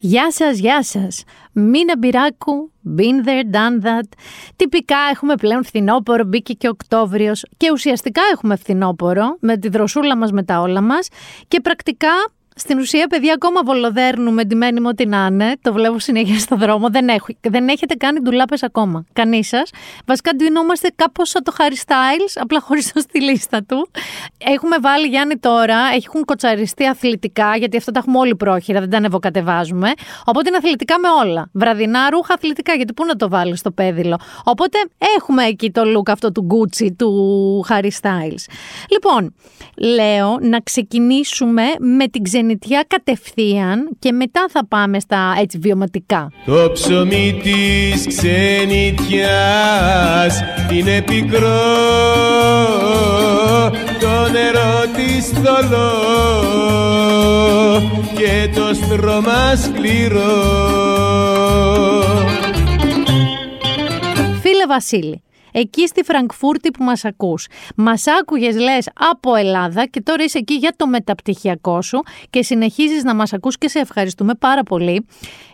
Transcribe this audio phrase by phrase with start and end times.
[0.00, 1.24] Γεια σας, γεια σας.
[1.52, 4.08] Μίνα Μπυράκου, been there, done that.
[4.56, 10.32] Τυπικά έχουμε πλέον φθινόπωρο, μπήκε και Οκτώβριος και ουσιαστικά έχουμε φθινόπωρο με τη δροσούλα μας
[10.32, 11.08] με τα όλα μας
[11.48, 12.10] και πρακτικά
[12.58, 15.56] στην ουσία, παιδιά, ακόμα βολοδέρνουμε ντυμένοι μου ό,τι να είναι.
[15.62, 16.90] Το βλέπω συνέχεια στο δρόμο.
[16.90, 19.04] Δεν, έχω, δεν έχετε κάνει ντουλάπες ακόμα.
[19.12, 19.70] Κανείς σας.
[20.06, 23.90] Βασικά, ντυνόμαστε κάπως σαν το Harry Styles, απλά χωρίς το στη λίστα του.
[24.38, 28.96] Έχουμε βάλει Γιάννη τώρα, έχουν κοτσαριστεί αθλητικά, γιατί αυτά τα έχουμε όλοι πρόχειρα, δεν τα
[28.96, 29.92] ανεβοκατεβάζουμε.
[30.24, 31.48] Οπότε είναι αθλητικά με όλα.
[31.52, 34.18] Βραδινά ρούχα αθλητικά, γιατί πού να το βάλεις στο πέδιλο.
[34.44, 34.78] Οπότε
[35.16, 38.44] έχουμε εκεί το look αυτό του Gucci, του Harry Styles.
[38.90, 39.34] Λοιπόν,
[39.76, 46.32] λέω να ξεκινήσουμε με την ξενιτιά ξενιτιά κατευθείαν και μετά θα πάμε στα έτσι βιωματικά.
[46.46, 49.20] Το ψωμί της ξενιτιάς
[50.72, 51.48] είναι πικρό
[54.00, 55.90] το νερό της θολό
[58.16, 60.26] και το στρώμα σκληρό
[64.40, 67.46] Φίλε Βασίλη, εκεί στη Φραγκφούρτη που μας ακούς.
[67.76, 73.04] Μας άκουγες λες από Ελλάδα και τώρα είσαι εκεί για το μεταπτυχιακό σου και συνεχίζεις
[73.04, 75.06] να μας ακούς και σε ευχαριστούμε πάρα πολύ.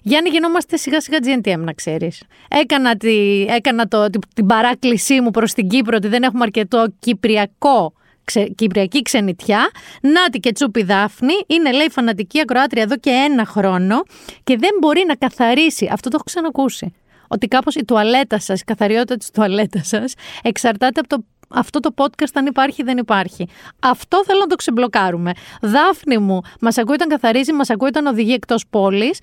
[0.02, 2.22] Γιάννη γινόμαστε σιγά σιγά GNTM να ξέρεις.
[2.48, 7.92] Έκανα, τη, έκανα το, την παράκλησή μου προς την Κύπρο ότι δεν έχουμε αρκετό κυπριακό
[8.24, 9.70] ξε, κυπριακή ξενιτιά.
[10.00, 14.02] Νάτι και Τσούπη Δάφνη είναι λέει φανατική ακροάτρια εδώ και ένα χρόνο
[14.44, 15.88] και δεν μπορεί να καθαρίσει.
[15.92, 16.94] Αυτό το έχω ξανακούσει
[17.34, 21.94] ότι κάπως η τουαλέτα σας, η καθαριότητα της τουαλέτας σας εξαρτάται από το αυτό το
[21.96, 23.48] podcast αν υπάρχει ή δεν υπάρχει.
[23.80, 25.32] Αυτό θέλω να το ξεμπλοκάρουμε.
[25.62, 29.18] Δάφνη μου, μας ακούει όταν καθαρίζει, μας ακούει όταν οδηγεί εκτός πόλης.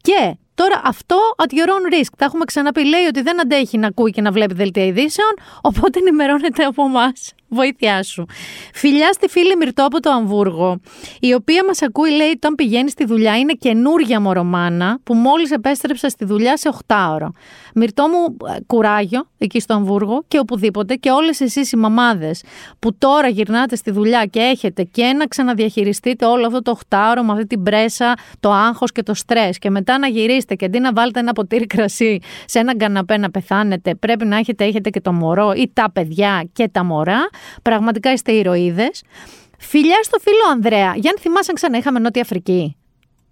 [0.00, 2.12] Και τώρα αυτό at your own risk.
[2.18, 2.84] Τα έχουμε ξαναπεί.
[2.84, 7.32] Λέει ότι δεν αντέχει να ακούει και να βλέπει δελτία ειδήσεων, οπότε ενημερώνεται από εμάς.
[7.54, 8.26] Βοήθειά σου.
[8.72, 10.80] Φιλιά στη φίλη Μυρτό από το Αμβούργο,
[11.20, 16.08] η οποία μας ακούει, λέει, όταν πηγαίνεις στη δουλειά, είναι καινούργια μορομάνα που μόλις επέστρεψα
[16.08, 17.32] στη δουλειά σε 8 ώρα.
[17.74, 22.42] Μυρτό μου, ε, κουράγιο εκεί στο Αμβούργο και οπουδήποτε και όλες εσείς οι μαμάδες
[22.78, 27.24] που τώρα γυρνάτε στη δουλειά και έχετε και να ξαναδιαχειριστείτε όλο αυτό το 8 ώρα
[27.24, 30.78] με αυτή την πρέσα, το άγχος και το στρες και μετά να γυρίσετε και αντί
[30.78, 35.00] να βάλετε ένα ποτήρι κρασί σε έναν καναπέ να πεθάνετε, πρέπει να έχετε, έχετε και
[35.00, 37.28] το μωρό ή τα παιδιά και τα μωρά.
[37.62, 39.02] Πραγματικά είστε ηρωίδες.
[39.58, 40.94] Φιλιά στο φίλο Ανδρέα.
[40.96, 42.76] Γιάννη, θυμάσαι αν ξανά είχαμε Νότια Αφρική.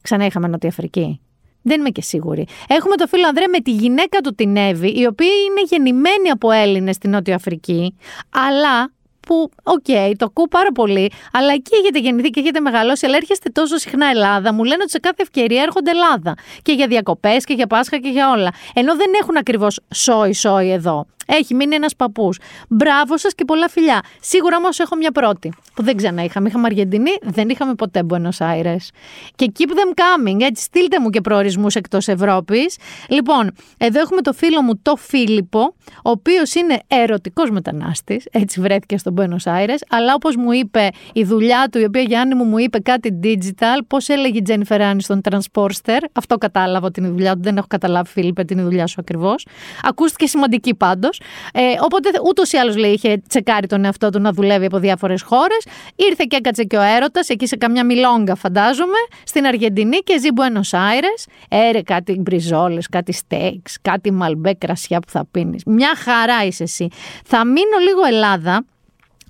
[0.03, 1.21] Ξανά είχαμε Νότια Αφρική.
[1.63, 2.47] Δεν είμαι και σίγουρη.
[2.69, 6.51] Έχουμε το φίλο Ανδρέα με τη γυναίκα του την Εύη, η οποία είναι γεννημένη από
[6.51, 7.97] Έλληνες στη Νότια Αφρική,
[8.31, 8.91] αλλά
[9.27, 13.17] που, OK, okay, το ακούω πάρα πολύ, αλλά εκεί έχετε γεννηθεί και έχετε μεγαλώσει, αλλά
[13.17, 14.53] έρχεστε τόσο συχνά Ελλάδα.
[14.53, 16.35] Μου λένε ότι σε κάθε ευκαιρία έρχονται Ελλάδα.
[16.63, 18.53] Και για διακοπές και για Πάσχα και για όλα.
[18.75, 21.07] Ενώ δεν έχουν ακριβώς σόι-σόι εδώ.
[21.39, 22.39] Έχει μείνει ένας παππούς.
[22.69, 24.01] Μπράβο σας και πολλά φιλιά.
[24.21, 26.49] Σίγουρα όμως έχω μια πρώτη που δεν ξανά είχαμε.
[26.49, 28.89] Είχαμε Αργεντινή, δεν είχαμε ποτέ Buenos Aires.
[29.37, 30.63] Και keep them coming, έτσι.
[30.63, 32.77] Στείλτε μου και προορισμούς εκτός Ευρώπης.
[33.09, 38.27] Λοιπόν, εδώ έχουμε το φίλο μου το Φίλιππο, ο οποίος είναι ερωτικός μετανάστης.
[38.31, 39.79] Έτσι βρέθηκε στο Buenos Aires.
[39.89, 43.81] Αλλά όπως μου είπε η δουλειά του, η οποία Γιάννη μου μου είπε κάτι digital,
[43.87, 45.99] πώς έλεγε η Τζένιφερ Άνι στον Transporter.
[46.13, 47.41] Αυτό κατάλαβα την δουλειά του.
[47.43, 49.47] Δεν έχω καταλάβει, Φίλιππε, την δουλειά σου ακριβώς.
[49.83, 51.21] Ακούστηκε σημαντική πάντως.
[51.53, 55.23] Ε, οπότε ούτως ή άλλως λέει είχε τσεκάρει τον εαυτό του να δουλεύει από διάφορες
[55.23, 55.67] χώρες.
[55.97, 60.29] Ήρθε και έκατσε και ο έρωτας, εκεί σε καμιά μιλόγκα φαντάζομαι, στην Αργεντινή και ζει
[60.37, 61.31] Buenos Aires.
[61.49, 65.63] Έρε κάτι μπριζόλες, κάτι στέιξ, κάτι μαλμπέ κρασιά που θα πίνεις.
[65.67, 66.89] Μια χαρά είσαι εσύ.
[67.25, 68.65] Θα μείνω λίγο Ελλάδα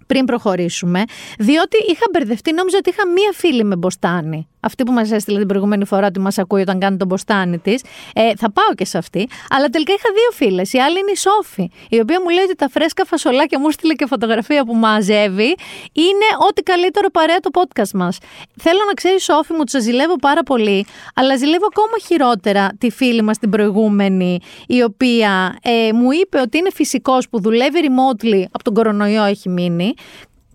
[0.07, 1.03] πριν προχωρήσουμε,
[1.39, 5.47] διότι είχα μπερδευτεί, νόμιζα ότι είχα μία φίλη με μποστάνι αυτή που μας έστειλε την
[5.47, 7.83] προηγούμενη φορά ότι μας ακούει όταν κάνει τον ποστάνι της.
[8.15, 9.29] Ε, θα πάω και σε αυτή.
[9.51, 10.73] Αλλά τελικά είχα δύο φίλες.
[10.73, 13.95] Η άλλη είναι η Σόφη, η οποία μου λέει ότι τα φρέσκα φασολάκια μου στείλε
[13.95, 15.55] και φωτογραφία που μαζεύει.
[15.93, 18.19] Είναι ό,τι καλύτερο παρέα το podcast μας.
[18.61, 23.23] Θέλω να ξέρεις, Σόφη, μου, τους ζηλεύω πάρα πολύ, αλλά ζηλεύω ακόμα χειρότερα τη φίλη
[23.23, 28.65] μας την προηγούμενη, η οποία ε, μου είπε ότι είναι φυσικός που δουλεύει remotely από
[28.65, 29.95] τον κορονοϊό έχει μείνει.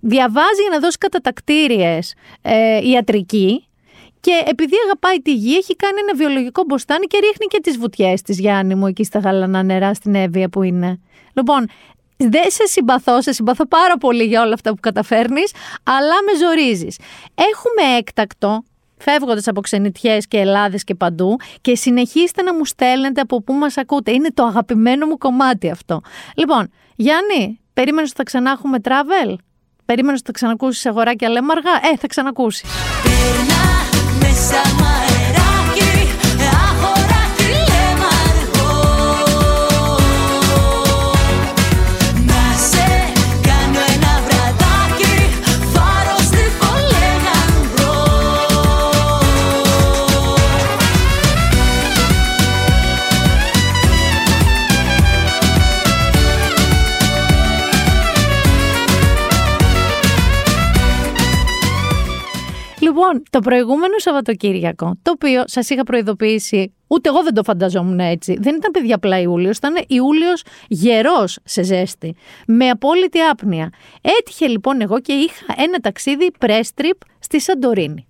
[0.01, 3.66] Διαβάζει για να δώσει κατατακτήριες ε, ιατρική
[4.19, 8.21] και επειδή αγαπάει τη γη, έχει κάνει ένα βιολογικό μποστάνι και ρίχνει και τις βουτιές
[8.21, 10.99] της Γιάννη μου εκεί στα γαλανά νερά στην Εύβοια που είναι.
[11.33, 11.67] Λοιπόν,
[12.17, 15.51] δεν σε συμπαθώ, σε συμπαθώ πάρα πολύ για όλα αυτά που καταφέρνεις,
[15.83, 16.97] αλλά με ζορίζεις.
[17.35, 18.63] Έχουμε έκτακτο
[18.97, 23.77] φεύγοντας από ξενιτιές και Ελλάδες και παντού και συνεχίστε να μου στέλνετε από πού μας
[23.77, 24.11] ακούτε.
[24.11, 26.01] Είναι το αγαπημένο μου κομμάτι αυτό.
[26.35, 29.35] Λοιπόν, Γιάννη, περίμενες ότι θα ξανά έχουμε travel;
[29.85, 31.71] Περίμενες ότι θα ξανακούσεις αγοράκια λέμαργα.
[31.93, 32.69] Ε, θα ξανακούσεις.
[34.47, 34.96] sama
[62.97, 68.37] Λοιπόν, το προηγούμενο Σαββατοκύριακο, το οποίο σας είχα προειδοποιήσει, ούτε εγώ δεν το φανταζόμουν έτσι.
[68.39, 72.15] Δεν ήταν παιδιά απλά Ιούλιος, ήταν Ιούλιος γερός σε ζέστη.
[72.47, 73.69] Με απόλυτη άπνοια.
[74.01, 78.07] Έτυχε λοιπόν εγώ και είχα ένα ταξίδι press trip στη Σαντορίνη.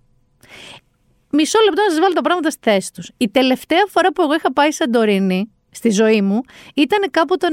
[1.31, 3.11] Μισό λεπτό να σας βάλω τα πράγματα στη θέση τους.
[3.17, 6.41] Η τελευταία φορά που εγώ είχα πάει Σαντορίνη στη ζωή μου
[6.73, 7.47] ήταν κάπου το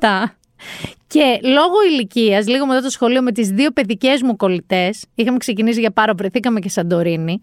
[0.00, 0.24] 97
[1.06, 5.80] και λόγω ηλικίας, λίγο μετά το σχολείο, με τις δύο παιδικές μου κολλητές, είχαμε ξεκινήσει
[5.80, 7.38] για πάρα βρεθήκαμε και Σαντορίνη,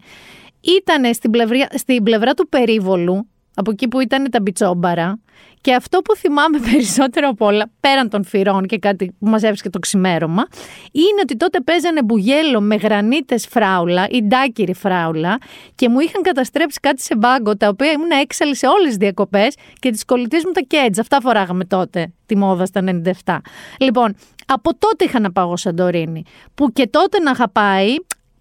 [0.60, 5.20] ήταν στην πλευρά, στην πλευρά του περίβολου, από εκεί που ήταν τα μπιτσόμπαρα.
[5.60, 9.70] Και αυτό που θυμάμαι περισσότερο από όλα, πέραν των φυρών και κάτι που μας έβρισκε
[9.70, 10.46] το ξημέρωμα,
[10.92, 15.38] είναι ότι τότε παίζανε μπουγέλο με γρανίτες φράουλα ή ντάκυρη φράουλα
[15.74, 19.54] και μου είχαν καταστρέψει κάτι σε μπάγκο, τα οποία ήμουν έξαλλη σε όλες τις διακοπές
[19.78, 20.98] και τις κολλητές μου τα κέντζ.
[20.98, 22.80] Αυτά φοράγαμε τότε, τη μόδα στα
[23.24, 23.36] 97.
[23.78, 24.14] Λοιπόν,
[24.46, 26.22] από τότε είχα να πάω Σαντορίνη,
[26.54, 27.94] που και τότε να είχα πάει,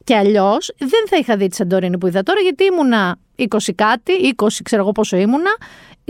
[0.04, 3.18] και αλλιώς δεν θα είχα δει τη Σαντορίνη που είδα τώρα, γιατί ήμουνα
[3.49, 5.51] 20 κάτι, 20 ξέρω εγώ πόσο ήμουνα,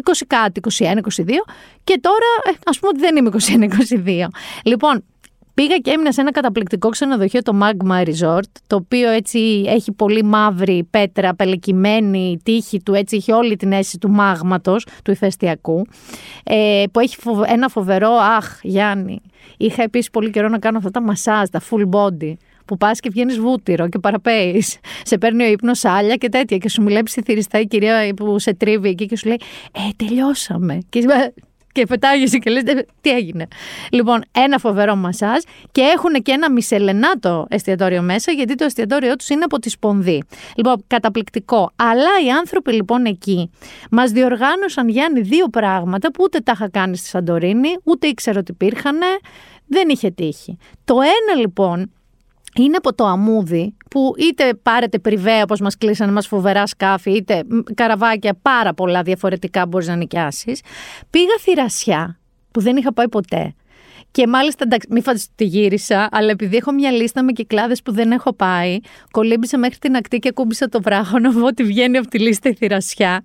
[0.03, 0.93] 20 κάτι, 21, 22
[1.83, 4.27] και τώρα ε, ας πούμε ότι δεν είμαι 21, 22.
[4.63, 5.03] Λοιπόν,
[5.53, 10.23] Πήγα και έμεινα σε ένα καταπληκτικό ξενοδοχείο, το Magma Resort, το οποίο έτσι έχει πολύ
[10.23, 15.85] μαύρη πέτρα, πελεκυμένη τύχη του, έτσι έχει όλη την αίσθηση του μάγματος, του ηφαιστειακού,
[16.43, 19.21] ε, που έχει ένα φοβερό, αχ Γιάννη,
[19.57, 22.33] είχα επίσης πολύ καιρό να κάνω αυτά τα μασάζ, τα full body,
[22.71, 24.77] που πας και βγαίνεις βούτυρο και παραπέεις.
[25.03, 26.57] Σε παίρνει ο ύπνος άλλα και τέτοια.
[26.57, 29.39] Και σου μιλάει ψιθυριστά η κυρία που σε τρίβει εκεί και σου λέει
[29.71, 30.77] Ε, τελειώσαμε.
[30.89, 31.06] Και,
[31.71, 32.63] και πετάγεσαι και λες
[33.01, 33.47] τι έγινε.
[33.91, 35.41] Λοιπόν, ένα φοβερό μασάζ
[35.71, 40.24] και έχουν και ένα μισελενάτο εστιατόριο μέσα γιατί το εστιατόριό τους είναι από τη σπονδή.
[40.56, 41.71] Λοιπόν, καταπληκτικό.
[41.75, 43.50] Αλλά οι άνθρωποι λοιπόν εκεί
[43.91, 48.51] μας διοργάνωσαν Γιάννη δύο πράγματα που ούτε τα είχα κάνει στη Σαντορίνη, ούτε ήξερα ότι
[48.51, 48.97] υπήρχαν,
[49.67, 50.57] δεν είχε τύχει.
[50.83, 51.91] Το ένα λοιπόν
[52.57, 57.44] είναι από το αμμούδι που είτε πάρετε πριβέ όπως μας κλείσανε μας φοβερά σκάφη είτε
[57.74, 60.62] καραβάκια πάρα πολλά διαφορετικά μπορείς να νοικιάσεις.
[61.09, 62.19] Πήγα θηρασιά
[62.51, 63.53] που δεν είχα πάει ποτέ
[64.11, 67.91] και μάλιστα, εντάξει, μην φανταστείτε ότι γύρισα, αλλά επειδή έχω μια λίστα με κυκλάδες που
[67.91, 68.79] δεν έχω πάει,
[69.11, 72.49] κολύμπησα μέχρι την ακτή και κούμπησα το βράχο να δω ότι βγαίνει από τη λίστα
[72.49, 73.23] η θηρασιά.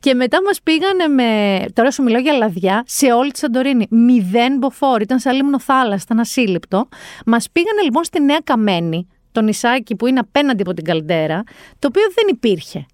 [0.00, 1.58] Και μετά μας πήγανε με.
[1.72, 3.86] Τώρα σου μιλάω για λαδιά σε όλη τη Σαντορίνη.
[3.90, 6.88] Μηδέν μποφόρ, ήταν σαν λίμνο θάλασσα, ήταν ασύλληπτο.
[7.26, 11.42] Μας πήγανε λοιπόν στη Νέα Καμένη, το νησάκι που είναι απέναντι από την Καλντέρα,
[11.78, 12.86] το οποίο δεν υπήρχε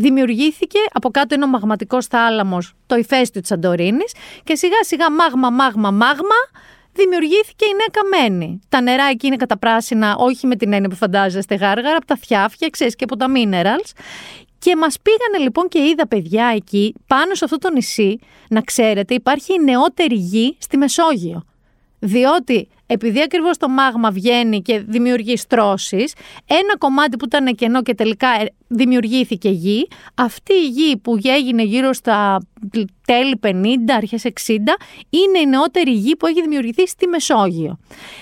[0.00, 4.12] δημιουργήθηκε από κάτω ένα μαγματικός θάλαμος, το ηφαίστειο της Σαντορίνης,
[4.44, 6.40] και σιγά σιγά μάγμα, μάγμα, μάγμα,
[6.98, 8.60] δημιουργήθηκε η νέα καμένη.
[8.68, 12.68] Τα νερά εκεί είναι καταπράσινα, όχι με την έννοια που φαντάζεστε γάργαρα, από τα θιάφια,
[12.68, 13.90] ξέρεις και από τα minerals.
[14.58, 18.18] Και μας πήγανε λοιπόν και είδα παιδιά εκεί, πάνω σε αυτό το νησί,
[18.48, 21.44] να ξέρετε, υπάρχει η νεότερη γη στη Μεσόγειο.
[21.98, 26.12] Διότι επειδή ακριβώς το μάγμα βγαίνει και δημιουργεί στρώσεις,
[26.46, 31.62] ένα κομμάτι που ήταν κενό και τελικά ε, δημιουργήθηκε γη, αυτή η γη που έγινε
[31.62, 32.38] γύρω στα
[33.06, 33.48] τέλη 50,
[33.96, 34.30] αρχές 60,
[35.10, 37.78] είναι η νεότερη γη που έχει δημιουργηθεί στη Μεσόγειο.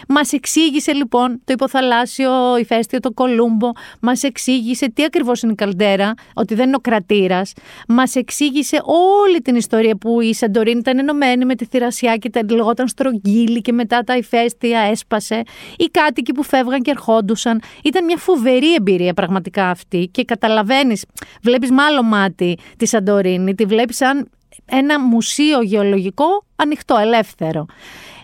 [0.09, 3.71] Μας εξήγησε λοιπόν το υποθαλάσσιο ηφαίστειο, το Κολούμπο,
[4.01, 7.53] μας εξήγησε τι ακριβώς είναι η Καλτέρα, ότι δεν είναι ο κρατήρας,
[7.89, 12.41] μας εξήγησε όλη την ιστορία που η Σαντορίνη ήταν ενωμένη με τη Θηρασιά και τα
[12.51, 15.43] λεγόταν στρογγύλι και μετά τα ηφαίστεια έσπασε,
[15.77, 17.61] οι κάτοικοι που φεύγαν και ερχόντουσαν.
[17.85, 21.05] Ήταν μια φοβερή εμπειρία πραγματικά αυτή και καταλαβαίνεις,
[21.43, 24.31] βλέπεις με άλλο μάτι τη Σαντορίνη, τη βλέπεις σαν
[24.65, 27.67] ένα μουσείο γεωλογικό ανοιχτό, ελεύθερο.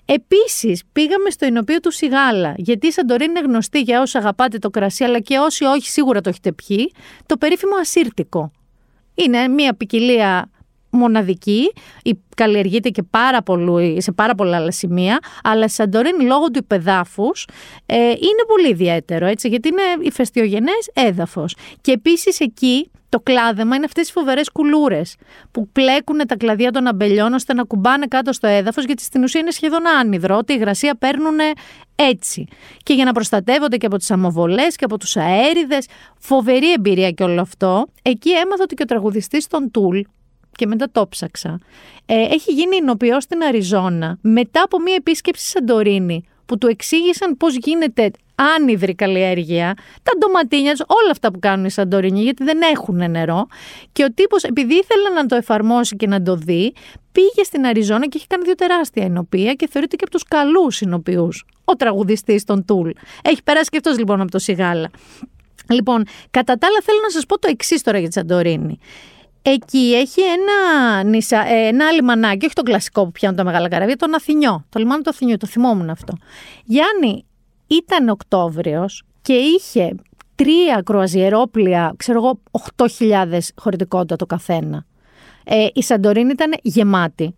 [0.05, 4.71] Επίσης, πήγαμε στο Ινοπείο του Σιγάλα, γιατί η Σαντορίνη είναι γνωστή για όσοι αγαπάτε το
[4.71, 6.93] κρασί, αλλά και όσοι όχι, σίγουρα το έχετε πιει,
[7.27, 8.53] το περίφημο ασύρτικο.
[9.15, 10.51] Είναι μια ποικιλία
[10.93, 11.73] μοναδική,
[12.37, 17.47] καλλιεργείται και πάρα πολύ, σε πάρα πολλά άλλα σημεία, αλλά η Σαντορίνη λόγω του υπεδάφους
[17.87, 21.57] ε, είναι πολύ ιδιαίτερο, έτσι, γιατί είναι ηφαιστειογενές έδαφος.
[21.81, 25.17] Και επίσης εκεί το κλάδεμα είναι αυτές οι φοβερές κουλούρες
[25.51, 29.41] που πλέκουν τα κλαδιά των αμπελιών ώστε να κουμπάνε κάτω στο έδαφος γιατί στην ουσία
[29.41, 31.37] είναι σχεδόν άνυδρο, ότι η υγρασία παίρνουν
[31.95, 32.47] έτσι.
[32.83, 35.87] Και για να προστατεύονται και από τις αμοβολές και από τους αέριδες,
[36.19, 40.01] φοβερή εμπειρία και όλο αυτό, εκεί έμαθα ότι και ο τραγουδιστής των Τούλ,
[40.62, 41.59] και μετά το ψάξα,
[42.07, 47.57] ε, έχει γίνει εινοποιό στην Αριζόνα μετά από μια επίσκεψη Σαντορίνη που του εξήγησαν πώς
[47.57, 53.47] γίνεται άνυδρη καλλιέργεια, τα ντοματίνιας όλα αυτά που κάνουν οι Σαντορίνοι, γιατί δεν έχουν νερό.
[53.92, 56.73] Και ο τύπος, επειδή ήθελε να το εφαρμόσει και να το δει,
[57.12, 60.81] πήγε στην Αριζόνα και έχει κάνει δύο τεράστια ενοπία και θεωρείται και από τους καλούς
[60.81, 61.28] ενοποιού.
[61.64, 62.90] Ο τραγουδιστής των Τούλ.
[63.23, 64.90] Έχει περάσει και αυτός λοιπόν από το Σιγάλα.
[65.69, 68.78] Λοιπόν, κατά τα άλλα θέλω να σας πω το εξής τώρα για τη Σαντορίνη.
[69.43, 73.97] Εκεί έχει ένα, νησα, ε, ένα λιμανάκι, όχι το κλασικό που πιάνουν τα μεγάλα καραβία,
[73.97, 74.65] τον Αθηνιό.
[74.69, 76.17] Το λιμάνι του Αθηνιού, το θυμόμουν αυτό.
[76.65, 77.25] Γιάννη,
[77.67, 79.95] ήταν Οκτώβριος και είχε
[80.37, 82.41] 30 τρία κρουαζιερόπλια, ξέρω εγώ,
[82.77, 84.85] 8.000 χωρητικότητα το καθένα.
[85.45, 87.35] Ε, η Σαντορίνη ήταν γεμάτη.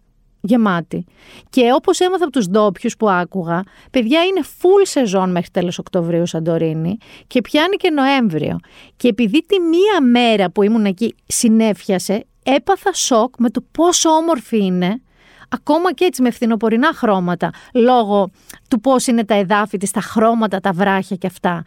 [0.47, 1.05] Γεμάτη.
[1.51, 6.27] Και όπως έμαθα από τους ντόπιους που άκουγα, παιδιά είναι full σεζόν μέχρι τέλος Οκτωβρίου
[6.27, 6.97] Σαντορίνη
[7.27, 8.59] και πιάνει και Νοέμβριο.
[8.97, 14.65] Και επειδή τη μία μέρα που ήμουν εκεί συνέφιασε, έπαθα σοκ με το πόσο όμορφη
[14.65, 15.03] είναι
[15.49, 18.31] ακόμα και έτσι με φθινοπορεινά χρώματα, λόγω
[18.71, 21.63] του πώς είναι τα εδάφη της, τα χρώματα, τα βράχια και αυτά.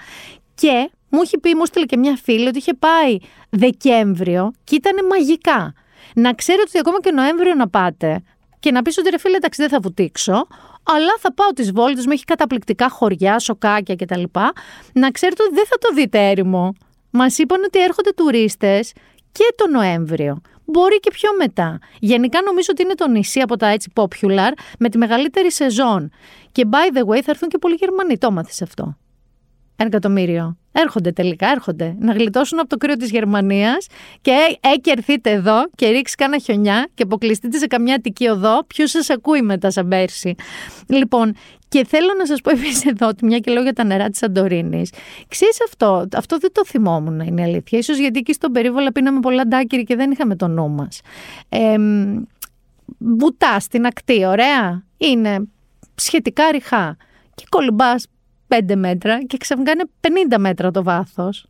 [0.55, 3.17] Και μου είχε πει, μου στείλε και μια φίλη ότι είχε πάει
[3.49, 5.73] Δεκέμβριο και ήταν μαγικά.
[6.15, 8.21] Να ξέρετε ότι ακόμα και Νοέμβριο να πάτε
[8.59, 10.47] και να πεις ότι ρε φίλε εντάξει δεν θα βουτήξω,
[10.83, 14.23] αλλά θα πάω τις βόλτες μου, έχει καταπληκτικά χωριά, σοκάκια κτλ.
[14.93, 16.73] Να ξέρετε ότι δεν θα το δείτε έρημο.
[17.09, 18.93] Μας είπαν ότι έρχονται τουρίστες
[19.31, 20.41] και το Νοέμβριο.
[20.65, 21.79] Μπορεί και πιο μετά.
[21.99, 26.11] Γενικά νομίζω ότι είναι το νησί από τα έτσι popular με τη μεγαλύτερη σεζόν.
[26.51, 28.17] Και by the way θα έρθουν και πολλοί Γερμανοί.
[28.17, 28.97] Το μάθεις αυτό.
[29.79, 30.57] Ένα εκατομμύριο.
[30.71, 31.95] Έρχονται τελικά, έρχονται.
[31.99, 33.87] Να γλιτώσουν από το κρύο της Γερμανίας
[34.21, 38.63] και έκερθείτε εδώ και ρίξει κάνα χιονιά και αποκλειστείτε σε καμιά Αττική οδό.
[38.67, 40.35] Ποιο σας ακούει μετά, σαν πέρσι.
[40.87, 41.33] Λοιπόν,
[41.67, 44.19] και θέλω να σας πω επίσης εδώ ότι μια και λέω για τα νερά της
[44.19, 44.91] Σαντορίνης.
[45.27, 47.81] Ξέρεις αυτό, αυτό δεν το θυμόμουν, είναι αλήθεια.
[47.81, 51.01] σω γιατί εκεί στον περίβολα πίναμε πολλά ντάκυρη και δεν είχαμε το νου μας.
[51.49, 51.75] Ε,
[52.97, 54.83] βουτά στην ακτή, ωραία.
[54.97, 55.47] Είναι
[55.95, 56.97] σχετικά ρηχά.
[57.35, 58.07] Και κολυμπάς
[58.47, 59.83] 5 μέτρα και ξαφνικά είναι
[60.31, 61.45] 50 μέτρα το βάθος.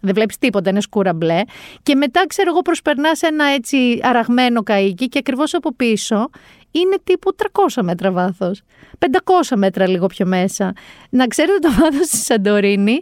[0.00, 1.40] Δεν βλέπεις τίποτα, είναι σκούρα μπλε.
[1.82, 6.30] Και μετά, ξέρω εγώ, προσπερνάς ένα έτσι αραγμένο καίκι και ακριβώς από πίσω
[6.70, 7.34] είναι τύπου
[7.76, 8.62] 300 μέτρα βάθος.
[8.98, 10.72] 500 μέτρα λίγο πιο μέσα.
[11.10, 13.00] Να ξέρετε το βάθος τη Σαντορίνη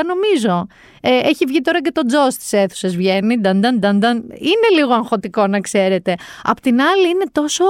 [0.00, 0.66] 940 νομίζω.
[1.00, 3.36] Ε, έχει βγει τώρα και το τζος στις αίθουσες, βγαίνει.
[3.36, 4.16] Νταν, νταν, νταν, νταν.
[4.30, 6.14] Είναι λίγο αγχωτικό να ξέρετε.
[6.42, 7.64] Απ' την άλλη είναι τόσο,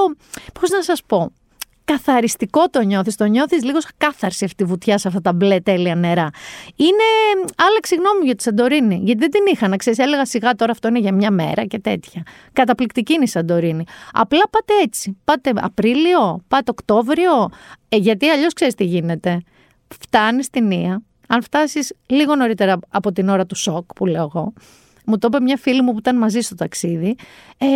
[0.60, 1.32] πώς να σας πω,
[1.86, 3.16] καθαριστικό το νιώθεις.
[3.16, 6.30] Το νιώθεις λίγο σαν κάθαρση αυτή τη βουτιά σε αυτά τα μπλε τέλεια νερά.
[6.76, 7.08] Είναι.
[7.56, 9.00] Άλλαξε γνώμη για τη Σαντορίνη.
[9.02, 9.98] Γιατί δεν την είχα να ξέρεις.
[9.98, 12.22] Έλεγα σιγά τώρα αυτό είναι για μια μέρα και τέτοια.
[12.52, 13.84] Καταπληκτική είναι η Σαντορίνη.
[14.12, 15.16] Απλά πάτε έτσι.
[15.24, 17.48] Πάτε Απρίλιο, πάτε Οκτώβριο.
[17.88, 19.40] Ε, γιατί αλλιώς ξέρεις τι γίνεται.
[20.00, 21.02] Φτάνεις στην Ία.
[21.28, 24.52] Αν φτάσεις λίγο νωρίτερα από την ώρα του σοκ που λέω εγώ,
[25.06, 27.16] μου το είπε μια φίλη μου που ήταν μαζί στο ταξίδι.
[27.58, 27.66] Ε,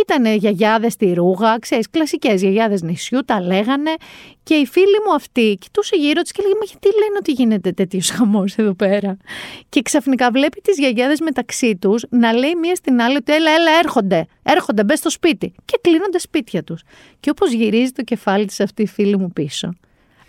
[0.00, 3.94] ήταν γιαγιάδες στη Ρούγα, ξέρεις, κλασικές γιαγιάδες νησιού, τα λέγανε.
[4.42, 7.72] Και η φίλη μου αυτή κοιτούσε γύρω τη και λέγε Μα γιατί λένε ότι γίνεται
[7.72, 9.16] τέτοιος χαμός εδώ πέρα;
[9.68, 13.70] Και ξαφνικά βλέπει τις γιαγιάδες μεταξύ τους να λέει μία στην άλλη ότι έλα, έλα,
[13.78, 14.26] έρχονται.
[14.42, 15.54] Έρχονται, μπες στο σπίτι.
[15.64, 16.82] Και κλείνονται σπίτια τους.
[17.20, 19.72] Και όπως γυρίζει το κεφάλι της αυτή η φίλη μου πίσω.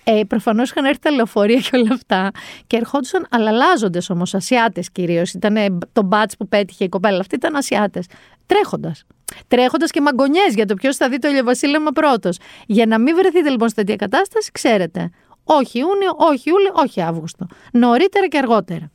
[0.08, 2.32] Ε, Προφανώς είχαν έρθει τα λεωφορεία και όλα αυτά
[2.68, 5.34] και ερχόντουσαν αλλαλάζοντε όμως, Ασιάτες κυρίως.
[5.34, 8.06] Ήταν το μπάτς που πέτυχε η κοπέλα αυτή, ήταν Ασιάτες.
[8.46, 9.04] Τρέχοντας.
[9.48, 12.38] Τρέχοντας και μαγκονιές για το ποιος θα δει το ηλιοβασίλεμα πρώτος.
[12.66, 15.10] Για να μην βρεθείτε λοιπόν σε τέτοια κατάσταση, ξέρετε.
[15.44, 17.48] Όχι Ιούνιο, όχι Ιούλιο, όχι Αύγουστο.
[17.72, 18.92] Νωρίτερα και αργότερα.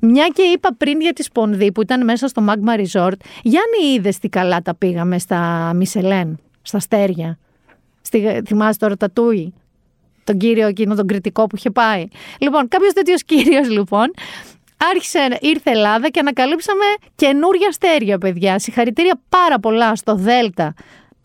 [0.00, 4.18] Μια και είπα πριν για τη Σπονδή που ήταν μέσα στο Magma Resort, Γιάννη είδες
[4.18, 7.38] τι καλά τα πήγαμε στα Μισελέν, στα Στέρια.
[8.00, 9.54] Στη, θυμάσαι τώρα τα Τούι,
[10.26, 12.06] τον κύριο εκείνο τον κριτικό που είχε πάει.
[12.38, 14.10] Λοιπόν, κάποιος τέτοιος κύριος λοιπόν
[14.94, 18.58] άρχισε, ήρθε Ελλάδα και ανακαλύψαμε καινούρια αστέρια, παιδιά.
[18.58, 20.74] Συγχαρητήρια πάρα πολλά στο Δέλτα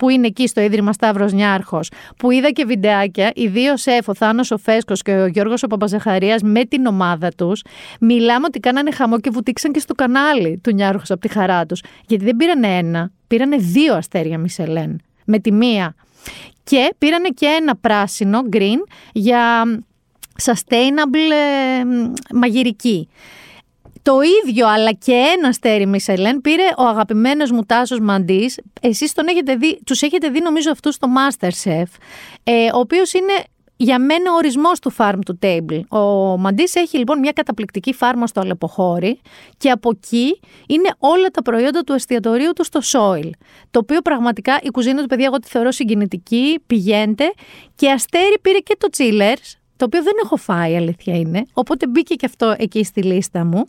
[0.02, 4.14] που είναι εκεί στο Ίδρυμα Σταύρος Νιάρχος, που είδα και βιντεάκια, οι δύο σεφ, ο
[4.16, 7.62] Θάνος ο Φέσκος και ο Γιώργος ο Παπαζεχαρίας με την ομάδα τους.
[8.00, 11.84] Μιλάμε ότι κάνανε χαμό και βουτήξαν και στο κανάλι του Νιάρχος από τη χαρά τους.
[12.08, 15.02] Γιατί δεν πήρανε ένα, πήρανε δύο αστέρια Μισελέν.
[15.26, 15.96] Με τη μία.
[16.64, 18.78] Και πήρανε και ένα πράσινο, green,
[19.12, 19.64] για
[20.44, 21.84] sustainable ε,
[22.34, 23.10] μαγειρική.
[24.02, 24.14] Το
[24.44, 28.60] ίδιο αλλά και ένα στέρι Μισελέν πήρε ο αγαπημένος μου Τάσος Μαντής.
[28.82, 31.84] Εσείς τον έχετε δει, τους έχετε δει νομίζω αυτούς στο Masterchef,
[32.44, 33.34] ε, ο οποίος είναι
[33.84, 35.82] για μένα ο ορισμός του farm to table.
[35.90, 39.20] Ο Μαντής έχει λοιπόν μια καταπληκτική φάρμα στο Αλεποχώρι
[39.58, 43.30] και από εκεί είναι όλα τα προϊόντα του εστιατορίου του στο Soil.
[43.72, 47.34] Το οποίο πραγματικά η κουζίνα του παιδιά εγώ τη θεωρώ συγκινητική, πηγαίνετε
[47.76, 51.46] και αστέρι πήρε και το Chillers το οποίο δεν έχω φάει, αλήθεια είναι.
[51.54, 53.66] Οπότε μπήκε και αυτό εκεί στη λίστα μου.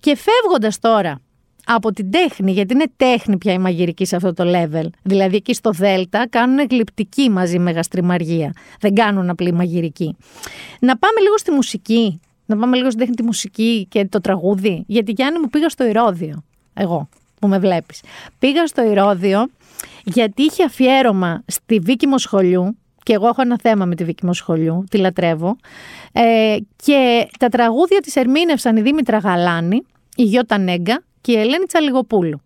[0.00, 1.20] Και φεύγοντας τώρα
[1.68, 4.86] από την τέχνη, γιατί είναι τέχνη πια η μαγειρική σε αυτό το level.
[5.02, 8.52] Δηλαδή εκεί στο Δέλτα κάνουν γλυπτική μαζί με γαστριμαργία.
[8.80, 10.16] Δεν κάνουν απλή μαγειρική.
[10.80, 12.20] Να πάμε λίγο στη μουσική.
[12.46, 14.84] Να πάμε λίγο στην τέχνη τη μουσική και το τραγούδι.
[14.86, 16.42] Γιατί Γιάννη μου πήγα στο Ηρόδιο.
[16.74, 17.08] Εγώ
[17.40, 18.02] που με βλέπεις.
[18.38, 19.46] Πήγα στο Ηρόδιο
[20.04, 24.84] γιατί είχε αφιέρωμα στη Βίκη Μοσχολιού και εγώ έχω ένα θέμα με τη Βίκη Μοσχολιού,
[24.90, 25.56] τη λατρεύω.
[26.12, 29.82] Ε, και τα τραγούδια της ερμήνευσαν η Δήμητρα Γαλάνη,
[30.16, 32.40] η Γιώτα Νέγκα και η Ελένη Τσαλιγοπούλου.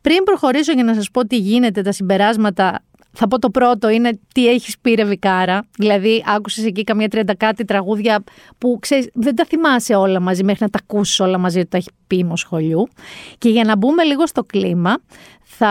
[0.00, 2.82] Πριν προχωρήσω για να σας πω τι γίνεται, τα συμπεράσματα
[3.12, 5.66] θα πω το πρώτο είναι τι έχεις πει ρε Βικάρα.
[5.78, 8.24] Δηλαδή, άκουσες εκεί καμία τριάντα κάτι τραγούδια
[8.58, 11.76] που ξέρεις, δεν τα θυμάσαι όλα μαζί μέχρι να τα ακούσεις όλα μαζί ότι τα
[11.76, 12.88] έχει πει Μοσχολιού.
[13.38, 14.96] Και για να μπούμε λίγο στο κλίμα,
[15.42, 15.68] θα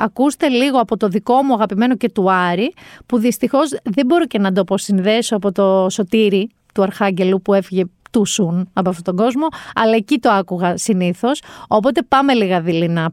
[0.00, 2.74] ακούσετε λίγο από το δικό μου αγαπημένο και του Άρη,
[3.06, 7.84] που δυστυχώς δεν μπορώ και να το αποσυνδέσω από το σωτήρι του Αρχάγγελου που έφυγε
[8.14, 11.42] του σουν από αυτόν τον κόσμο, αλλά εκεί το άκουγα συνήθως.
[11.68, 13.10] Οπότε πάμε λίγα δειλινά.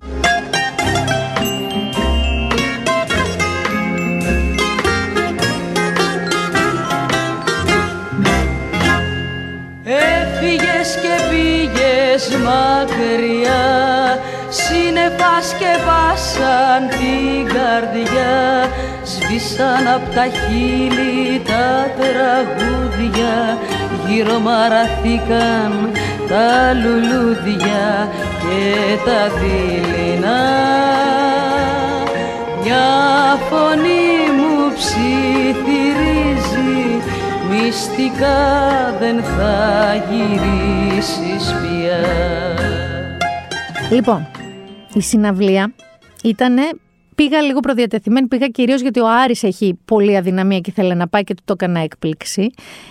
[9.84, 13.63] Έφυγες και πήγες μακριά
[14.50, 18.70] Σύννεφα σκεπάσαν την καρδιά
[19.03, 23.58] Σβήσαν απ' τα χείλη τα τραγούδια
[24.13, 25.91] Γύρω μαραθήκαν
[26.27, 28.10] τα λουλούδια
[28.41, 30.41] και τα δειλινά
[32.63, 32.88] Μια
[33.50, 36.12] φωνή μου ψιθυρίζει
[37.50, 38.39] Μυστικά
[39.00, 42.01] δεν θα γυρίσεις πια
[43.89, 44.27] Λοιπόν,
[44.94, 45.74] η συναυλία
[46.24, 46.56] ήταν.
[47.21, 51.23] Πήγα λίγο προδιατεθειμένη, πήγα κυρίως γιατί ο Άρης έχει πολλή αδυναμία και θέλει να πάει
[51.23, 52.49] και του το έκανα έκπληξη.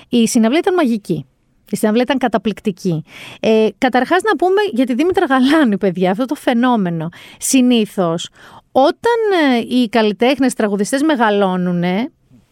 [0.08, 1.26] Η συναυλία ήταν μαγική.
[1.70, 3.04] Η συναυλία ήταν καταπληκτική.
[3.40, 7.08] Ε, Καταρχάς, να πούμε για τη Δήμητρα Γαλάνη, παιδιά, αυτό το φαινόμενο.
[7.38, 8.28] Συνήθως,
[8.72, 11.84] όταν ε, οι καλλιτέχνες τραγουδιστές μεγαλώνουν,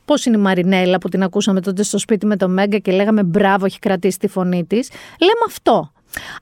[0.04, 3.22] Πώς είναι η Μαρινέλα που την ακούσαμε τότε στο σπίτι με το Μέγκα και λέγαμε
[3.22, 4.90] μπράβο, έχει κρατήσει τη φωνή της.
[5.20, 5.92] Λέμε αυτό.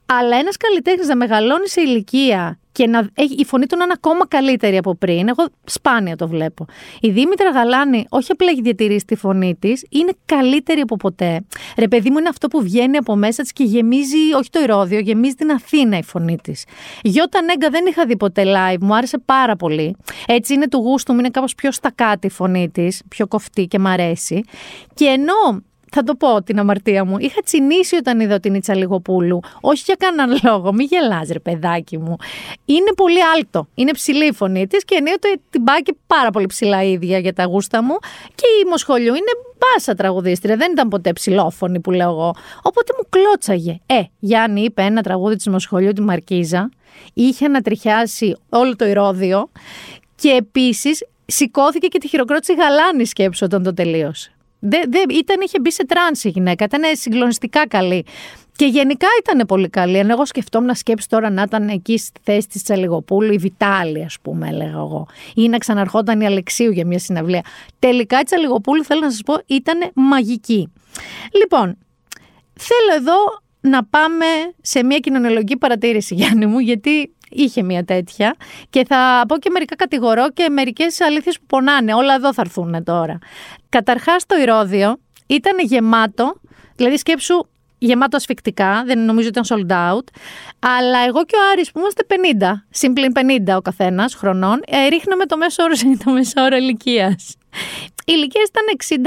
[0.05, 3.93] Αλλά ένας καλλιτέχνης να μεγαλώνει σε ηλικία και να έχει η φωνή του να είναι
[3.95, 6.65] ακόμα καλύτερη από πριν, εγώ σπάνια το βλέπω.
[7.01, 11.45] Η Δήμητρα Γαλάνη, όχι απλά έχει διατηρήσει τη φωνή της, είναι καλύτερη από ποτέ.
[11.77, 14.99] Ρε, παιδί μου, είναι αυτό που βγαίνει από μέσα της και γεμίζει, όχι το ηρόδιο,
[14.99, 16.65] γεμίζει την Αθήνα η φωνή της.
[17.01, 19.95] Γιώτα Νέγκα δεν είχα δει ποτέ live, μου άρεσε πάρα πολύ.
[20.27, 23.79] Έτσι είναι του γούστου μου, είναι κάπως πιο στακάτη η φωνή της, πιο κοφτή και
[23.79, 24.43] μ' αρέσει.
[24.93, 25.63] Και ενώ
[25.97, 27.17] θα το πω την αμαρτία μου.
[27.19, 29.39] Είχα τσινήσει όταν είδα την Ιτσα Λιγοπούλου.
[29.61, 30.73] Όχι για κανέναν λόγο.
[30.73, 32.15] Μην γελάς, ρε παιδάκι μου.
[32.65, 33.67] Είναι πολύ άλτο.
[33.75, 37.33] Είναι ψηλή η φωνή της και ενίοτε την πάει και πάρα πολύ ψηλά ίδια για
[37.33, 37.95] τα γούστα μου.
[38.35, 40.55] Και η Μοσχολιού είναι μπάσα τραγουδίστρια.
[40.55, 42.35] Δεν ήταν ποτέ ψηλόφωνη που λέω εγώ.
[42.61, 43.79] Οπότε μου κλώτσαγε.
[43.85, 46.69] Ε, Γιάννη είπε ένα τραγούδι της Μοσχολιού, τη Μαρκίζα.
[47.13, 49.49] Είχε ανατριχιάσει όλο το ηρόδιο.
[50.15, 54.31] Και επίσης σηκώθηκε και τη χειροκρότηση γαλάνη σκέψη όταν το τελείωσε.
[54.59, 58.05] Δε, δε, ήταν, είχε μπει σε τράνση η γυναίκα, ήταν συγκλονιστικά καλή.
[58.55, 59.97] Και γενικά ήταν πολύ καλή.
[59.97, 64.03] Ενώ εγώ σκεφτόμουν να σκέψει τώρα να ήταν εκεί στη θέση της Τσαλιγοπούλου, η Βιτάλη,
[64.03, 65.07] ας πούμε, έλεγα εγώ.
[65.35, 67.41] Ή να ξαναρχόταν η Αλεξίου για μια συναυλία.
[67.79, 70.71] Τελικά η Τσαλιγοπούλου, θέλω να σας πω, ήταν μαγική.
[71.39, 71.77] Λοιπόν,
[72.53, 73.15] θέλω εδώ
[73.59, 74.25] να πάμε
[74.61, 78.35] σε μια κοινωνιολογική παρατήρηση, Γιάννη μου, γιατί είχε μια τέτοια.
[78.69, 81.93] Και θα πω και μερικά κατηγορώ και μερικές αλήθειες που πονάνε.
[81.93, 83.19] Όλα εδώ θα έρθουν τώρα.
[83.69, 86.35] Καταρχάς, το ηρόδιο ήταν γεμάτο,
[86.75, 90.03] δηλαδή σκέψου γεμάτο ασφικτικά, δεν νομίζω ότι ήταν sold out.
[90.59, 93.11] Αλλά εγώ και ο Άρης που είμαστε 50, συμπλήν
[93.47, 97.35] 50 ο καθένας χρονών, ε, ρίχναμε το μέσο όρο, το μέσο όρο ηλικίας.
[98.05, 99.03] Οι ηλικίε ήταν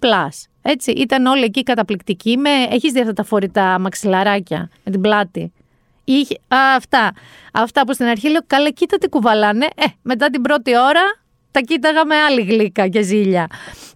[0.00, 0.28] 60-65 plus.
[0.62, 2.36] Έτσι, ήταν όλοι εκεί καταπληκτικοί.
[2.36, 2.50] Με...
[2.70, 5.52] Έχεις δει αυτά τα φορητά μαξιλαράκια με την πλάτη;
[6.04, 7.12] Είχε, α, αυτά.
[7.52, 9.64] Αυτά που στην αρχή λέω, καλά κοίτα τι κουβαλάνε.
[9.64, 11.02] Ε, μετά την πρώτη ώρα
[11.58, 13.46] τα κοίταγα με άλλη γλύκα και ζήλια.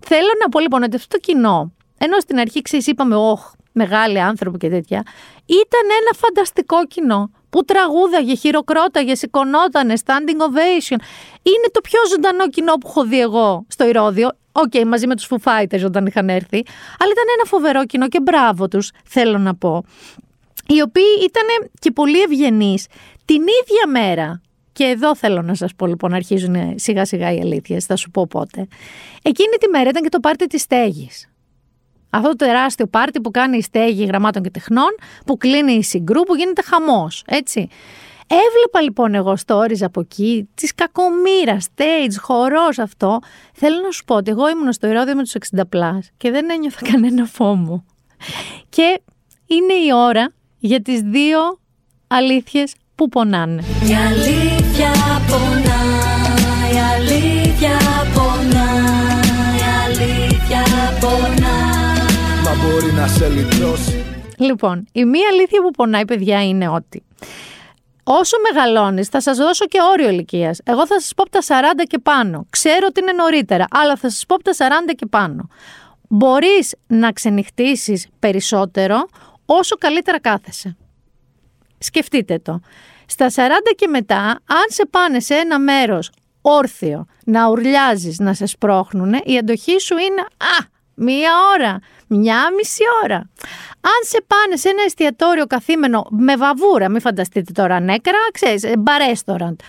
[0.00, 4.20] Θέλω να πω λοιπόν ότι αυτό το κοινό, ενώ στην αρχή ξέρεις, είπαμε, Ωχ, μεγάλοι
[4.20, 5.02] άνθρωποι και τέτοια,
[5.46, 10.98] ήταν ένα φανταστικό κοινό που τραγούδαγε, χειροκρόταγε, σηκωνότανε, standing ovation.
[11.42, 14.28] Είναι το πιο ζωντανό κοινό που έχω δει εγώ στο Ηρόδιο.
[14.52, 16.62] OK, okay, μαζί με τους Foo Fighters όταν είχαν έρθει.
[16.98, 19.84] Αλλά ήταν ένα φοβερό κοινό και μπράβο τους, θέλω να πω
[20.66, 22.86] οι οποίοι ήταν και πολύ ευγενείς
[23.24, 24.40] την ίδια μέρα.
[24.72, 28.26] Και εδώ θέλω να σας πω λοιπόν, αρχίζουν σιγά σιγά οι αλήθειες, θα σου πω
[28.26, 28.66] πότε.
[29.22, 31.26] Εκείνη τη μέρα ήταν και το πάρτι της Στέγης.
[32.10, 34.94] Αυτό το τεράστιο πάρτι που κάνει η Στέγη Γραμμάτων και Τεχνών,
[35.26, 37.68] που κλείνει η Συγγρού, που γίνεται χαμός, έτσι.
[38.26, 43.18] Έβλεπα λοιπόν εγώ stories από εκεί, της κακομήρα, stage, χορός αυτό.
[43.52, 46.86] Θέλω να σου πω ότι εγώ ήμουν στο Ηρόδιο με τους 60 και δεν ένιωθα
[46.92, 47.84] κανένα φόμο.
[48.68, 49.00] Και
[49.46, 51.38] είναι η ώρα για τις δύο
[52.06, 53.62] αλήθειες που πονάνε.
[53.88, 54.61] Η αλήθεια
[55.28, 57.78] πονάει, η αλήθεια
[58.14, 60.62] πονάει, η αλήθεια
[61.00, 62.42] πονάει.
[62.44, 64.04] Μα μπορεί να σε λυτρώσει.
[64.36, 67.02] Λοιπόν, η μία αλήθεια που πονάει, παιδιά, είναι ότι
[68.04, 70.60] όσο μεγαλώνεις θα σας δώσω και όριο ηλικίας.
[70.64, 72.46] Εγώ θα σας πω από τα 40 και πάνω.
[72.50, 75.48] Ξέρω ότι είναι νωρίτερα, αλλά θα σας πω από τα 40 και πάνω.
[76.08, 79.08] Μπορείς να ξενυχτήσεις περισσότερο
[79.46, 80.76] όσο καλύτερα κάθεσαι.
[81.78, 82.60] Σκεφτείτε το.
[83.12, 83.34] Στα 40
[83.76, 89.38] και μετά, αν σε πάνε σε ένα μέρος όρθιο, να ουρλιάζεις, να σε σπρώχνουνε, η
[89.38, 93.16] αντοχή σου είναι «Α, μία ώρα, μια μισή ώρα».
[93.80, 99.60] Αν σε πάνε σε ένα εστιατόριο καθήμενο με βαβούρα, μην φανταστείτε τώρα νέκρα, ξέρεις, μπαρέστοραντ,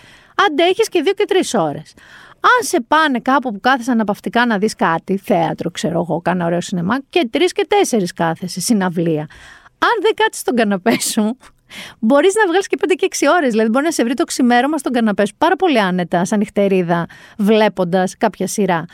[0.46, 1.94] αντέχεις και δύο και τρεις ώρες.
[2.40, 6.60] Αν σε πάνε κάπου που κάθεσαι αναπαυτικά να δεις κάτι, θέατρο ξέρω εγώ, κάνα ωραίο
[6.60, 9.26] σινεμά, και τρεις και τέσσερις κάθεσαι, συναυλία.
[9.78, 11.36] Αν δεν κάτσεις στον καναπέ σου,
[11.98, 13.50] Μπορείς να βγάλεις και 5 και 6 ώρες.
[13.50, 17.06] Δηλαδή, μπορεί να σε βρει το ξημέρωμα στον καναπέ σου πάρα πολύ άνετα, σαν νυχτερίδα,
[17.38, 18.84] βλέποντας κάποια σειρά.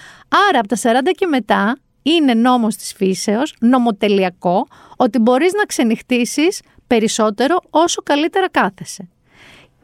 [0.49, 6.61] Άρα, από τα 40 και μετά, είναι νόμος της φύσεως, νομοτελειακό, ότι μπορείς να ξενυχτήσεις
[6.87, 9.09] περισσότερο όσο καλύτερα κάθεσαι.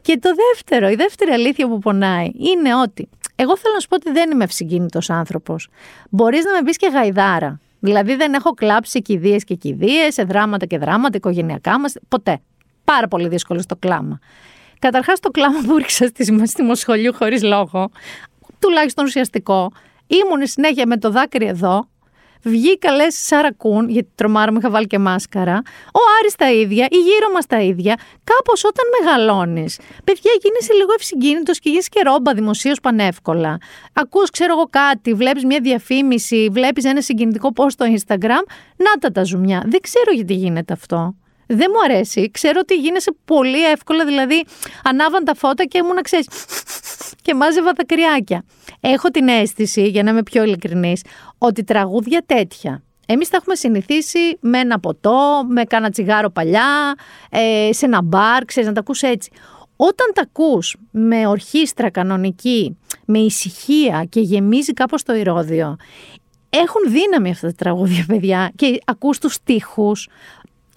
[0.01, 3.95] Και το δεύτερο, η δεύτερη αλήθεια που πονάει είναι ότι εγώ θέλω να σου πω
[3.95, 5.69] ότι δεν είμαι ευσυγκίνητος άνθρωπος.
[6.09, 7.59] Μπορείς να με πεις και γαϊδάρα.
[7.79, 11.93] Δηλαδή δεν έχω κλάψει κηδείες και κηδείες, σε δράματα και δράματα, οικογενειακά μας.
[12.07, 12.41] Ποτέ.
[12.93, 14.19] Πάρα πολύ δύσκολο στο κλάμα.
[14.79, 16.07] Καταρχάς, το κλάμα που ρίξα
[16.45, 17.89] στη Μοσχολιού χωρίς λόγο,
[18.59, 19.71] τουλάχιστον ουσιαστικό,
[20.07, 21.87] ήμουν συνέχεια με το δάκρυ εδώ,
[22.43, 25.61] Βγήκα λες Σαρακούν, γιατί τρομάρα μου είχα βάλει και μάσκαρα.
[25.85, 27.95] Ο Άρης τα ίδια, η γύρω μας τα ίδια.
[28.23, 33.57] Κάπως όταν μεγαλώνεις, παιδιά γίνεσαι λίγο ευσυγκίνητος και γίνει και ρόμπα δημοσίως πανεύκολα.
[33.93, 38.43] Ακούς, ξέρω εγώ κάτι, βλέπεις μια διαφήμιση, βλέπεις ένα συγκινητικό post στο Instagram.
[38.75, 39.63] Να τα τα ζουμιά.
[39.65, 41.15] Δεν ξέρω γιατί γίνεται αυτό.
[41.47, 42.31] Δεν μου αρέσει.
[42.31, 44.45] Ξέρω ότι γίνεσαι πολύ εύκολα, δηλαδή
[44.83, 46.27] ανάβαν τα φώτα και ήμουν, ξέρεις,
[47.21, 48.43] και μάζευα τα κρυάκια.
[48.79, 51.01] Έχω την αίσθηση, για να είμαι πιο ειλικρινής,
[51.37, 52.81] ότι τραγούδια τέτοια.
[53.05, 56.95] Εμείς τα έχουμε συνηθίσει με ένα ποτό, με κάνα τσιγάρο παλιά,
[57.29, 59.31] ε, σε ένα μπαρ, ξέρεις να τα ακούς έτσι.
[59.75, 65.75] Όταν τα ακούς με ορχήστρα κανονική, με ησυχία και γεμίζει κάπως το ηρώδιο,
[66.49, 70.07] έχουν δύναμη αυτά τα τραγούδια, παιδιά, και ακούς τους στίχους,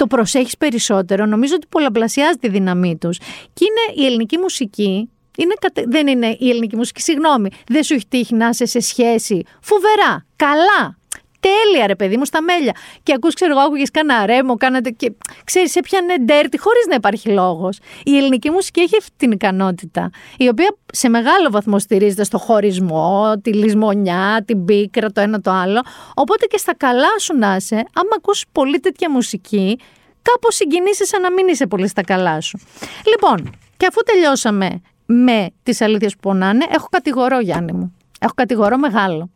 [0.00, 3.18] το προσέχεις περισσότερο, νομίζω ότι πολλαπλασιάζει τη δύναμή τους.
[3.52, 5.54] Και είναι η ελληνική μουσική, είναι,
[5.86, 10.26] δεν είναι η ελληνική μουσική, συγγνώμη, δεν σου έχει τύχει να είσαι σε σχέση φοβερά,
[10.36, 10.98] καλά,
[11.40, 12.72] τέλεια ρε παιδί μου στα μέλια.
[13.02, 15.12] Και ακούς ξέρω εγώ άκουγες κάνα ρέμο, κάνατε και
[15.44, 17.78] ξέρεις έπιανε ντέρτι χωρίς να υπάρχει λόγος.
[18.04, 23.32] Η ελληνική μουσική έχει αυτή την ικανότητα, η οποία σε μεγάλο βαθμό στηρίζεται στο χωρισμό,
[23.42, 25.80] τη λησμονιά, την πίκρα, το ένα το άλλο.
[26.14, 29.78] Οπότε και στα καλά σου να είσαι, άμα ακούς πολύ τέτοια μουσική,
[30.22, 32.60] κάπως συγκινήσεις σαν να μην είσαι πολύ στα καλά σου.
[33.06, 37.94] Λοιπόν, και αφού τελειώσαμε με τις αλήθειες που πονάνε, έχω κατηγορώ Γιάννη μου.
[38.20, 39.30] Έχω κατηγορώ μεγάλο.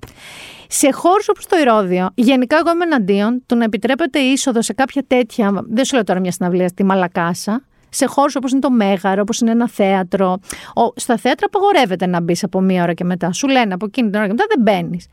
[0.76, 5.04] Σε χώρους όπως το Ηρώδιο, γενικά εγώ είμαι εναντίον του να επιτρέπεται είσοδο σε κάποια
[5.06, 5.64] τέτοια.
[5.68, 9.40] Δεν σου λέω τώρα μια συναυλία στη Μαλακάσα, σε χώρους όπως είναι το Μέγαρο, όπως
[9.40, 10.38] είναι ένα θέατρο.
[10.74, 13.32] Ο, στα θέατρα απαγορεύεται να μπεις από μία ώρα και μετά.
[13.32, 15.06] Σου λένε από εκείνη την ώρα και μετά δεν μπαίνεις.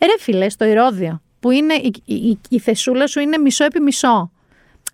[0.00, 3.80] Ρε φίλε, στο Ηρώδιο, που είναι η, η, η, η θεσούλα σου είναι μισό επί
[3.80, 4.30] μισό.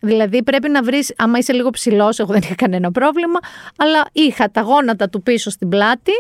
[0.01, 3.39] Δηλαδή πρέπει να βρεις, άμα είσαι λίγο ψηλός, εγώ δεν είχα κανένα πρόβλημα,
[3.77, 6.13] αλλά είχα τα γόνατα του πίσω στην πλάτη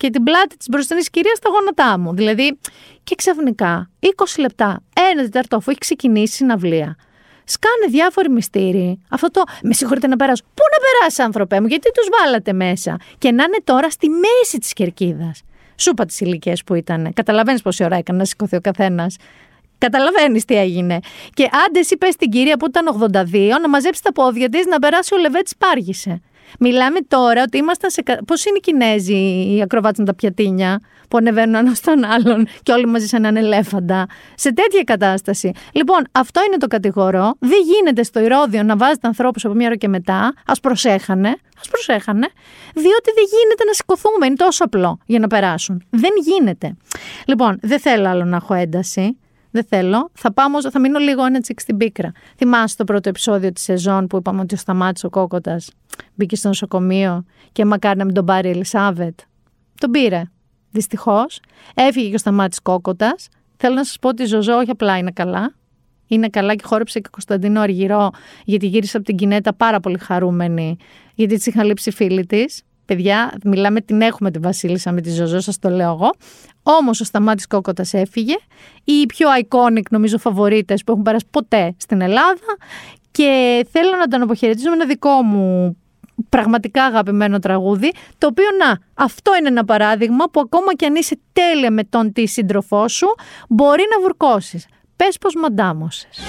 [0.00, 2.14] και την πλάτη της μπροστινής κυρίας στα γόνατά μου.
[2.14, 2.58] Δηλαδή,
[3.04, 4.08] και ξαφνικά, 20
[4.38, 6.96] λεπτά, ένα τεταρτό, αφού έχει ξεκινήσει η συναυλία,
[7.44, 9.02] σκάνε διάφοροι μυστήριοι.
[9.10, 10.42] Αυτό το με συγχωρείτε να περάσω.
[10.54, 14.58] Πού να περάσει, άνθρωπέ μου, γιατί τους βάλατε μέσα; Και να είναι τώρα στη μέση
[14.58, 15.42] της κερκίδας.
[15.76, 17.12] Σου είπα τις ηλικίες που ήταν.
[17.12, 19.16] Καταλαβαίνεις πόση ώρα έκανε να σηκωθεί ο καθένας.
[19.78, 20.98] Καταλαβαίνεις τι έγινε.
[21.34, 24.78] Και άντε, εσύ πες στην κυρία που ήταν 82 να μαζέψει τα πόδια της να
[24.78, 26.20] περάσει ο Λεβέτης Πάργησε.
[26.58, 28.02] Μιλάμε τώρα ότι ήμασταν σε.
[28.26, 32.72] Πώς είναι οι Κινέζοι οι ακροβάτες με τα πιατίνια που ανεβαίνουν ένα στον άλλον και
[32.72, 34.06] όλοι μαζί σαν έναν ελέφαντα.
[34.34, 35.52] Σε τέτοια κατάσταση.
[35.72, 37.34] Λοιπόν, αυτό είναι το κατηγορό.
[37.38, 40.34] Δεν γίνεται στο Ηρόδιο να βάζετε ανθρώπους από μία ώρα και μετά.
[40.44, 41.28] Α προσέχανε.
[41.28, 42.28] Α προσέχανε.
[42.74, 44.26] Διότι δεν γίνεται να σηκωθούμε.
[44.26, 45.82] Είναι τόσο απλό για να περάσουν.
[45.90, 46.76] Δεν γίνεται.
[47.26, 49.16] Λοιπόν, δεν θέλω άλλο να έχω ένταση.
[49.50, 50.10] Δεν θέλω.
[50.12, 52.12] Θα, πάω, θα μείνω λίγο ένα τσικ στην πίκρα.
[52.36, 55.70] Θυμάσαι το πρώτο επεισόδιο της σεζόν που είπαμε ότι ο Σταμάτης ο Κόκοτας
[56.14, 59.18] μπήκε στο νοσοκομείο και μακάρι να μην τον πάρει η Ελισάβετ.
[59.80, 60.22] Τον πήρε.
[60.70, 61.40] Δυστυχώς.
[61.74, 63.28] Έφυγε και ο Σταμάτης Κόκοτας.
[63.56, 65.54] Θέλω να σας πω ότι η Ζωζό όχι απλά είναι καλά.
[66.06, 68.10] Είναι καλά και χόρεψε και ο Κωνσταντίνο Αργυρό,
[68.44, 70.76] γιατί γύρισε από την Κινέτα πάρα πολύ χαρούμενη,
[71.14, 72.62] γιατί της είχαν λείψει φίλοι της.
[72.90, 76.10] Παιδιά, μιλάμε, την έχουμε τη Βασίλισσα με τη Ζωζό, σας το λέω εγώ.
[76.62, 78.34] Όμως ο Σταμάτης Κόκοτας έφυγε.
[78.84, 82.56] Οι πιο iconic, νομίζω, φαβορίτες που έχουν περάσει ποτέ στην Ελλάδα.
[83.10, 85.76] Και θέλω να τον αποχαιρετήσω με ένα δικό μου
[86.28, 91.18] πραγματικά αγαπημένο τραγούδι, το οποίο να, αυτό είναι ένα παράδειγμα που ακόμα κι αν είσαι
[91.32, 93.06] τέλεια με τον τη σύντροφό σου,
[93.48, 94.66] μπορεί να βουρκώσεις.
[94.96, 96.20] Πες πως μαντάμωσες.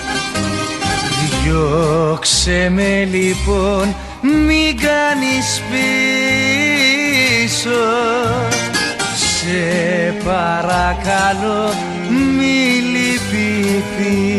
[1.43, 7.09] Διώξε με λοιπόν, μην κάνεις πίσω.
[9.15, 11.73] Σε παρακαλώ
[12.09, 14.31] μη λυπηθείς.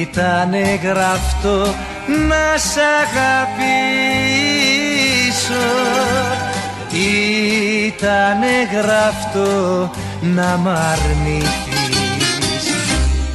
[0.00, 1.74] Ήτανε γραφτό
[2.28, 3.66] να σ' αγαπήσω.
[7.86, 8.40] Ήταν
[8.72, 11.67] γραφτό να μ' αρνηθείς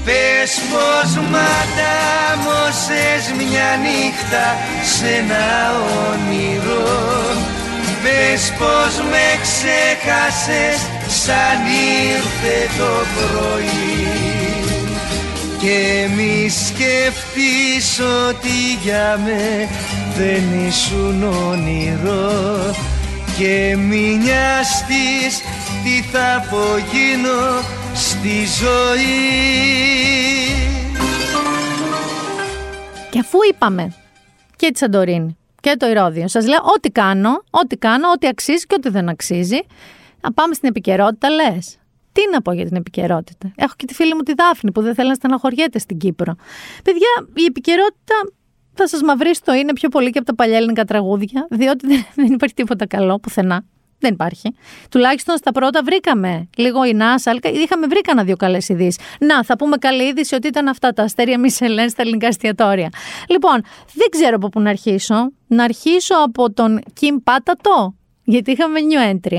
[0.06, 4.46] Πες πως μ' αντάμωσες μια νύχτα
[4.94, 5.48] σε ένα
[6.10, 6.88] όνειρο.
[8.04, 11.60] Πες πως με ξέχασες σαν
[12.12, 14.34] ήρθε το πρωί.
[15.62, 19.70] Και μη σκεφτείς ότι για με
[20.18, 22.76] δεν ήσουν όνειρο.
[23.38, 25.42] Και μη νοιαστείς
[25.84, 27.62] τι θα απογίνω
[27.94, 29.24] στη ζωή
[33.10, 33.94] Και αφού είπαμε
[34.56, 38.76] και τη Σαντορίνη και το Ηρώδιο, σας λέω ό,τι κάνω, ό,τι κάνω, ό,τι αξίζει και
[38.78, 39.60] ό,τι δεν αξίζει.
[40.22, 41.78] Να πάμε στην επικαιρότητα, λες.
[42.12, 44.96] Τι να πω για την επικαιρότητα; Έχω και τη φίλη μου τη Δάφνη που δεν
[44.96, 46.36] θέλει να στεναχωριέται στην Κύπρο.
[46.84, 48.16] Παιδιά, η επικαιρότητα
[48.74, 52.26] θα σας μαυρίσει το είναι πιο πολύ και από τα παλιά ελληνικά τραγούδια, διότι δεν
[52.34, 53.66] υπάρχει τίποτα καλό πουθενά.
[54.04, 54.56] Δεν υπάρχει.
[54.90, 59.00] Τουλάχιστον στα πρώτα βρήκαμε λίγο η Νάσα, είχαμε βρει κανένα δύο καλές ειδήσεις.
[59.20, 62.90] Να, θα πούμε καλή είδηση ότι ήταν αυτά τα αστέρια Μισελέν στα ελληνικά εστιατόρια.
[63.30, 63.62] Λοιπόν,
[63.94, 65.32] δεν ξέρω από πού να αρχίσω.
[65.48, 69.38] Να αρχίσω από τον Κιμ Πάτατο, γιατί είχαμε new entry.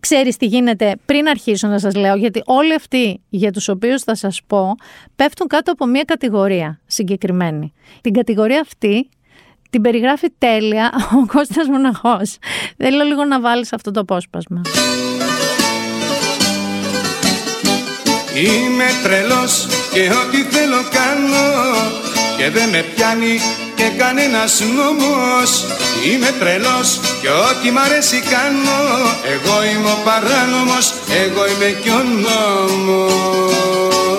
[0.00, 4.14] Ξέρεις τι γίνεται πριν αρχίσω να σας λέω, γιατί όλοι αυτοί για τους οποίους θα
[4.14, 4.74] σας πω
[5.16, 7.72] πέφτουν κάτω από μια κατηγορία συγκεκριμένη.
[8.00, 9.08] Την κατηγορία αυτή
[9.72, 12.38] την περιγράφει τέλεια ο Κώστας Μοναχός.
[12.76, 14.60] Θέλω λίγο να βάλεις αυτό το απόσπασμα.
[18.34, 21.46] Είμαι τρελός και ό,τι θέλω κάνω
[22.36, 23.40] και δεν με πιάνει
[23.74, 25.64] και κανένας νόμος
[26.06, 28.80] Είμαι τρελός και ό,τι μ' αρέσει κάνω
[29.34, 34.11] Εγώ είμαι ο παράνομος, εγώ είμαι και ο νόμος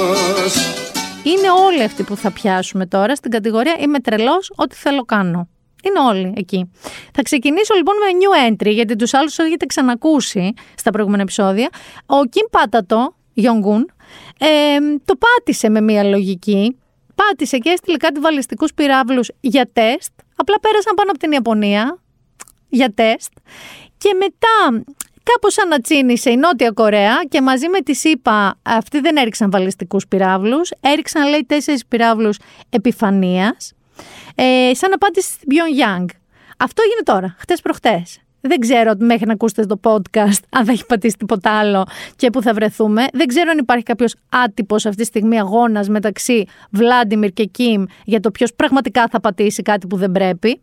[1.24, 5.48] Είναι όλοι αυτοί που θα πιάσουμε τώρα στην κατηγορία Είμαι τρελός, ό,τι θέλω κάνω
[5.84, 6.72] είναι όλοι εκεί.
[7.14, 11.70] Θα ξεκινήσω λοιπόν με new entry, γιατί τους άλλους έχετε ξανακούσει στα προηγούμενα επεισόδια.
[12.06, 13.92] Ο Κιμ Πάτατο, Γιονγκούν,
[14.40, 16.78] ε, το πάτησε με μια λογική
[17.16, 20.12] πάτησε και έστειλε κάτι βαλιστικούς πυράβλους για τεστ.
[20.36, 22.00] Απλά πέρασαν πάνω από την Ιαπωνία
[22.70, 23.34] για τεστ.
[23.98, 24.84] Και μετά
[25.24, 30.72] κάπως ανατσίνησε η Νότια Κορέα και μαζί με τη ΣΥΠΑ αυτοί δεν έριξαν βαλιστικούς πυράβλους.
[30.80, 32.38] Έριξαν, λέει, τέσσερις πυράβλους
[32.70, 33.58] επιφανεία.
[34.36, 36.06] Ε, σαν απάντηση στην Pyongyang.
[36.58, 38.18] Αυτό έγινε τώρα, χτες προχτές.
[38.46, 42.42] Δεν ξέρω μέχρι να ακούσετε το podcast αν θα έχει πατήσει τίποτα άλλο και πού
[42.42, 43.06] θα βρεθούμε.
[43.14, 48.20] Δεν ξέρω αν υπάρχει κάποιος άτυπος αυτή τη στιγμή αγώνας μεταξύ Βλάντιμιρ και Κιμ για
[48.20, 50.62] το ποιος πραγματικά θα πατήσει κάτι που δεν πρέπει.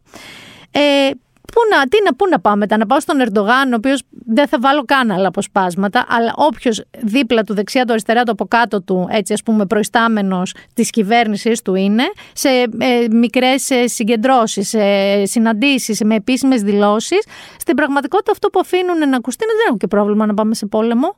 [0.70, 1.10] Ε,
[1.52, 4.48] Πού να, τι να, πού να πάμε μετά, να πάω στον Ερντογάν, ο οποίος δεν
[4.48, 8.82] θα βάλω καν άλλα αποσπάσματα, αλλά όποιος δίπλα του, δεξιά του, αριστερά του, από κάτω
[8.82, 16.00] του, έτσι ας πούμε, προϊστάμενος της κυβέρνησης του είναι, σε ε, μικρές συγκεντρώσεις, σε συναντήσεις,
[16.04, 17.26] με επίσημες δηλώσεις,
[17.58, 20.66] στην πραγματικότητα αυτό που αφήνουν να ακουστεί είναι δεν έχω και πρόβλημα να πάμε σε
[20.66, 21.16] πόλεμο.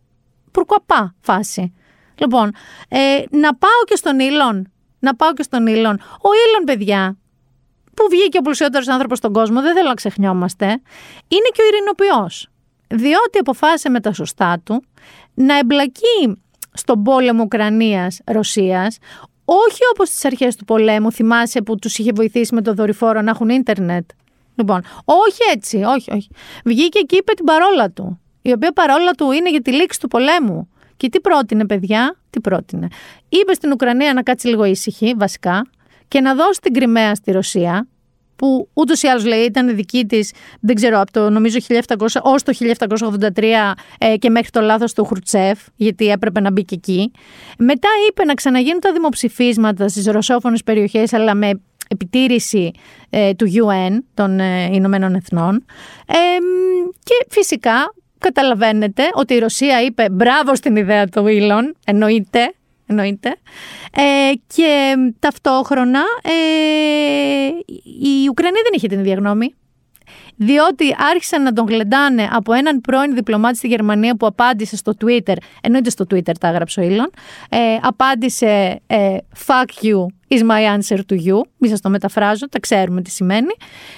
[0.50, 1.74] Πουρκουαπά φάση.
[2.18, 2.50] Λοιπόν,
[2.88, 2.98] ε,
[3.30, 4.72] να πάω και στον Ήλον.
[4.98, 6.00] Να πάω και στον Ήλον.
[6.00, 7.16] Ο Ήλον, παιδιά,
[7.94, 10.66] που βγήκε ο πλουσιότερος άνθρωπος στον κόσμο, δεν θέλω να ξεχνιόμαστε,
[11.28, 12.48] είναι και ο ειρηνοποιός.
[12.88, 14.84] Διότι αποφάσισε με τα σωστά του
[15.34, 18.98] να εμπλακεί στον πόλεμο Ουκρανίας-Ρωσίας,
[19.44, 23.30] όχι όπως στις αρχές του πολέμου, θυμάσαι που τους είχε βοηθήσει με το δορυφόρο να
[23.30, 24.10] έχουν ίντερνετ.
[24.54, 26.28] Λοιπόν, όχι έτσι, όχι, όχι.
[26.64, 30.08] Βγήκε και είπε την παρόλα του, η οποία παρόλα του είναι για τη λήξη του
[30.08, 30.68] πολέμου.
[30.96, 32.88] Και τι πρότεινε, παιδιά, τι πρότεινε.
[33.28, 35.66] Είπε στην Ουκρανία να κάτσει λίγο ήσυχη, βασικά,
[36.12, 37.88] και να δώσει την Κρυμαία στη Ρωσία,
[38.36, 42.42] που ούτως ή άλλως λέει ήταν δική της, δεν ξέρω, από το νομίζω 1700 ως
[42.42, 42.52] το
[43.34, 43.42] 1783
[43.98, 47.10] ε, και μέχρι το λάθος του Χρουτσέφ, γιατί έπρεπε να μπει και εκεί.
[47.58, 52.70] Μετά είπε να ξαναγίνουν τα δημοψηφίσματα στις ρωσόφωνες περιοχές, αλλά με επιτήρηση
[53.10, 55.64] ε, του UN, των ε, Ηνωμένων Εθνών.
[57.02, 62.54] και φυσικά καταλαβαίνετε ότι η Ρωσία είπε μπράβο στην ιδέα του Ήλον, εννοείται,
[62.92, 63.36] εννοείται.
[63.92, 66.32] Ε, και ταυτόχρονα ε,
[68.00, 69.54] η Ουκρανία δεν είχε την ίδια γνώμη.
[70.36, 75.36] Διότι άρχισαν να τον γλεντάνε από έναν πρώην διπλωμάτη στη Γερμανία που απάντησε στο Twitter,
[75.62, 77.10] εννοείται στο Twitter τα έγραψε ο Ήλον,
[77.48, 82.60] ε, απάντησε ε, «Fuck you is my answer to you», μη σας το μεταφράζω, τα
[82.60, 83.54] ξέρουμε τι σημαίνει,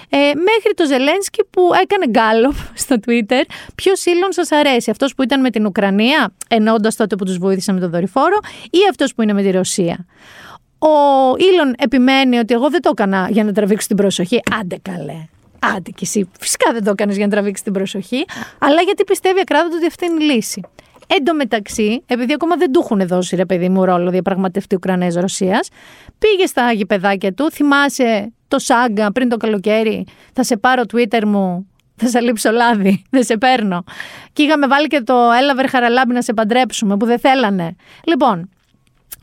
[0.08, 3.42] ε, μέχρι το Ζελένσκι που έκανε γκάλωπ στο Twitter
[3.74, 7.72] ποιος Ήλον σας αρέσει, αυτός που ήταν με την Ουκρανία, εννοώντα τότε που τους βοήθησε
[7.72, 8.38] με τον δορυφόρο,
[8.70, 10.06] ή αυτός που είναι με τη Ρωσία.
[10.78, 10.88] Ο
[11.38, 14.40] Ήλον επιμένει ότι εγώ δεν το έκανα για να τραβήξω την προσοχή.
[14.60, 15.26] Άντε καλέ.
[15.58, 16.30] Άντε κι εσύ.
[16.40, 18.24] Φυσικά δεν το έκανες για να τραβήξεις την προσοχή,
[18.58, 20.60] αλλά γιατί πιστεύει ακράδαντα ότι αυτή είναι η λύση.
[21.06, 25.68] Εν τω μεταξύ, επειδή ακόμα δεν του έχουν δώσει ρε παιδί μου ρόλο διαπραγματευτή Ουκρανέζ-Ρωσίας,
[26.18, 27.50] πήγε στα γηπεδάκια του.
[27.50, 30.06] Θυμάσαι το Σάγκα πριν το καλοκαίρι.
[30.32, 33.84] Θα σε πάρω Twitter μου θα σε λείψω λάδι, δεν σε παίρνω.
[34.32, 37.76] Και είχαμε βάλει και το έλαβερ χαραλάμπη να σε παντρέψουμε που δεν θέλανε.
[38.04, 38.48] Λοιπόν,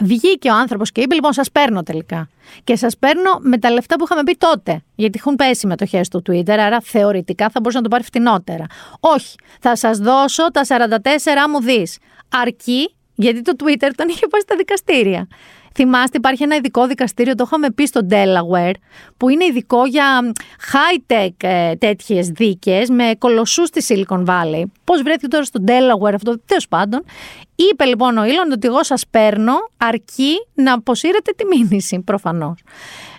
[0.02, 2.30] βγήκε ο άνθρωπος και είπε: Λοιπόν, σας παίρνω τελικά.
[2.64, 4.82] Και σας παίρνω με τα λεφτά που είχαμε πει τότε.
[4.96, 8.66] Γιατί έχουν πέσει μετοχέ του Twitter, άρα θεωρητικά θα μπορούσε να το πάρει φτηνότερα.
[9.00, 11.98] Όχι, θα σας δώσω τα 44 μου δις.
[12.30, 15.28] Αρκεί, γιατί το Twitter τον είχε πάει στα δικαστήρια.
[15.74, 18.74] Θυμάστε, υπάρχει ένα ειδικό δικαστήριο, το είχαμε πει στο Delaware,
[19.18, 20.34] που είναι ειδικό για
[20.72, 24.64] high-tech ε, τέτοιες δίκες με κολοσσούς στη Silicon Valley.
[24.84, 27.04] Πώς βρέθηκε τώρα στο Delaware αυτό, τέλος πάντων.
[27.56, 32.64] Είπε λοιπόν ο Ήλον ότι εγώ σας παίρνω αρκεί να αποσύρετε τη μήνυση, προφανώς.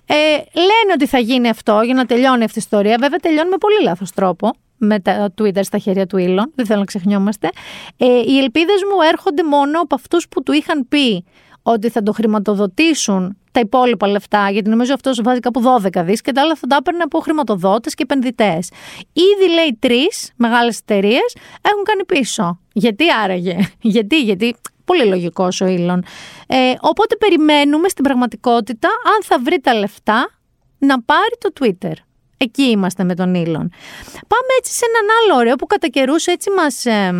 [0.06, 0.14] Ε,
[0.54, 2.96] λένε ότι θα γίνει αυτό για να τελειώνει αυτή η ιστορία.
[3.00, 6.52] Βέβαια, τελειώνει με πολύ λάθος τρόπο με τα Twitter στα χέρια του Ήλον.
[6.54, 7.48] Δεν θέλω να ξεχνιόμαστε.
[7.96, 11.24] Ε, οι ελπίδες μου έρχονται μόνο από αυτούς που του είχαν πει
[11.62, 16.32] ότι θα το χρηματοδοτήσουν τα υπόλοιπα λεφτά, γιατί νομίζω αυτός βάζει κάπου 12 δις και
[16.32, 18.70] τα άλλα θα τα έπαιρνε από χρηματοδότες και επενδυτές.
[19.12, 22.58] Ήδη λέει τρεις μεγάλες εταιρείες έχουν κάνει πίσω.
[22.72, 23.58] Γιατί άραγε,
[23.94, 26.04] γιατί, γιατί πολύ λογικός ο Ήλον.
[26.46, 30.30] Ε, οπότε περιμένουμε στην πραγματικότητα αν θα βρει τα λεφτά
[30.78, 31.92] να πάρει το Twitter.
[32.36, 33.72] Εκεί είμαστε με τον Ήλον.
[34.12, 37.12] Πάμε έτσι σε έναν άλλο ωραίο που κατά καιρούς έτσι μας, ε,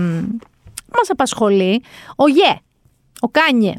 [0.92, 1.82] μας απασχολεί.
[2.16, 2.60] Ο Γε,
[3.20, 3.74] ο Κάνιε.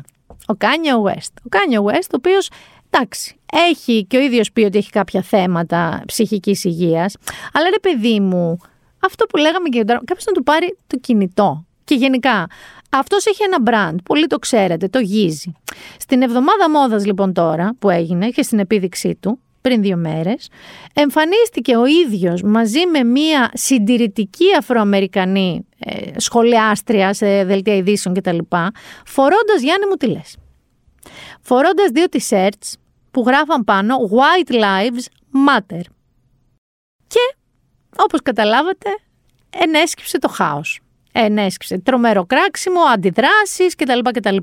[0.46, 1.34] Ο Κάνιε West.
[1.46, 2.50] Ο Κάνιε West, ο οποίος
[2.89, 7.15] εντάξει, έχει και ο ίδιος πει ότι έχει κάποια θέματα ψυχικής υγείας.
[7.54, 8.58] Αλλά ρε παιδί μου,
[9.00, 11.65] αυτό που λέγαμε και τώρα, κάποιος να του πάρει το κινητό.
[11.84, 12.48] Και γενικά,
[12.89, 15.52] αυτός έχει ένα brand, πολλοί το ξέρετε, το Yeezy.
[16.00, 20.49] Στην εβδομάδα μόδας λοιπόν τώρα που έγινε και στην επίδειξή του, πριν δύο μέρες,
[20.93, 28.38] εμφανίστηκε ο ίδιος μαζί με μία συντηρητική Αφροαμερικανή ε, σχολιάστρια σε δελτία ειδήσεων κτλ.
[29.06, 30.38] Φορώντας Γιάννη μου τι λες;
[31.41, 32.73] Φορώντας δύο t-shirts
[33.12, 35.06] που γράφαν πάνω White Lives
[35.47, 35.82] Matter.
[37.08, 37.36] Και
[37.97, 38.89] όπως καταλάβατε
[39.49, 40.80] ενέσκυψε το χάος.
[41.12, 43.99] Ενέσκυψε τρομερό κράξιμο, αντιδράσεις κτλ.
[44.13, 44.38] κτλ.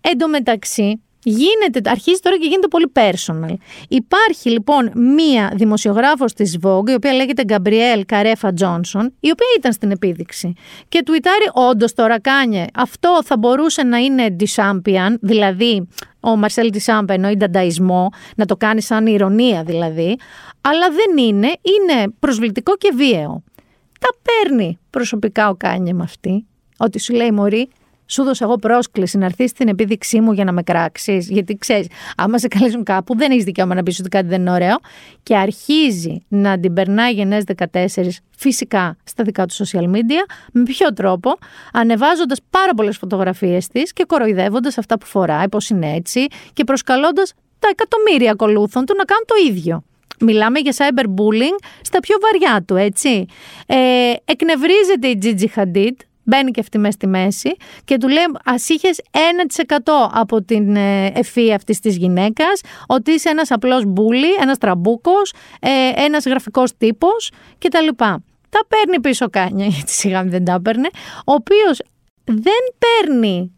[0.00, 3.54] Εν τω μεταξύ Γίνεται, αρχίζει τώρα και γίνεται πολύ personal.
[3.88, 9.72] Υπάρχει λοιπόν μία δημοσιογράφος της Vogue, η οποία λέγεται Γκαμπριέλ Καρέφα Τζόνσον, η οποία ήταν
[9.72, 10.52] στην επίδειξη.
[10.88, 12.66] Και τουιτάρει όντως τώρα κάνει.
[12.74, 15.88] Αυτό θα μπορούσε να είναι Ντισάμπιαν, δηλαδή
[16.20, 20.16] ο Μαρσέλ Ντισάμπ εννοεί ντανταϊσμό, να το κάνει σαν ηρωνία δηλαδή,
[20.60, 23.42] αλλά δεν είναι, είναι προσβλητικό και βίαιο.
[24.00, 26.46] Τα παίρνει προσωπικά ο Κάνιε με αυτή,
[26.78, 27.68] ότι σου λέει Μωρή,
[28.06, 31.30] σου δώσα εγώ πρόσκληση να έρθεις στην επίδειξή μου για να με κράξεις.
[31.30, 31.86] Γιατί ξέρεις,
[32.16, 34.76] άμα σε καλέσουν κάπου, δεν έχεις δικαίωμα να πεις ότι κάτι δεν είναι ωραίο.
[35.22, 37.86] Και αρχίζει να την περνάει γενεές 14
[38.36, 40.24] φυσικά στα δικά του social media.
[40.52, 41.34] Με ποιο τρόπο,
[41.72, 47.34] ανεβάζοντας πάρα πολλές φωτογραφίες της και κοροϊδεύοντας αυτά που φοράει, πώς είναι έτσι, και προσκαλώντας
[47.58, 49.84] τα εκατομμύρια ακολούθων του να κάνουν το ίδιο.
[50.20, 53.26] Μιλάμε για cyberbullying στα πιο βαριά του, έτσι.
[53.66, 58.54] Ε, εκνευρίζεται η Gigi Hadid, Μπαίνει και αυτή μέσα στη μέση και του λέει: Αν
[58.68, 59.78] είχες 1%
[60.12, 60.76] από την
[61.12, 65.68] ευφυΐα αυτής της γυναίκας, ότι είσαι ένας απλός bully, ένας τραμπούκος, ε,
[66.04, 67.88] ένας γραφικός τύπος κτλ.
[68.48, 71.82] Τα παίρνει πίσω ο Κάνιε, γιατί σιγά δεν τα παίρνει, ο οποίος
[72.24, 73.52] δεν παίρνει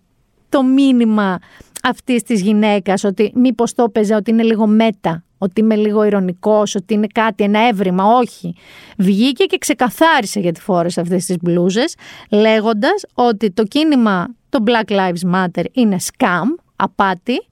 [0.49, 1.39] το μήνυμα
[1.83, 6.75] αυτής της γυναίκας ότι μήπως το έπαιζε ότι είναι λίγο μέτα ότι είμαι λίγο ηρωνικός,
[6.75, 8.05] ότι είναι κάτι, ένα έβριμα.
[8.05, 8.55] Όχι.
[8.99, 11.95] Βγήκε και ξεκαθάρισε γιατί φόρεσε αυτές τις μπλούζες,
[12.31, 17.47] λέγοντας ότι το κίνημα το Black Lives Matter είναι scam, απάτη.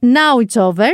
[0.00, 0.90] Now it's over.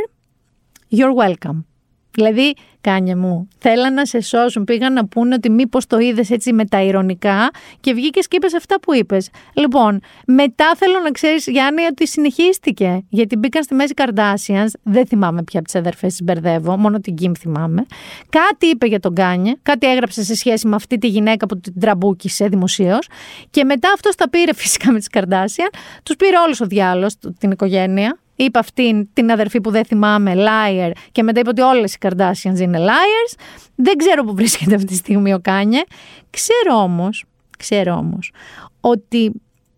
[0.91, 1.65] You're welcome.
[2.11, 4.65] Δηλαδή, κάνια μου, θέλαν να σε σώσουν.
[4.65, 8.55] Πήγαν να πούνε ότι μήπως το είδες έτσι με τα ηρωνικά και βγήκες και είπες
[8.55, 9.31] αυτά που είπες.
[9.53, 13.05] Λοιπόν, μετά θέλω να ξέρεις, Γιάννη, ότι συνεχίστηκε.
[13.09, 14.71] Γιατί μπήκαν στη μέση Kardashian.
[14.83, 17.87] Δεν θυμάμαι ποια από τις αδερφές τη μπερδεύω, μόνο την Κιμ θυμάμαι.
[18.29, 21.81] Κάτι είπε για τον Κάνιε, κάτι έγραψε σε σχέση με αυτή τη γυναίκα που την
[21.81, 23.09] τραμπούκησε δημοσίως.
[23.51, 25.69] Και μετά αυτός τα πήρε φυσικά με τις Kardashian.
[26.03, 27.07] Τους πήρε όλος ο διάλογο,
[27.39, 31.95] την οικογένεια, είπε αυτήν την αδερφή που δεν θυμάμαι, liar, και μετά είπε ότι όλες
[31.95, 33.39] οι Kardashians είναι liars.
[33.75, 35.83] Δεν ξέρω που βρίσκεται αυτή τη στιγμή ο Κάνιε.
[36.31, 37.25] Ξέρω όμως,
[37.59, 38.33] ξέρω όμως,
[38.81, 39.33] ότι.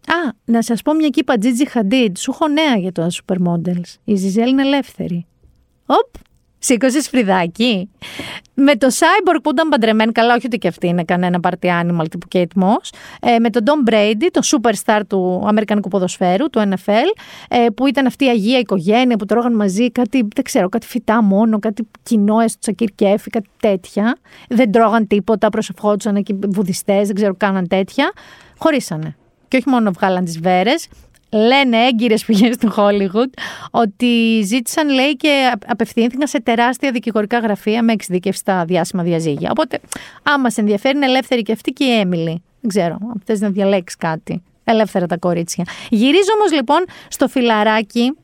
[0.07, 2.11] Α, να σας πω μια κύπα Gigi Hadid.
[2.19, 3.95] Σου έχω νέα για τα supermodels.
[4.05, 5.27] Η Ζιζέλ είναι ελεύθερη.
[5.87, 6.15] Οπ,
[6.63, 7.91] Σήκωσες φρυδάκι.
[8.55, 12.05] Με το Cyborg που ήταν παντρεμένη, καλά, όχι ότι και αυτή είναι κανένα party animal
[12.11, 12.99] τύπου Kate Moss.
[13.21, 18.07] Ε, με τον Tom Brady, το superstar του Αμερικανικού ποδοσφαίρου, του NFL, ε, που ήταν
[18.07, 22.39] αυτή η αγία οικογένεια που τρώγαν μαζί κάτι, δεν ξέρω, κάτι φυτά μόνο, κάτι κοινό,
[22.39, 24.17] έστω τσακίρ κέφι, κάτι τέτοια.
[24.49, 28.13] Δεν τρώγαν τίποτα, προσευχόντουσαν εκεί βουδιστές, δεν ξέρω, κάναν τέτοια.
[28.59, 29.17] Χωρίσανε.
[29.49, 30.89] Και όχι μόνο βγάλαν τις βέρες,
[31.33, 33.31] λένε έγκυρες πηγές του Hollywood
[33.71, 39.49] ότι ζήτησαν, λέει, και απευθύνθηκαν σε τεράστια δικηγορικά γραφεία με εξειδίκευση στα διάσημα διαζύγια.
[39.51, 39.81] Οπότε,
[40.23, 42.43] άμα σε ενδιαφέρει, είναι ελεύθερη και αυτή και η Έμιλι.
[42.61, 44.43] Δεν ξέρω, αν θες να διαλέξεις κάτι.
[44.65, 45.65] Ελεύθερα τα κορίτσια.
[45.89, 48.15] Γυρίζω όμως λοιπόν στο φιλαράκι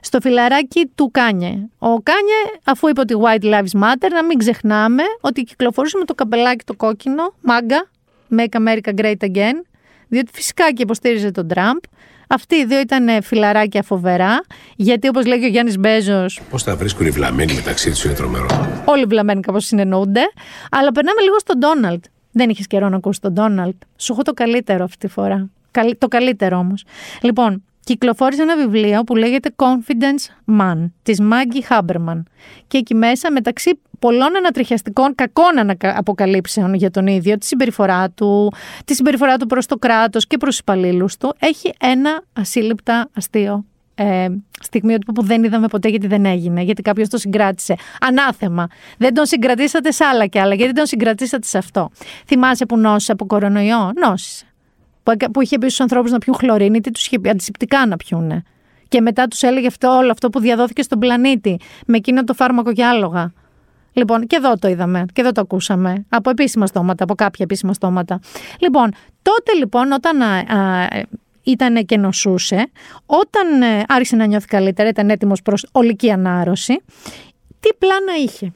[0.00, 1.68] στο φιλαράκι του Κάνιε.
[1.78, 6.14] Ο Κάνιε, αφού είπε ότι White Lives Matter, να μην ξεχνάμε ότι κυκλοφορούσε με το
[6.14, 7.88] καπελάκι το κόκκινο, μάγκα,
[8.36, 9.54] Make America Great Again,
[10.08, 11.78] διότι φυσικά και υποστήριζε τον Τραμπ.
[12.34, 14.40] Αυτοί οι δύο ήταν φιλαράκια φοβερά,
[14.76, 16.26] γιατί όπως λέγει ο Γιάννης Μπέζο.
[16.50, 18.46] Πώς τα βρίσκουν οι βλαμμένοι μεταξύ τους, είναι τρομερό.
[18.84, 20.20] Όλοι οι βλαμμένοι κάπως συνεννοούνται.
[20.70, 22.04] Αλλά περνάμε λίγο στον Ντόναλτ.
[22.32, 23.74] Δεν είχες καιρό να ακούσεις τον Ντόναλτ.
[23.96, 25.50] Σου έχω το καλύτερο αυτή τη φορά.
[25.98, 26.84] Το καλύτερο όμως.
[27.22, 32.22] Λοιπόν, κυκλοφόρησε ένα βιβλίο που λέγεται Confidence Man της Maggie Haberman
[32.66, 38.52] και εκεί μέσα μεταξύ πολλών ανατριχιαστικών κακών αποκαλύψεων για τον ίδιο, τη συμπεριφορά του,
[38.84, 43.64] τη συμπεριφορά του προς το κράτος και προς τους υπαλλήλους του, έχει ένα ασύλληπτα αστείο
[43.94, 44.26] ε,
[44.60, 47.74] στιγμή που δεν είδαμε ποτέ γιατί δεν έγινε, γιατί κάποιος το συγκράτησε.
[48.00, 48.66] Ανάθεμα.
[48.98, 51.90] Δεν τον συγκρατήσατε σε άλλα και άλλα, γιατί τον συγκρατήσατε σε αυτό.
[52.26, 54.44] Θυμάσαι που νόσησε από κορονοϊό, νόσησε
[55.32, 58.42] που είχε πει στους ανθρώπους να πιούν χλωρίνη, τι τους είχε πει, αντισηπτικά να πιούνε.
[58.88, 62.72] Και μετά τους έλεγε αυτό όλο αυτό που διαδόθηκε στον πλανήτη, με εκείνο το φάρμακο
[62.72, 63.32] και άλογα.
[63.94, 66.04] Λοιπόν, και εδώ το είδαμε και εδώ το ακούσαμε.
[66.08, 68.20] Από επίσημα στόματα, από κάποια επίσημα στόματα.
[68.58, 68.92] Λοιπόν,
[69.22, 70.88] τότε λοιπόν, όταν α, α,
[71.42, 72.70] ήταν και νοσούσε,
[73.06, 76.80] όταν ε, άρχισε να νιώθει καλύτερα, ήταν έτοιμος προς ολική ανάρρωση,
[77.60, 78.52] τι πλάνα είχε;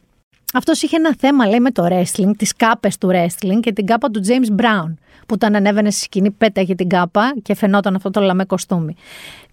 [0.55, 4.11] Αυτός είχε ένα θέμα, λέει, με το wrestling, τις κάπες του wrestling και την κάπα
[4.11, 8.21] του James Brown που όταν ανέβαινε στη σκηνή πέταγε την κάπα και φαινόταν αυτό το
[8.21, 8.95] λαμέ κοστούμι.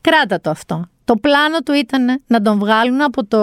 [0.01, 0.89] Κράτα το αυτό.
[1.06, 3.41] Το πλάνο του ήταν να τον βγάλουν από το,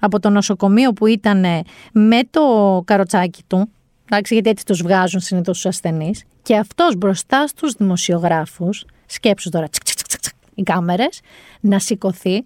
[0.00, 1.44] από το νοσοκομείο που ήταν
[1.92, 2.42] με το
[2.84, 3.70] καροτσάκι του,
[4.04, 9.68] εντάξει, γιατί έτσι τους βγάζουν συνήθως τους ασθενείς, και αυτός μπροστά στους δημοσιογράφους, σκέψου τώρα,
[9.68, 11.20] τσικ, τσικ, τσικ, οι κάμερες,
[11.60, 12.44] να σηκωθεί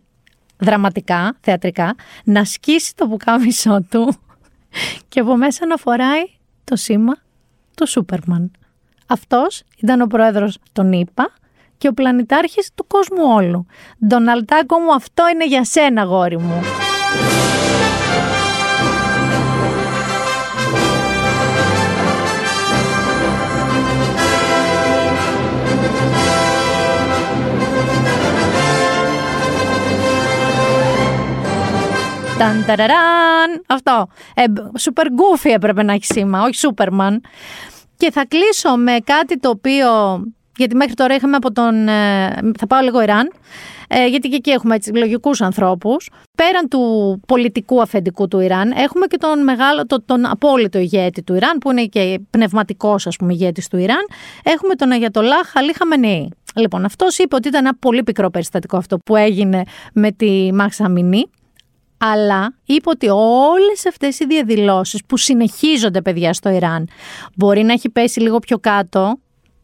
[0.58, 1.94] δραματικά, θεατρικά,
[2.24, 4.14] να σκίσει το πουκάμισό του
[5.08, 6.22] και από μέσα να φοράει
[6.64, 7.16] το σήμα
[7.76, 8.50] του Σούπερμαν.
[9.06, 11.32] Αυτός ήταν ο πρόεδρος των ΗΠΑ
[11.82, 13.66] και ο πλανητάρχης του κόσμου όλου.
[14.06, 16.62] Ντοναλτάκο μου, αυτό είναι για σένα, γόρι μου.
[32.38, 32.64] Ταν,
[33.66, 34.06] Αυτό.
[34.34, 34.44] Ε,
[34.80, 37.16] super goofy έπρεπε να έχει σήμα, όχι Superman.
[37.96, 39.88] Και θα κλείσω με κάτι το οποίο.
[40.56, 41.88] Γιατί μέχρι τώρα είχαμε από τον.
[41.88, 42.28] Ε,
[42.58, 43.32] θα πάω λίγο Ιράν.
[43.88, 46.10] Ε, γιατί και εκεί έχουμε έτσι, λογικούς ανθρώπους.
[46.36, 51.34] Πέραν του πολιτικού αφεντικού του Ιράν, έχουμε και τον μεγάλο, τον, τον απόλυτο ηγέτη του
[51.34, 54.06] Ιράν, που είναι και πνευματικός ας πούμε ηγέτης του Ιράν.
[54.42, 56.28] Έχουμε τον Αγιατολά Χαλή Χαμενή.
[56.54, 60.88] Λοιπόν, αυτός είπε ότι ήταν ένα πολύ πικρό περιστατικό αυτό που έγινε με τη Μάξα
[60.88, 61.30] Μινή
[61.98, 66.88] αλλά είπε ότι όλες αυτές οι διαδηλώσεις που συνεχίζονται παιδιά στο Ιράν
[67.36, 69.18] μπορεί να έχει πέσει λίγο πιο κάτω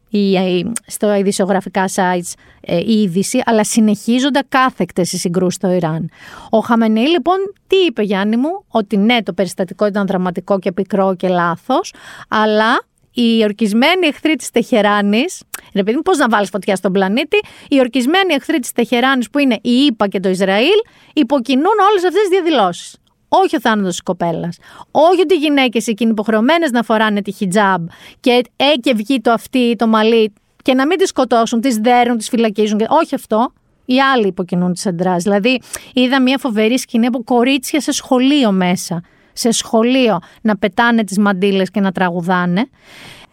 [0.09, 6.09] ή, στο ειδησιογραφικά sites ε, η είδηση, αλλά συνεχίζονται κάθεκτες οι συγκρούσεις στο Ιράν.
[6.49, 7.37] Ο Χαμενή λοιπόν
[7.67, 11.93] τι είπε Γιάννη μου, ότι ναι το περιστατικό ήταν δραματικό και πικρό και λάθος,
[12.27, 12.81] αλλά
[13.11, 15.41] οι ορκισμένοι εχθροί της Τεχεράνης,
[15.73, 17.39] ρε παιδί πώς να βάλεις φωτιά στον πλανήτη,
[17.69, 20.79] οι ορκισμένοι εχθροί της Τεχεράνης που είναι η ΙΠΑ και το Ισραήλ,
[21.13, 22.97] υποκινούν όλες αυτές τις διαδηλώσεις.
[23.29, 24.57] Όχι ο θάνατος της κοπέλας.
[24.91, 27.87] Όχι ότι οι γυναίκες εκείνοι υποχρεωμένες να φοράνε τη χιτζάμπ
[28.19, 32.17] και ε, βγει το αυτή ή το μαλλί και να μην τι σκοτώσουν, τις δέρουν,
[32.17, 32.79] τις φυλακίζουν.
[32.87, 33.53] Όχι αυτό.
[33.85, 35.15] Οι άλλοι υποκινούν τις αντρά.
[35.15, 35.61] Δηλαδή,
[35.93, 39.03] είδα μια φοβερή σκηνή από κορίτσια σε σχολείο μέσα
[39.33, 42.69] σε σχολείο να πετάνε τις μαντήλες και να τραγουδάνε.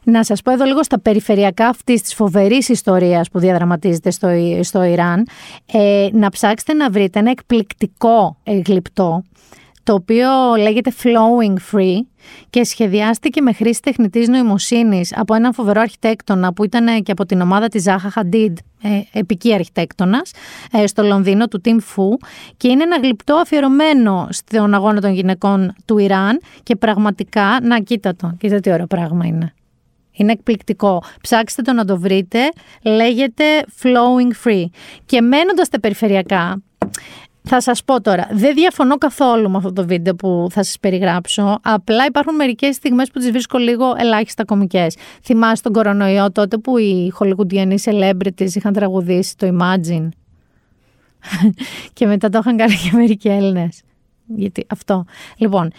[0.04, 4.28] Να σας πω εδώ λίγο στα περιφερειακά αυτής της φοβερής ιστορίας που διαδραματίζεται στο,
[4.62, 5.26] στο Ιράν,
[5.72, 8.36] ε, να ψάξετε να βρείτε ένα εκπληκτικό
[8.66, 9.22] γλυπτό
[9.86, 10.28] το οποίο
[10.58, 11.98] λέγεται Flowing Free
[12.50, 17.40] και σχεδιάστηκε με χρήση τεχνητής νοημοσύνης από έναν φοβερό αρχιτέκτονα που ήταν και από την
[17.40, 20.30] ομάδα της Ζάχα Χαντίντ, ε, επική αρχιτέκτονας,
[20.72, 22.26] ε, στο Λονδίνο του Tim Fu
[22.56, 28.16] και είναι ένα γλυπτό αφιερωμένο στον αγώνα των γυναικών του Ιράν και πραγματικά, να κοίτα
[28.16, 29.54] το, κοίτα τι ωραίο πράγμα είναι.
[30.12, 31.02] Είναι εκπληκτικό.
[31.20, 32.38] Ψάξτε το να το βρείτε.
[32.82, 33.44] Λέγεται
[33.82, 34.64] Flowing Free.
[35.06, 36.62] Και μένοντας τα περιφερειακά,
[37.48, 41.58] θα σας πω τώρα, δεν διαφωνώ καθόλου με αυτό το βίντεο που θα σας περιγράψω,
[41.62, 44.96] απλά υπάρχουν μερικές στιγμές που τις βρίσκω λίγο ελάχιστα κομικές.
[45.22, 50.08] Θυμάσαι τον κορονοϊό τότε που οι χολικουντιανοί celebrities είχαν τραγουδήσει το Imagine;
[51.92, 53.82] Και μετά το είχαν κάνει και μερικοί Έλληνες.
[54.26, 55.04] Γιατί αυτό.
[55.36, 55.72] Λοιπόν,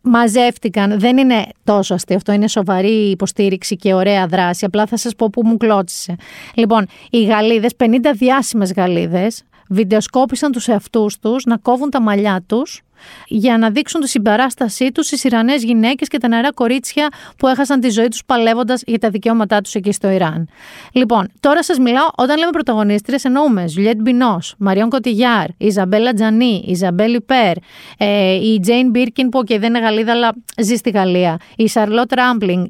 [0.00, 1.00] μαζεύτηκαν.
[1.00, 4.64] Δεν είναι τόσο αστείο αυτό, είναι σοβαρή υποστήριξη και ωραία δράση.
[4.64, 6.14] Απλά θα σας πω που μου κλώτσισε.
[6.54, 9.42] Λοιπόν, οι Γαλλίδες, 50 διάσημες Γαλλίδες,
[9.72, 12.82] βιντεοσκόπησαν τους εαυτούς τους να κόβουν τα μαλλιά τους
[13.26, 17.80] για να δείξουν τη συμπαράστασή τους στις Ιρανές γυναίκες και τα νεαρά κορίτσια που έχασαν
[17.80, 20.48] τη ζωή τους παλεύοντας για τα δικαιώματά τους εκεί στο Ιράν.
[20.92, 27.14] Λοιπόν, τώρα σας μιλάω, όταν λέμε πρωταγωνίστριες εννοούμε Ζουλιέτ Μπινός, Μαριόν Κωτιγιάρ, Ιζαμπέλ Ατζανί, Ιζαμπέλ
[27.14, 27.56] Ιπέρ,
[27.98, 32.12] ε, η Τζέιν Μπίρκιν που και δεν είναι Γαλλίδα αλλά ζει στη Γαλλία, η Σαρλότ
[32.12, 32.66] Ράμπλινγκ,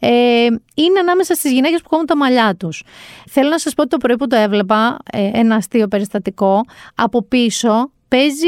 [0.00, 2.82] ε, είναι ανάμεσα στις γυναίκες που κόβουν τα μαλλιά τους.
[3.30, 6.60] Θέλω να σας πω ότι το πρωί που το έβλεπα, ε, ένα αστείο περιστατικό,
[6.94, 8.46] από πίσω παίζει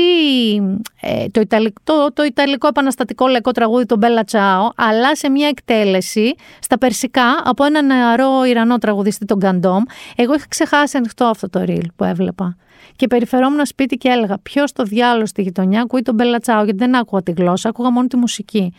[1.01, 5.49] ε, το, ιταλικό, το, το ιταλικό επαναστατικό λαϊκό τραγούδι το Μπέλα Τσάο, αλλά σε μια
[5.49, 9.83] εκτέλεση στα περσικά από ένα νεαρό Ιρανό τραγουδιστή, τον Γκαντόμ.
[10.17, 12.57] Εγώ είχα ξεχάσει ανοιχτό αυτό το ρίλ που έβλεπα.
[12.97, 16.97] Και περιφερόμουν σπίτι και έλεγα: Ποιο στο διάλογο στη γειτονιά ακούει τον Μπελατσάο, γιατί δεν
[16.97, 18.73] άκουγα τη γλώσσα, άκουγα μόνο τη μουσική.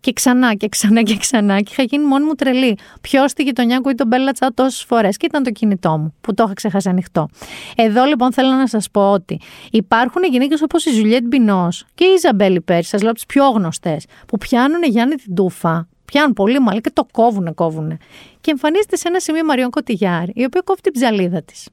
[0.00, 2.78] Και ξανά και ξανά και ξανά, και είχα γίνει μόνη μου τρελή.
[3.00, 5.16] Ποιο στη γειτονιά ακούει το Bella Ciao τόσες φορές.
[5.16, 7.28] Και ήταν το κινητό μου, που το είχα ξεχάσει ανοιχτό.
[7.76, 9.40] Εδώ λοιπόν θέλω να σας πω ότι
[9.70, 13.48] υπάρχουν γυναίκες όπως η Ζουλιέτ Μπινός και η Ιζαμπέλ Ιπέρ, σας λέω από τις πιο
[13.48, 17.96] γνωστές, που πιάνουν Γιάννη την τούφα, πιάνουν πολύ μαλλί και το κόβουνε, κόβουνε.
[18.40, 21.68] Και εμφανίζεται σε ένα σημείο Μαριόν Κωτιγιάρ, η οποία κόβει την ψαλίδα της.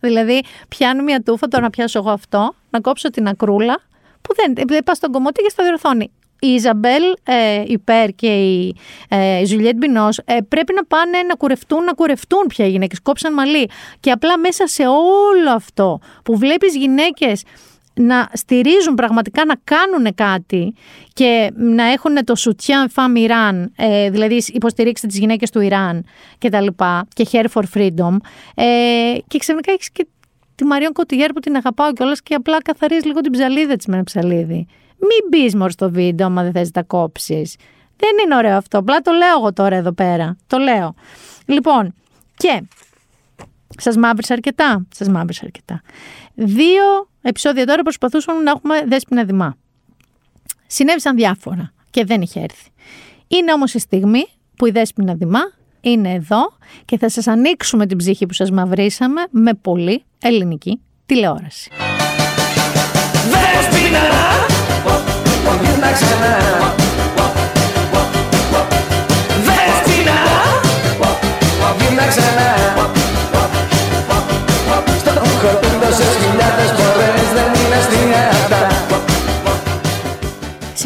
[0.00, 3.80] Δηλαδή, πιάνω μια τούφα, τώρα να πιάσω εγώ αυτό, να κόψω την ακρούλα,
[4.22, 6.10] που δεν, δεν πας στον κομμωτή και στο διορθώνει.
[6.40, 8.76] Η Ιζαμπέλ ε, Ιπέρ και η
[9.08, 13.00] ε, Ζουλιέτ Μπινός ε, πρέπει να πάνε να κουρευτούν, να κουρευτούν πια οι γυναίκες.
[13.02, 13.70] Κόψαν μαλλί.
[14.00, 17.42] Και απλά μέσα σε όλο αυτό που βλέπεις γυναίκες
[18.00, 20.74] να στηρίζουν πραγματικά να κάνουν κάτι
[21.12, 26.04] και να έχουν το soutien femme Iran, ε, δηλαδή υποστηρίξτε τις γυναίκες του Ιράν
[26.38, 28.16] και τα λοιπά και hair for freedom
[28.54, 30.06] ε, και ξαφνικά έχεις και
[30.54, 33.94] τη Μαριόν Κωτιγέρ που την αγαπάω κιόλας και απλά καθαρίζεις λίγο την ψαλίδα της με
[33.94, 34.66] ένα ψαλίδι.
[34.98, 37.56] Μην μπεις μωρ στο βίντεο άμα δεν θες να τα κόψεις.
[37.96, 40.36] Δεν είναι ωραίο αυτό, απλά το λέω εγώ τώρα εδώ πέρα.
[40.46, 40.94] Το λέω.
[41.46, 41.94] Λοιπόν,
[42.36, 42.62] και
[43.78, 44.86] Σα μαύρησα αρκετά.
[44.94, 45.82] Σα μαύρησα αρκετά.
[46.34, 49.56] Δύο επεισόδια τώρα προσπαθούσαμε να έχουμε δέσπινα δημά.
[50.66, 52.70] Συνέβησαν διάφορα και δεν είχε έρθει.
[53.26, 55.40] Είναι όμως η στιγμή που η δέσπινα δημά
[55.80, 61.70] είναι εδώ και θα σας ανοίξουμε την ψυχή που σας μαυρίσαμε με πολύ ελληνική τηλεόραση.
[63.30, 64.00] Δέσποινα,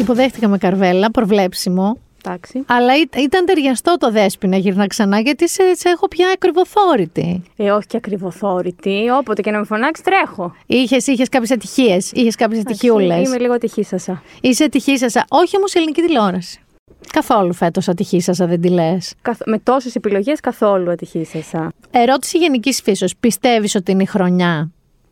[0.01, 1.97] Συμποδέχτηκα με καρβέλα, προβλέψιμο.
[2.25, 2.63] Εντάξει.
[2.67, 7.43] Αλλά ήταν ταιριαστό το δέσπινα γυρνά ξανά, γιατί σε, σε έχω πια ακριβοθόρητη.
[7.55, 9.05] Ε, όχι και ακριβοθόρητη.
[9.19, 10.55] Όποτε και να με φωνάξεις, τρέχω.
[10.65, 12.11] Είχες είχες κάποιες ατυχίες.
[12.11, 13.27] Είχες κάποιες ατυχιούλες.
[13.27, 14.23] Είμαι λίγο ατυχήσασα.
[14.41, 15.25] Είσαι ατυχήσασα.
[15.29, 16.59] Όχι όμως ελληνική τηλεόραση.
[17.11, 19.13] Καθόλου φέτος ατυχήσασα, δεν τη λες.
[19.45, 21.71] Με τόσες επιλογές, καθόλου ατυχήσασα.
[21.91, 23.15] Ερώτηση γενικής φύσεως.
[23.19, 24.71] Πιστεύεις ότι είναι η χρονιά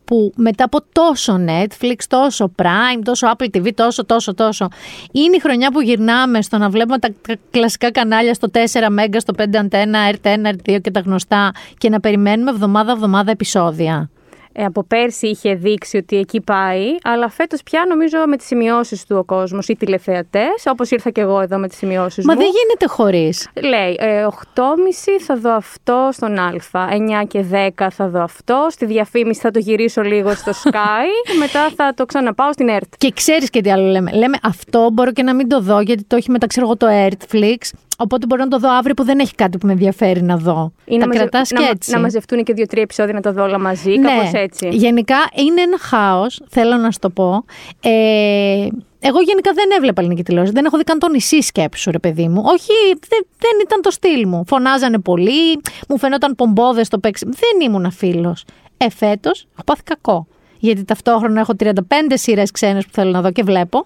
[0.10, 4.68] που μετά από τόσο Netflix, τόσο Prime, τόσο Apple TV, τόσο, τόσο, τόσο,
[5.12, 7.10] είναι η χρονιά που γυρνάμε στο να βλέπουμε τα
[7.52, 12.00] κλασικά κανάλια στο 4 Mega, στο 5 Antenna, RT1, R2 και τα γνωστά και να
[12.00, 13.94] περιμένουμε εβδομάδα-εβδομάδα επεισόδια.
[13.94, 14.19] ε,
[14.64, 19.16] από πέρσι είχε δείξει ότι εκεί πάει, αλλά φέτος πια νομίζω με τις σημειώσεις του
[19.18, 22.34] ο κόσμος ή τηλεθεατές, όπως ήρθα και εγώ εδώ με τις σημειώσεις μου.
[22.34, 23.50] Μα δεν γίνεται χωρίς.
[23.64, 26.52] Λέει, ε, 8.30 θα δω αυτό στον Α,
[26.90, 27.46] 9 και
[27.78, 32.06] 10 θα δω αυτό, στη διαφήμιση θα το γυρίσω λίγο στο Sky, μετά θα το
[32.06, 32.88] ξαναπάω στην ERT.
[32.98, 34.12] Και ξέρεις και τι άλλο λέμε.
[34.12, 37.58] Λέμε αυτό μπορώ και να μην το δω, γιατί το έχει μεταξύ εγώ το ERTFlix.
[38.02, 40.72] Οπότε μπορώ να το δω αύριο που δεν έχει κάτι που με ενδιαφέρει να δω.
[40.86, 41.20] Ή τα μαζε...
[41.20, 41.92] κρατάς και έτσι.
[41.92, 44.08] Να μαζευτούν και δύο-τρία επεισόδια να τα δω όλα μαζί, ναι.
[44.08, 44.68] κάπως έτσι.
[44.72, 47.46] Γενικά είναι ένα χάος, θέλω να σου το πω.
[47.82, 48.68] Ε,
[49.00, 50.54] εγώ γενικά δεν έβλεπα ελληνική τηλεόραση.
[50.54, 52.42] Δεν έχω δει καν το νησί σκέψου, ρε παιδί μου.
[52.46, 52.72] Όχι,
[53.08, 54.44] δεν, δεν ήταν το στυλ μου.
[54.48, 57.26] Φωνάζανε πολύ, μου φαινόταν πομπόδες στο παίξι.
[57.26, 58.36] Δεν ήμουν φίλο.
[58.78, 60.28] Ε, φέτος έχω πάθει κακό.
[60.60, 61.74] Γιατί ταυτόχρονα έχω 35
[62.14, 63.86] σειρές ξένες που θέλω να δω και βλέπω.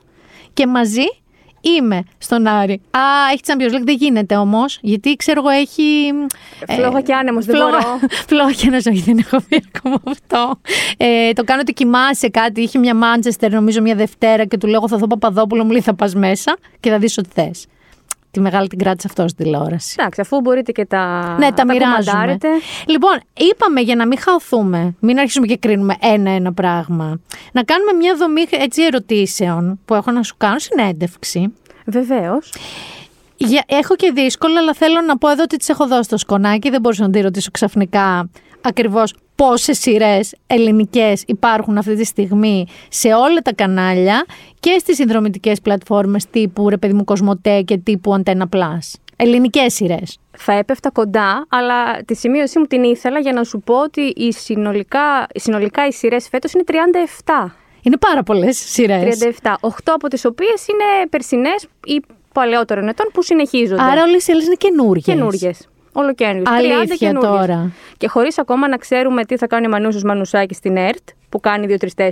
[0.53, 1.05] Και μαζί
[1.65, 2.73] Είμαι στον Άρη.
[2.73, 2.99] Α,
[3.31, 4.79] έχει Champions League, δεν γίνεται όμως.
[4.81, 6.11] Γιατί ξέρω εγώ έχει.
[6.65, 7.99] Ε, φλόγα και άνεμος, δεν μπορώ.
[8.27, 10.59] Φλόγα και ένα όχι, δεν έχω πει ακόμα αυτό.
[10.97, 12.61] Ε, το κάνω ότι κοιμάσαι κάτι.
[12.61, 15.95] Είχε μια Μάντσεστερ, νομίζω, μια Δευτέρα και του λέω: Θα δω Παπαδόπουλο, μου λέει: Θα
[15.95, 17.65] πας μέσα και θα δεις ό,τι θες.
[18.33, 19.95] Τη μεγάλη την κράτησε αυτό στην τηλεόραση.
[19.99, 22.37] Εντάξει, αφού μπορείτε και τα, ναι, τα, τα μοιράζουμε.
[22.87, 27.19] Λοιπόν, είπαμε για να μην χαωθούμε, μην αρχίσουμε και κρίνουμε ένα-ένα πράγμα.
[27.51, 31.53] Να κάνουμε μια δομή έτσι ερωτήσεων που έχω να σου κάνω συνέντευξη.
[31.85, 32.53] Βεβαίως.
[33.65, 36.69] Έχω και δύσκολα, αλλά θέλω να πω εδώ ότι τις έχω δώσει στο σκονάκι.
[36.69, 38.29] Δεν μπορούσα να τη ρωτήσω ξαφνικά
[38.61, 44.25] ακριβώς πόσες σειρές ελληνικές υπάρχουν αυτή τη στιγμή σε όλα τα κανάλια
[44.59, 48.93] και στις συνδρομητικές πλατφόρμες τύπου ρε παιδί μου Κοσμοτέ και τύπου Antenna Plus.
[49.15, 50.17] Ελληνικές σειρές.
[50.37, 54.31] Θα έπεφτα κοντά, αλλά τη σημείωσή μου την ήθελα για να σου πω ότι οι
[54.31, 57.55] συνολικά, συνολικά οι σειρές φέτος είναι 37.
[57.81, 59.17] Είναι πάρα πολλές σειρές.
[59.17, 59.57] 37.
[59.61, 62.01] 8 από τις οποίες είναι περσινές ή
[62.33, 63.81] παλαιότερων ετών που συνεχίζονται.
[63.81, 65.17] Άρα όλες οι άλλες είναι καινούργιες.
[65.17, 65.51] Καινούριε.
[65.93, 66.43] Όλο καινούριε.
[66.75, 67.71] Αλήθεια τώρα.
[67.97, 71.77] Και χωρίς ακόμα να ξέρουμε τι θα κάνει ο Μανούσος Μανουσάκης στην ΕΡΤ, που κάνει
[71.79, 71.87] 2-3-4.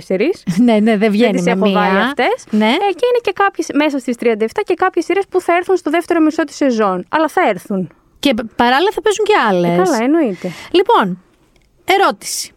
[0.58, 1.72] ναι, ναι, δεν Δεν βγαίνει τις με έχω μία.
[1.80, 2.44] βάλει αυτές.
[2.50, 2.66] Ναι.
[2.66, 5.90] Ε, και είναι και κάποιες, μέσα στις 37 και κάποιες σειρές που θα έρθουν στο
[5.90, 7.04] δεύτερο μισό της σεζόν.
[7.08, 7.90] Αλλά θα έρθουν.
[8.18, 9.88] Και παράλληλα θα παίζουν και άλλες.
[9.88, 10.50] Καλά, εννοείται.
[10.70, 11.22] Λοιπόν,
[11.84, 12.52] ερώτηση.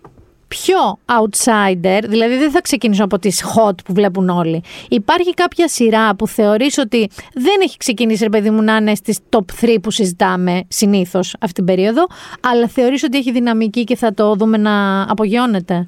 [0.64, 4.64] Ποιο outsider, δηλαδή δεν θα ξεκινήσω από τις hot που βλέπουν όλοι.
[4.89, 9.20] Υπάρχει κάποια σειρά που θεωρείς ότι δεν έχει ξεκινήσει ρε παιδί μου να είναι στις
[9.30, 12.06] top 3 που συζητάμε συνήθως αυτή την περίοδο,
[12.39, 15.88] αλλά θεωρείς ότι έχει δυναμική και θα το δούμε να απογειώνεται;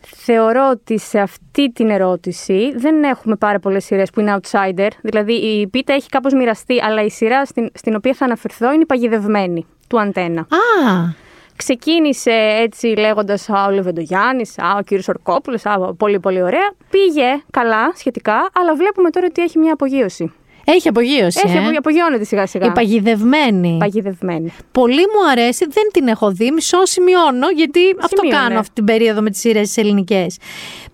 [0.00, 4.88] Θεωρώ ότι σε αυτή την ερώτηση δεν έχουμε πάρα πολλές σειρές που είναι outsider.
[5.02, 8.82] Δηλαδή η πίτα έχει κάπως μοιραστεί, αλλά η σειρά στην, στην οποία θα αναφερθώ είναι
[8.82, 10.40] η παγιδευμένη του Αντένα.
[10.40, 11.26] Α,
[11.58, 12.30] Ξεκίνησε
[12.60, 16.72] έτσι λέγοντας «Α, ο Λεβεντογιάννης, α, ο κύριος Ορκόπουλος, α, πολύ πολύ ωραία».
[16.90, 20.32] Πήγε καλά σχετικά, αλλά βλέπουμε τώρα ότι έχει μια απογείωση.
[20.76, 21.40] Έχει απογείωση.
[21.44, 21.58] Έχει ε.
[21.58, 22.66] απο- απογειώνεται σιγά σιγά.
[22.66, 23.76] Η παγιδευμένη.
[23.78, 24.52] Παγιδευμένη.
[24.72, 28.42] Πολύ μου αρέσει, δεν την έχω δει, μισό σημειώνω, γιατί αυτό Σημείωνε.
[28.42, 30.36] κάνω αυτή την περίοδο με τις σειρές τις ελληνικές.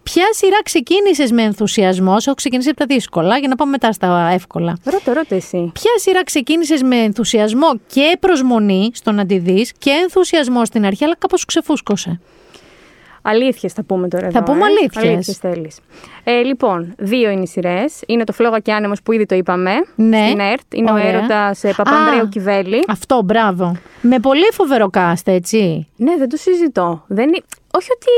[0.02, 3.92] Ποια σειρά ξεκίνησες με ενθουσιασμό, σε έχω ξεκινήσει από τα δύσκολα, για να πάμε μετά
[3.92, 4.78] στα εύκολα.
[4.84, 5.70] Ρώτα, ρώτα εσύ.
[5.74, 11.04] Ποια σειρά ξεκίνησες με ενθουσιασμό και προσμονή στο να τη δεις και ενθουσιασμό στην αρχή,
[11.04, 12.20] αλλά κάπως σου ξεφούσκωσε;
[13.26, 14.30] Αλήθειες θα πούμε τώρα.
[14.30, 14.64] Θα εδώ, πούμε ε.
[14.64, 15.04] αλήθειες.
[15.04, 15.78] Αλήθειες θέλεις.
[16.24, 18.02] Ε, λοιπόν, δύο είναι οι σειρές.
[18.06, 19.70] Είναι το Φλόγα και Άνεμος που ήδη το είπαμε.
[19.94, 20.24] Ναι.
[20.26, 20.74] Στην ΕΡΤ.
[20.74, 21.04] Είναι Ωραία.
[21.04, 22.28] ο έρωτα Παπανδρέου Α.
[22.28, 22.84] Κιβέλη.
[22.88, 23.76] Αυτό, μπράβο.
[24.00, 25.88] Με πολύ φοβερό cast, έτσι.
[25.96, 27.04] Ναι, δεν το συζητώ.
[27.06, 27.28] Δεν...
[27.28, 27.42] είναι-
[27.76, 28.08] Όχι ότι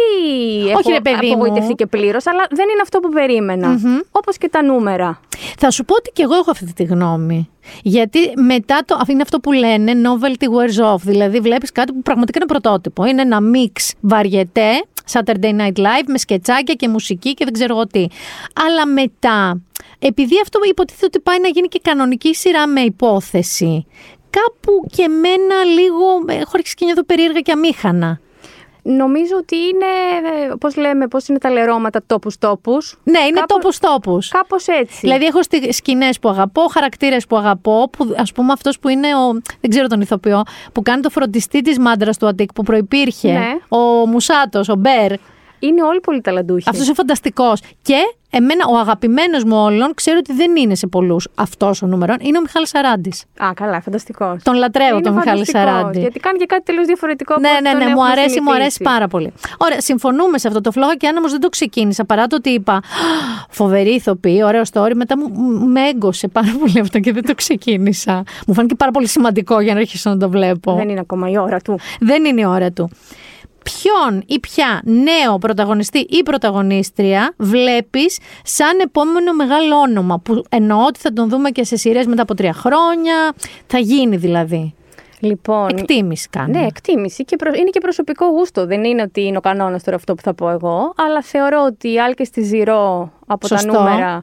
[0.68, 1.32] έχω Όχι, ρε παιδί μου.
[1.32, 3.78] απογοητευτεί και πλήρως, αλλά δεν είναι αυτό που περίμενα.
[4.10, 5.20] Όπως και τα νούμερα.
[5.58, 7.48] Θα σου πω ότι και εγώ έχω αυτή τη γνώμη.
[7.82, 9.00] Γιατί μετά το.
[9.08, 10.98] Είναι αυτό που λένε novelty wears off.
[11.00, 13.04] Δηλαδή, βλέπεις κάτι που πραγματικά είναι πρωτότυπο.
[13.04, 14.70] Είναι ένα μίξ βαριετέ,
[15.12, 18.06] Saturday Night Live, με σκετσάκια και μουσική και δεν ξέρω εγώ τι.
[18.66, 19.62] Αλλά μετά,
[19.98, 23.86] επειδή αυτό υποτίθεται ότι πάει να γίνει και κανονική σειρά με υπόθεση,
[24.30, 26.38] κάπου και μένα λίγο.
[26.40, 28.20] Έχω αρχίσει και νιώθω περίεργα και αμήχανα.
[28.88, 29.86] Νομίζω ότι είναι,
[30.60, 32.78] πώς λέμε, πώς είναι τα λερώματα τόπου-τόπου.
[33.04, 34.28] Ναι, είναι Κάπως- τόπους τόπους.
[34.28, 34.98] Κάπως έτσι.
[35.00, 35.38] Δηλαδή, έχω
[35.70, 39.32] σκηνές που αγαπώ, χαρακτήρες που αγαπώ, που ας πούμε αυτός που είναι ο.
[39.60, 43.32] Δεν ξέρω τον ηθοποιό, που κάνει το φροντιστή της μάντρας του Αττικ που προπήρχε.
[43.32, 43.54] Ναι.
[43.68, 45.12] Ο Μουσάτος, ο Μπέρ.
[45.58, 46.64] Είναι όλοι πολύ ταλαντούχοι.
[46.68, 47.60] Αυτός είναι φανταστικός.
[47.82, 47.94] Και
[48.30, 52.38] εμένα, ο αγαπημένος μου όλων, ξέρω ότι δεν είναι σε πολλούς αυτός ο νούμερο, είναι
[52.38, 53.24] ο Μιχάλης Σαράντης.
[53.38, 54.42] Α, καλά, φανταστικός.
[54.42, 55.98] Τον λατρεύω τον Μιχάλη Σαράντη.
[56.00, 58.40] Γιατί κάνει και κάτι τελείως διαφορετικό από Ναι, ό,τι ναι, τον ναι, μου έχουμε αρέσει,
[58.40, 58.82] μου αρέσει συνηθίσει.
[58.82, 59.32] πάρα πολύ.
[59.58, 62.50] Ωραία, συμφωνούμε σε αυτό το φλόγα και αν όμω δεν το ξεκίνησα παρά το ότι
[62.50, 62.80] είπα «Α,
[63.50, 67.34] φοβερή ηθοποιή, ωραίο story, μετά μου, μου- με έγκωσε πάρα πολύ αυτό και δεν το
[67.34, 68.22] ξεκίνησα.
[68.46, 70.74] Μου φάνηκε πάρα πολύ σημαντικό για να αρχίσω να το βλέπω.
[70.74, 71.78] Δεν είναι ακόμα η ώρα του.
[72.00, 72.90] Δεν είναι η ώρα του.
[73.72, 80.98] Ποιον ή ποια νέο πρωταγωνιστή ή πρωταγωνίστρια βλέπεις σαν επόμενο μεγάλο όνομα που εννοώ ότι
[81.00, 83.32] θα τον δούμε και σε σειρές μετά από τρία χρόνια,
[83.66, 84.74] θα γίνει δηλαδή.
[85.20, 85.68] Λοιπόν.
[85.68, 86.58] Εκτίμηση κάνει.
[86.58, 87.24] Ναι, εκτίμηση.
[87.24, 88.66] Και προ- Είναι και προσωπικό γούστο.
[88.66, 90.92] Δεν είναι ότι είναι ο κανόνας τώρα αυτό που θα πω εγώ.
[90.96, 93.72] Αλλά θεωρώ ότι οι άλκες στη Ζηρό από Σωστό.
[93.72, 94.22] τα νούμερα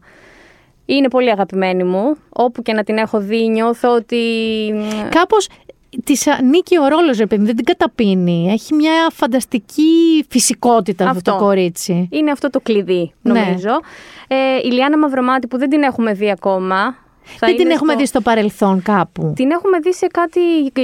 [0.85, 2.17] είναι πολύ αγαπημένη μου.
[2.29, 4.21] Όπου και να την έχω δει, νιώθω ότι.
[5.09, 5.47] Κάπως
[6.03, 8.49] της ανήκει ο ρόλος, ρε παιδί, δεν την καταπίνει.
[8.51, 11.31] Έχει μια φανταστική φυσικότητα αυτό, Αυτό.
[11.31, 12.07] το κορίτσι.
[12.11, 13.33] Είναι αυτό το κλειδί, Ναι.
[13.39, 13.69] νομίζω.
[14.27, 14.35] Ε,
[14.67, 16.95] η Λιάννα Μαυρομάτη που δεν την έχουμε δει ακόμα.
[17.25, 19.33] θα δεν την είναι έχουμε στο- δει στο παρελθόν κάπου.
[19.35, 20.39] Την έχουμε δει σε κάτι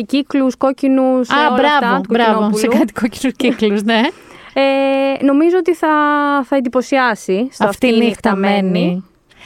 [0.05, 2.31] κύκλους, κόκκινους, Α, όλα αυτά μπράβο, του μπράβο.
[2.31, 2.57] Κοκκινόπουλου.
[2.59, 4.01] Σε κάτι κόκκινους κύκλους, ναι.
[4.53, 5.87] Ε, νομίζω ότι θα,
[6.45, 9.03] θα εντυπωσιάσει στο Αυτή η νύχτα μένει.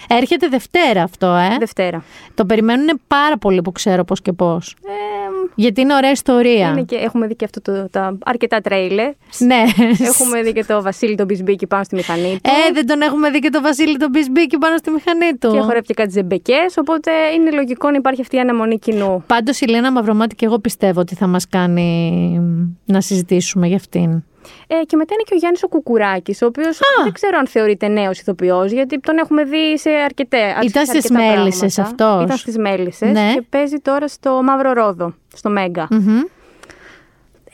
[0.08, 1.56] Έρχεται Δευτέρα αυτό, ε.
[1.60, 2.04] Δευτέρα.
[2.34, 4.76] Το περιμένουν πάρα πολύ που ξέρω πώς και πώς.
[4.86, 5.23] Ε,
[5.56, 6.70] Γιατί είναι ωραία ιστορία.
[6.70, 9.12] είναι και, έχουμε δει και αυτό το, τα αρκετά τρέιλερ.
[9.38, 9.64] Ναι.
[10.10, 12.50] έχουμε δει και το Βασίλη τον Μπισμπίκη πάνω στη μηχανή του.
[12.70, 15.52] Ε, δεν τον έχουμε δει και τον Βασίλη τον Μπισμπίκη πάνω στη μηχανή του.
[15.52, 19.24] Και χορεύει και κάτι ζεμπεκές, οπότε είναι λογικό να υπάρχει αυτή η αναμονή κοινού.
[19.28, 22.40] Πάντως η Λένα Μαυρομάτη και εγώ πιστεύω ότι θα μας κάνει
[22.86, 24.24] να συζητήσουμε για αυτήν.
[24.68, 27.88] Ε, και μετά είναι και ο Γιάννης ο Κουκουράκης, ο οποίος δεν ξέρω αν θεωρείται
[27.88, 32.24] νέος ηθοποιός, γιατί τον έχουμε δει σε αρκετέ Ήταν στις Μέλισσες αυτός.
[32.24, 33.32] Ήταν στις Μέλισσες Ναι.
[33.34, 35.88] και παίζει τώρα στο Μαύρο Ρόδο, στο Μέγκα.
[35.92, 36.20] Μμμ.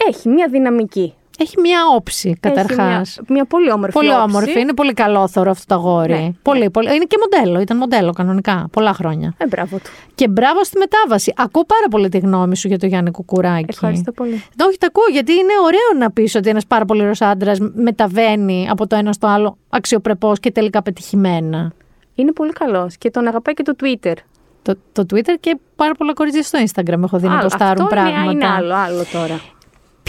[0.08, 1.14] Έχει μια δυναμική.
[1.42, 3.10] Έχει μια όψη καταρχάς.
[3.10, 4.22] Έχει μια, μια πολύ όμορφη Πολύ όψη.
[4.22, 4.60] όμορφη.
[4.60, 6.14] Είναι πολύ καλόθωρο αυτό το αγόρι.
[6.14, 6.96] Ναι, Πολύ, πολύ.
[6.96, 7.60] Είναι και μοντέλο.
[7.60, 8.68] Ήταν μοντέλο κανονικά.
[8.72, 9.34] Πολλά χρόνια.
[9.38, 9.90] Ε, μπράβο του.
[10.16, 11.34] Και μπράβο στη μετάβαση.
[11.38, 13.66] Ακούω πάρα πολύ τη γνώμη σου για το Γιάννη Κουκουράκη.
[13.70, 14.44] Ευχαριστώ πολύ.
[14.68, 18.68] Όχι, τα ακούω γιατί είναι ωραίο να πεις ότι ένας πάρα πολύ ωραίος άντρας μεταβαίνει
[18.70, 21.72] από το ένα στο άλλο αξιοπρεπώς και τελικά πετυχημένα.
[22.16, 24.14] Είναι πολύ καλός και τον αγαπάει και το Twitter.
[24.62, 27.96] Το, το Twitter και πάρα πολλά κορίτσια στο Instagram έχω δει να Άλλο, ποστάρουν αυτό
[27.96, 28.32] είναι- πράγματα.
[28.32, 29.40] Είναι, άλλο, άλλο τώρα.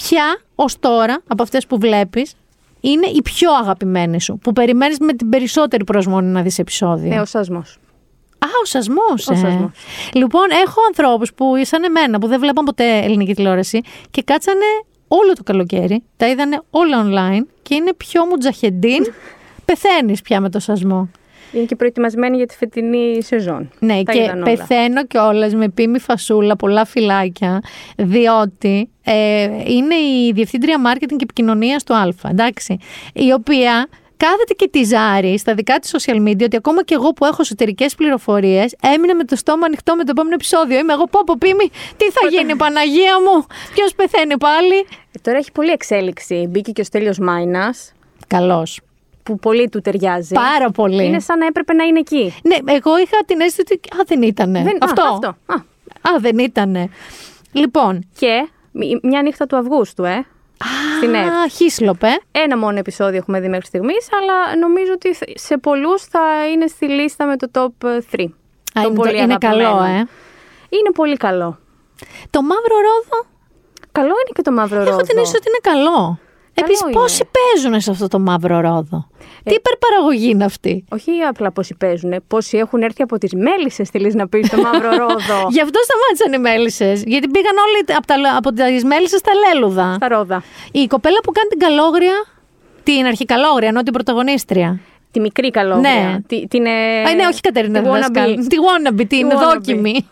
[0.02, 2.34] Ποια ως τώρα από αυτές που βλέπεις
[2.80, 7.14] είναι η πιο αγαπημένη σου, που περιμένεις με την περισσότερη προσμονή να δεις επεισόδιο.
[7.14, 7.78] Ε, ο σασμός.
[8.38, 9.28] Α, ο σασμός.
[9.28, 9.36] Ο Ε.
[9.36, 9.70] σασμός.
[10.14, 13.80] Λοιπόν, έχω ανθρώπους που ήσαν εμένα, που δεν βλέπαν ποτέ ελληνική τηλεόραση
[14.10, 14.64] και κάτσανε
[15.08, 19.04] όλο το καλοκαίρι, τα είδανε όλα online και είναι πιο μουτζαχεντίν.
[19.64, 21.10] Πεθαίνεις πια με το σασμό.
[21.52, 23.70] Είναι και προετοιμασμένη για τη φετινή σεζόν.
[23.78, 24.42] Ναι, Τα και είδαν όλα.
[24.42, 27.60] πεθαίνω κιόλας με πίμη φασούλα, πολλά φυλάκια,
[27.96, 32.78] διότι ε, είναι η διευθύντρια marketing και επικοινωνία του Α, εντάξει,
[33.12, 37.12] η οποία κάθεται και τη ζάρει στα δικά της social media ότι ακόμα και εγώ
[37.12, 40.78] που έχω εσωτερικές πληροφορίες έμεινα με το στόμα ανοιχτό με το επόμενο επεισόδιο.
[40.78, 44.74] Είμαι εγώ, πω, πω, πίμη, τι θα γίνει, Παναγία μου, ποιος πεθαίνει πάλι;
[45.12, 46.46] Ε, τώρα έχει πολλή εξέλιξη.
[46.48, 47.92] Μπήκε και ο Στέλιος Μάινας,
[48.26, 48.66] Καλώ.
[49.22, 50.34] Που πολύ του ταιριάζει.
[50.34, 51.04] Πάρα πολύ.
[51.04, 52.34] Είναι σαν να έπρεπε να είναι εκεί.
[52.42, 53.80] Ναι, εγώ είχα την αίσθηση ότι.
[53.96, 54.62] Α, δεν ήτανε.
[54.62, 55.02] Δεν- α, αυτό.
[55.02, 55.28] αυτό.
[55.46, 55.54] Α.
[56.14, 56.88] Α, δεν ήτανε.
[57.52, 60.26] Λοιπόν, Και μ- μια νύχτα του Αυγούστου, ε.
[60.96, 61.28] Στην ΕΡΤ.
[61.28, 62.08] Α, χίσλοπε.
[62.32, 66.20] Ένα μόνο επεισόδιο έχουμε δει μέχρι στιγμής, αλλά νομίζω ότι θ- σε πολλούς θα
[66.52, 68.24] είναι στη λίστα με το top 3.
[68.74, 69.96] Α, είναι, το- είναι καλό, ε.
[70.68, 71.58] Είναι πολύ καλό.
[72.30, 73.28] Το μαύρο ρόδο,
[73.92, 74.90] Καλό είναι και το μαύρο ρόδο.
[74.90, 76.18] έχω την αίσθηση ότι είναι καλό.
[76.60, 76.92] Επίσης, είναι.
[76.92, 79.08] πόσοι παίζουν σε αυτό το μαύρο ρόδο;
[79.44, 83.98] Τι υπερπαραγωγή είναι αυτή; Όχι απλά πόσοι παίζουν, πόσοι έχουν έρθει από τις μέλισσες στη
[84.14, 85.38] να πεις το μαύρο ρόδο.
[85.54, 87.02] Γι' αυτό σταμάτησαν οι μέλισσες.
[87.06, 89.94] Γιατί πήγαν όλοι από, τα, από τις μέλισσες στα λέλουδα.
[89.94, 90.42] Στα ρόδα.
[90.72, 92.24] Η κοπέλα που κάνει την καλόγρια,
[92.82, 94.80] την αρχικαλόγρια, ενώ την πρωταγωνίστρια.
[95.10, 95.90] Τη μικρή καλόγρια.
[95.90, 96.18] Ναι.
[96.26, 97.92] Τη, την, ε, Α, ναι, όχι Κατερίνα τη wannabe.
[97.92, 98.34] Διδασκάλ.
[98.34, 99.52] Τη wannabe, την wannabe.
[99.52, 100.08] δόκιμη.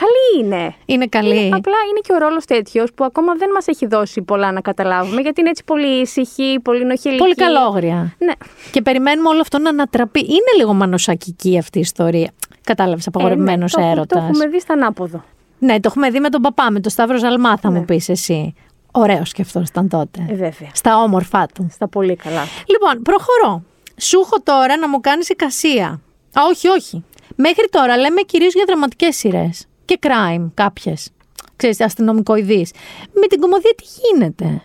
[0.00, 0.74] Καλή είναι.
[0.86, 1.28] Είναι καλή.
[1.46, 4.60] Είναι, απλά είναι και ο ρόλος τέτοιος που ακόμα δεν μας έχει δώσει πολλά να
[4.60, 7.20] καταλάβουμε, γιατί είναι έτσι πολύ ήσυχη, πολύ νοχελική.
[7.22, 8.14] Πολύ καλόγρια.
[8.18, 8.32] Ναι.
[8.72, 10.20] Και περιμένουμε όλο αυτό να ανατραπεί.
[10.20, 12.30] Είναι λίγο μανοσακική αυτή η ιστορία.
[12.64, 14.18] Κατάλαβες, απαγορευμένο Ε, ναι, το- έρωτα.
[14.18, 15.24] Το έχουμε δει στα ανάποδο.
[15.58, 17.78] Ναι, το έχουμε δει με τον παπά, με τον Σταύρος Ζαλμά, θα Ναι.
[17.78, 18.54] μου πεις εσύ.
[18.92, 20.26] Ωραίος και αυτός ήταν τότε.
[20.28, 20.70] Ε, βέβαια.
[20.72, 21.68] Στα όμορφά του.
[21.72, 22.42] Στα πολύ καλά.
[22.66, 23.62] Λοιπόν, προχωρώ.
[24.00, 25.86] Σου έχω τώρα να μου κάνεις εικασία.
[26.32, 27.04] Α, όχι, όχι.
[27.36, 29.66] Μέχρι τώρα λέμε κυρίως για δραματικές σειρές.
[29.86, 31.10] Και crime κάποιες.
[31.56, 32.70] Ξέρεις, αστυνομικοειδείς.
[33.12, 34.62] Με την κομμωδία τι γίνεται;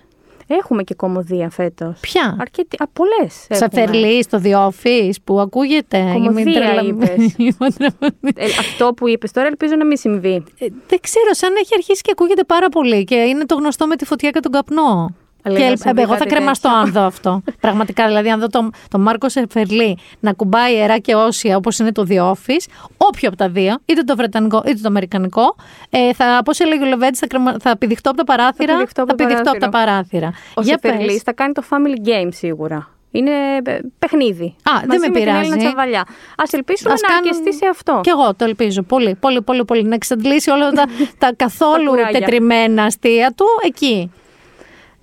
[0.48, 2.00] Έχουμε και κομμωδία φέτος.
[2.00, 2.78] Ποια; Αρκετή.
[2.84, 3.46] Α, πολλές.
[3.50, 6.10] Σαφερλή στο The Office που ακούγεται.
[6.14, 7.34] Κομμωδία Είμαι τρελα- είπες.
[7.38, 10.44] Είμαι τρελα- Ε, αυτό που είπες τώρα ελπίζω να μην συμβεί.
[10.60, 13.88] Ε, Δεν ξέρω, σαν να έχει αρχίσει και ακούγεται πάρα πολύ και είναι το γνωστό
[13.88, 15.16] με τη φωτιά και τον καπνό.
[15.44, 16.82] Αλλά και να ελ- συμβεί εγώ θα κάτι κρεμαστώ τέτοιο.
[16.84, 17.42] αν δω αυτό.
[17.62, 21.92] Πραγματικά, δηλαδή, αν δω τον το Μάρκο Σεφερλί να κουμπάει ιερά και όσια όπως είναι
[21.92, 22.66] το The Office,
[22.98, 25.56] όποιο από τα δύο, είτε το βρετανικό είτε το αμερικανικό,
[25.90, 28.72] ε, θα, πώς έλεγε ο Λεβέντης, θα, κρεμα, θα πηδηχτώ από τα παράθυρα.
[28.72, 30.32] Θα πηδηχτώ από το πηδηχτώ από τα παράθυρα.
[30.54, 30.92] Ο Για πες.
[30.92, 32.88] Σεφερλής θα κάνει το family game σίγουρα.
[33.14, 33.32] Είναι
[33.64, 34.44] ε, παιχνίδι.
[34.46, 35.40] Α, δεν Μαζί με με την πειράζει.
[35.40, 36.00] Έλληνα Τσαβαλιά.
[36.02, 38.00] Α ελπίσουμε Ας να κάνουν- αρκεστεί σε αυτό.
[38.04, 38.82] Κι εγώ το ελπίζω.
[38.82, 39.84] Πολύ, πολύ, πολύ, πολύ.
[39.84, 40.84] Να εξαντλήσει όλα τα,
[41.18, 42.20] τα καθόλου κουράγια.
[42.20, 44.12] τετριμένα αστεία του εκεί.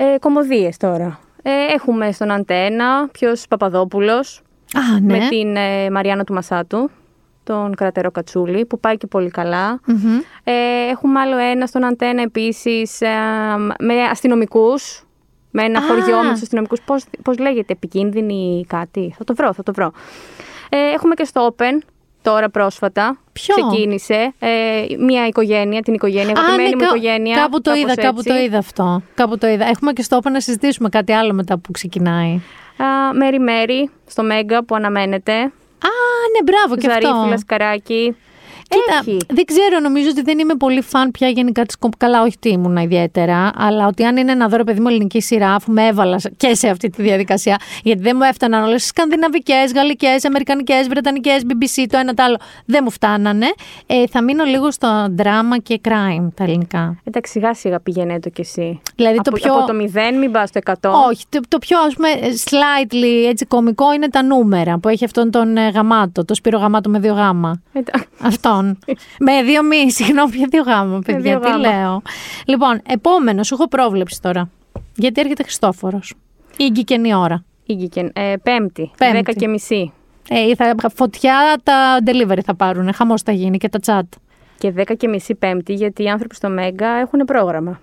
[0.01, 1.19] Ε, Κομμωδίες τώρα.
[1.43, 4.43] Ε, έχουμε στον Αντένα ποιος Παπαδόπουλος
[4.73, 5.19] Α, ναι.
[5.19, 6.91] με την ε, Μαριάννα του Μασάτου,
[7.45, 9.81] τον κρατερό Κατσούλη, που πάει και πολύ καλά.
[9.87, 10.19] Μμμ.
[10.45, 10.53] Ε,
[10.91, 12.99] έχουμε άλλο ένα στον Αντένα επίσης
[13.79, 15.03] με αστυνομικούς.
[15.51, 15.83] Με ένα Α.
[15.83, 16.81] χωριό με τους αστυνομικούς.
[16.81, 19.15] Πώς, πώς λέγεται, επικίνδυνη κάτι.
[19.19, 19.93] Θα το βρω, θα το βρω.
[20.69, 21.79] Ε, έχουμε και στο Open,
[22.23, 23.19] τώρα πρόσφατα.
[23.33, 24.33] Ποιο; Ξεκίνησε.
[24.39, 24.49] Ε,
[24.99, 27.35] μια οικογένεια, την οικογένεια, αγαπημένη μου κα- οικογένεια.
[27.37, 28.29] ναι, Κάπου το κάπως είδα, κάπου έτσι.
[28.31, 29.03] το είδα αυτό.
[29.15, 29.67] Κάπου το είδα.
[29.69, 32.33] Έχουμε και στο Open να συζητήσουμε κάτι άλλο μετά που ξεκινάει.
[32.77, 35.33] Α, Μέρι Μέρι, στο Μέγκα που αναμένεται.
[35.33, 35.91] Α,
[36.33, 37.07] ναι, μπράβο και αυτό.
[37.09, 38.17] Ζαρίφη, Λασκαράκη.
[38.69, 39.17] Κοίτα, Έχει.
[39.29, 41.93] δεν ξέρω, νομίζω ότι δεν είμαι πολύ φαν πια γενικά της κομπ.
[41.97, 45.21] Καλά, όχι τι ήμουν ιδιαίτερα, αλλά ότι αν είναι να δω ρε παιδί μου ελληνική
[45.21, 48.87] σειρά, αφού με έβαλα και σε αυτή τη διαδικασία, γιατί δεν μου έφταναν όλες τις
[48.87, 53.47] σκανδιναβικές, γαλλικές, αμερικανικές, βρετανικές, BBC, το ένα το άλλο, δεν μου φτάνανε.
[53.87, 57.01] Ε, θα μείνω λίγο στο δράμα και crime τα ελληνικά.
[57.05, 58.81] Εντάξει, σιγά σιγά πηγαίνει το κι εσύ.
[58.97, 59.53] Δηλαδή από, το πιο.
[59.55, 59.73] από το
[60.13, 60.91] 0 μην πας στο 100.
[61.09, 62.09] Όχι, το, το πιο ας πούμε
[62.45, 66.91] slightly έτσι κωμικό είναι τα νούμερα που έχει αυτόν τον ε, γαμάτο, το Σπύρο Γαμάτο
[66.91, 67.63] με δύο γάμα.
[67.73, 68.05] Εντά-
[68.59, 68.79] Αυτόν.
[69.19, 71.21] με δύο μη, συγγνώμη, για δύο γάμα, παιδιά.
[71.21, 71.59] δύο τι γάμα.
[71.59, 72.03] λέω.
[72.47, 74.51] Λοιπόν, επόμενο, σου έχω πρόβλεψη τώρα.
[74.95, 76.15] Γιατί έρχεται Χριστόφορος.
[76.57, 77.45] Η γκικενή ώρα.
[77.67, 78.11] Ήγηκε.
[78.13, 79.33] Ε, πέμπτη, Πέμπτη.
[79.33, 79.93] 10 και μισή.
[80.29, 82.95] Ε, θα, φωτιά τα delivery θα πάρουν.
[82.95, 84.19] Χαμός θα γίνει και τα chat.
[84.59, 87.81] Και 10 και μισή Πέμπτη, γιατί οι άνθρωποι στο Μέγκα έχουν πρόγραμμα.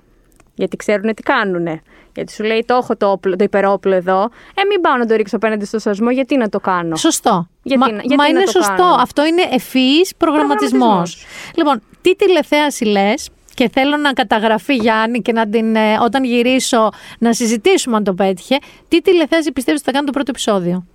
[0.56, 1.82] Γιατί ξέρουν τι κάνουνε.
[2.16, 4.22] Γιατί σου λέει: Το έχω το, όπλο, το υπερόπλο εδώ.
[4.56, 7.48] Ε, μην πάω να το ρίξω απέναντι στο σασμό, γιατί να το κάνω; Σωστό.
[7.68, 8.74] Γιατί μα να- γιατί μα να είναι το σωστό.
[8.76, 8.96] κάνω.
[9.00, 10.80] Αυτό είναι ευφυής προγραμματισμός.
[10.80, 11.26] Προγραμματισμός.
[11.56, 16.90] Λοιπόν, τι τηλεθέαση λες, και θέλω να καταγραφεί Γιάννη και να την, ε, όταν γυρίσω
[17.20, 18.58] να συζητήσουμε αν το πέτυχε.
[18.88, 20.86] Τι τηλεθέαση πιστεύεις ότι θα κάνει το πρώτο επεισόδιο;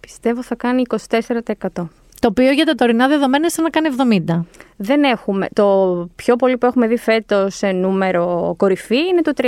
[0.00, 1.88] Πιστεύω θα κάνει 24%.
[2.24, 3.88] Το οποίο για τα τωρινά δεδομένα είναι σαν να κάνει
[4.36, 4.44] 70.
[4.76, 5.46] Δεν έχουμε.
[5.52, 9.44] Το πιο πολύ που έχουμε δει φέτος σε νούμερο κορυφή είναι το 30,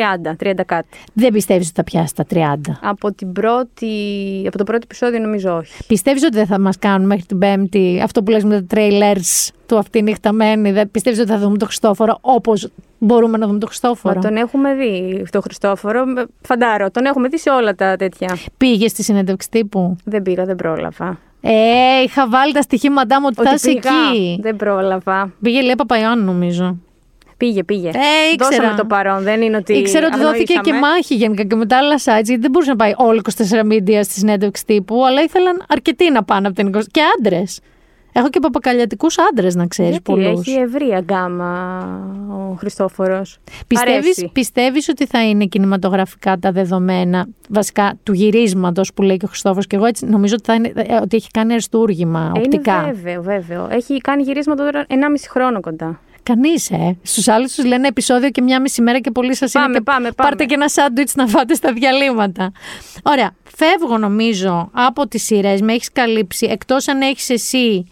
[0.49, 0.99] 30 κάτι.
[1.12, 2.79] Δεν πιστεύεις ότι θα πιάσει τα 30.
[2.83, 3.91] Από, την πρώτη,
[4.47, 5.85] από το πρώτο επεισόδιο νομίζω όχι.
[5.87, 9.79] Πιστεύεις ότι δεν θα μας κάνουν μέχρι την Πέμπτη αυτό που λέμε τα trailers του
[9.79, 10.72] αυτή νυχταμένη.
[10.72, 12.68] Δεν πιστεύεις ότι θα δούμε τον Χριστόφορο όπως
[12.99, 16.05] μπορούμε να δούμε τον Χριστόφορο; Μα τον έχουμε δει τον Χριστόφορο.
[16.05, 18.37] με- Φαντάρω, τον έχουμε δει σε όλα τα τέτοια.
[18.57, 21.18] Πήγες στη συνέντευξη τύπου; Δεν πήγα, δεν πρόλαβα.
[21.49, 24.38] Ε, είχα βάλει τα στοιχήματά μου ότι, θα είσαι πήγα, εκεί.
[24.42, 25.32] Δεν πρόλαβα.
[25.42, 26.76] Πήγε λέει Παπαϊωάννου νομίζω.
[27.36, 27.88] Πήγε, πήγε.
[27.88, 28.57] Ε, ήξερα.
[28.57, 29.72] Δώσαμε το παρόν, δεν είναι ότι.
[29.72, 30.86] Ήξερα ότι δόθηκε και αγνοήσαμε.
[30.86, 33.40] μάχη γενικά και με τα άλλα sites, γιατί δεν μπορούσε να πάει όλο 24
[33.72, 36.80] media στη συνέντευξη τύπου, αλλά ήθελαν αρκετοί να πάνε από την 20.
[36.90, 37.61] και άντρες.
[38.19, 40.47] Έχω και παπακαλιατικούς άντρες, να ξέρεις Γιατί πολλούς.
[40.49, 41.81] έχει ευρία γκάμα
[42.31, 43.39] ο Χριστόφορος.
[43.67, 44.31] Πιστεύεις, Αρέσει.
[44.33, 49.67] πιστεύεις ότι θα είναι κινηματογραφικά τα δεδομένα βασικά του γυρίσματος που λέει και ο Χριστόφος
[49.67, 52.83] και εγώ έτσι νομίζω ότι, θα είναι, ε, ότι έχει κάνει αριστούργημα Ε, οπτικά.
[52.83, 53.69] Είναι βέβαιο, βέβαιο.
[53.71, 54.95] Έχει κάνει γυρίσματα τώρα 1,5
[55.29, 56.01] χρόνο κοντά.
[56.23, 56.97] Κανείς, ε.
[57.03, 59.83] Στους άλλους τους λένε επεισόδιο και μια μισή μέρα και πολύ σας είναι Πάμε, και
[59.85, 60.29] πάμε, πάμε.
[60.29, 62.53] πάρτε και ένα σάντουιτς να φάτε στα διαλύματα.
[63.03, 63.31] Ωραία.
[63.57, 65.61] Φεύγω νομίζω από τις σειρές.
[65.61, 66.47] Με έχεις καλύψει.
[66.51, 67.87] Εκτός αν έχεις εσύ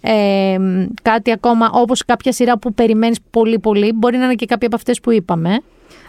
[0.00, 0.56] ε,
[1.02, 3.92] κάτι ακόμα όπως κάποια σειρά που περιμένεις πολύ πολύ.
[3.94, 5.60] Μπορεί να είναι και κάποια από αυτές που είπαμε.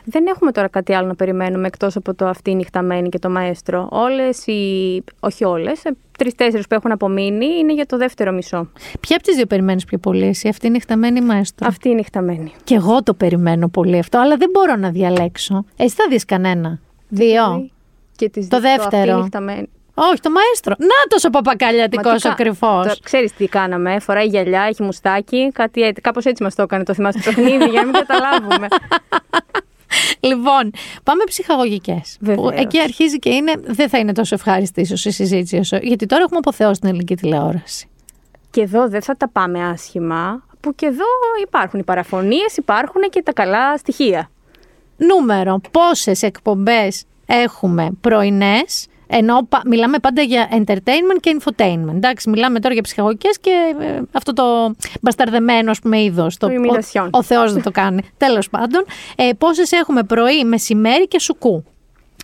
[0.03, 3.87] Δεν έχουμε τώρα κάτι άλλο να περιμένουμε εκτός από το αυτή νυχταμένη και το μαέστρο.
[3.91, 8.69] Όλες οι, όχι όλες, ε, τρεις-τέσσερις που έχουν απομείνει είναι για το δεύτερο μισό.
[8.99, 11.67] Ποια από τις δύο περιμένεις πιο πολύ εσύ, αυτή είναι χταμένη μαέστρο.
[11.67, 12.51] Αυτή η νυχταμένη.
[12.63, 15.65] Και εγώ το περιμένω πολύ αυτό, αλλά δεν μπορώ να διαλέξω.
[15.75, 16.79] Εσύ θα δεις κανένα.
[17.09, 17.69] Δύο.
[18.15, 19.17] Και τις Το δύο, αυτή δεύτερο.
[19.17, 19.69] η νυχταμένη.
[20.11, 20.75] Όχι, το μαέστρο.
[20.77, 22.83] Να τόσο Μα παπακαλιατικός τι ο κα- κρυφό.
[22.87, 26.61] Το- Ξέρεις τι κάναμε, ε; φοράει γυαλιά, έχει μουστάκι, κάτι έτσι, κάπως έτσι μας το
[26.61, 28.67] έκανε το θυμάσαι το παιχνίδι για να μην καταλάβουμε.
[30.19, 30.71] Λοιπόν,
[31.03, 32.17] πάμε ψυχαγωγικές.
[32.19, 32.51] Βεβαίως.
[32.55, 36.21] Εκεί αρχίζει και είναι, δεν θα είναι τόσο ευχάριστη ίσως η συζήτηση, όσο, γιατί τώρα
[36.23, 37.87] έχουμε αποθεώσει την ελληνική τηλεόραση.
[38.51, 41.05] Και εδώ δεν θα τα πάμε άσχημα, που και εδώ
[41.45, 44.29] υπάρχουν οι παραφωνίες, υπάρχουν και τα καλά στοιχεία.
[44.97, 51.95] Νούμερο, πόσες εκπομπές έχουμε πρωινές, ενώ πα- μιλάμε πάντα για entertainment και infotainment.
[51.95, 56.37] Εντάξει, μιλάμε τώρα για ψυχαγωγικές και ε, αυτό το μπασταρδεμένο, ας πούμε, είδος.
[56.37, 57.03] Το imitation.
[57.11, 58.01] Ο, ο Θεός δεν το κάνει.
[58.17, 58.85] Τέλος πάντων,
[59.15, 61.63] ε, πόσες έχουμε πρωί, μεσημέρι και σουκού;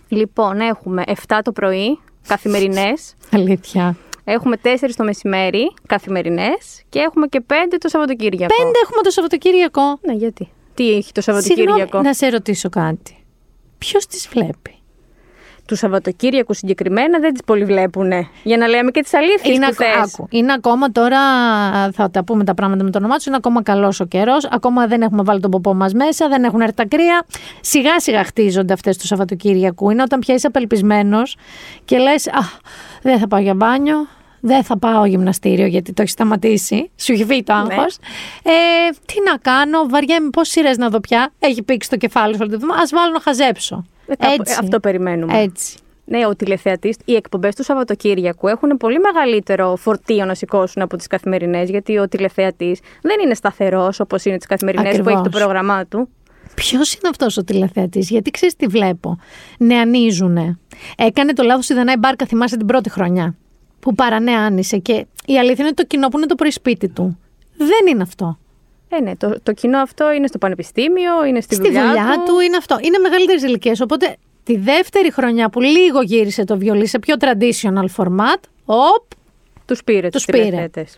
[0.08, 3.96] Λοιπόν, έχουμε 7 το πρωί, καθημερινές, Αλήθεια.
[4.24, 8.54] έχουμε 4 το μεσημέρι, καθημερινές και έχουμε και 5 το Σαββατοκύριακο.
[8.56, 9.82] Πέντε έχουμε το Σαββατοκύριακο.
[10.06, 13.24] Ναι, γιατί; Τι έχει το Σαββατοκύριακο; Συγγνώμη, να σε ρωτήσω κάτι.
[13.78, 14.74] Ποιος τις βλέπει;
[15.66, 18.28] Του Σαββατοκύριακου συγκεκριμένα δεν τις πολύ βλέπουνε.
[18.42, 20.14] Για να λέμε και τις αλήθειες Είναι, που ακο- θες.
[20.14, 21.18] άκου, είναι ακόμα τώρα,
[21.92, 24.44] θα τα πούμε τα πράγματα με το όνομά τους, είναι ακόμα καλός ο καιρός.
[24.50, 27.24] Ακόμα δεν έχουμε βάλει τον ποπό μας μέσα, δεν έχουν έρθει τα κρύα.
[27.60, 29.90] Σιγά σιγά χτίζονται αυτές του Σαββατοκύριακου.
[29.90, 31.36] Είναι όταν πια είσαι απελπισμένος
[31.84, 32.40] και λες: Α,
[33.02, 34.06] δεν θα πάω για μπάνιο,
[34.46, 36.90] δεν θα πάω γυμναστήριο γιατί το έχει σταματήσει.
[36.96, 37.60] Σου έχει φύγει το Ναι.
[37.74, 37.96] άγχος.
[38.42, 38.50] Ε,
[39.06, 41.32] τι να κάνω, βαριέμαι πόσες σειρές να δω πια.
[41.38, 42.80] Έχει πήξει το κεφάλι σου όλη τη βδομάδα.
[42.80, 43.84] Α βάλω να χαζέψω.
[44.06, 44.52] Ε, κάπου- Έτσι.
[44.52, 45.40] ε, αυτό περιμένουμε.
[45.40, 45.76] Έτσι.
[46.04, 51.06] Ναι, ο τηλεθεατής, οι εκπομπές του Σαββατοκύριακου έχουν πολύ μεγαλύτερο φορτίο να σηκώσουν από τις
[51.06, 55.40] καθημερινές, γιατί ο τηλεθεατής δεν είναι σταθερός όπως είναι τις καθημερινές που έχει το Ακριβώς.
[55.40, 56.08] πρόγραμμά του.
[56.54, 59.18] Ποιος είναι αυτός ο τηλεθεατής, Γιατί ξέρεις τι βλέπω.
[59.58, 60.58] Νεανίζουνε.
[60.96, 63.34] Έκανε το λάθος η Δανάη Μπάρκα, θυμάσαι την πρώτη χρονιά.
[63.86, 67.18] Που παρανεάνισε και η αλήθεια είναι το κοινό που είναι το πρωί σπίτι του.
[67.56, 68.38] Δεν είναι αυτό.
[68.88, 72.40] Ε, ναι, το, το κοινό αυτό είναι στο πανεπιστήμιο, είναι στη, Στη δουλειά, του.
[72.40, 72.78] είναι αυτό.
[72.82, 73.80] Είναι μεγαλύτερες ηλικίες.
[73.80, 79.04] Οπότε τη δεύτερη χρονιά που λίγο γύρισε το βιολί σε πιο traditional format, οπ,
[79.66, 80.44] Τους πήρε Τους τους πήρε.
[80.44, 80.96] τηλεθεατές.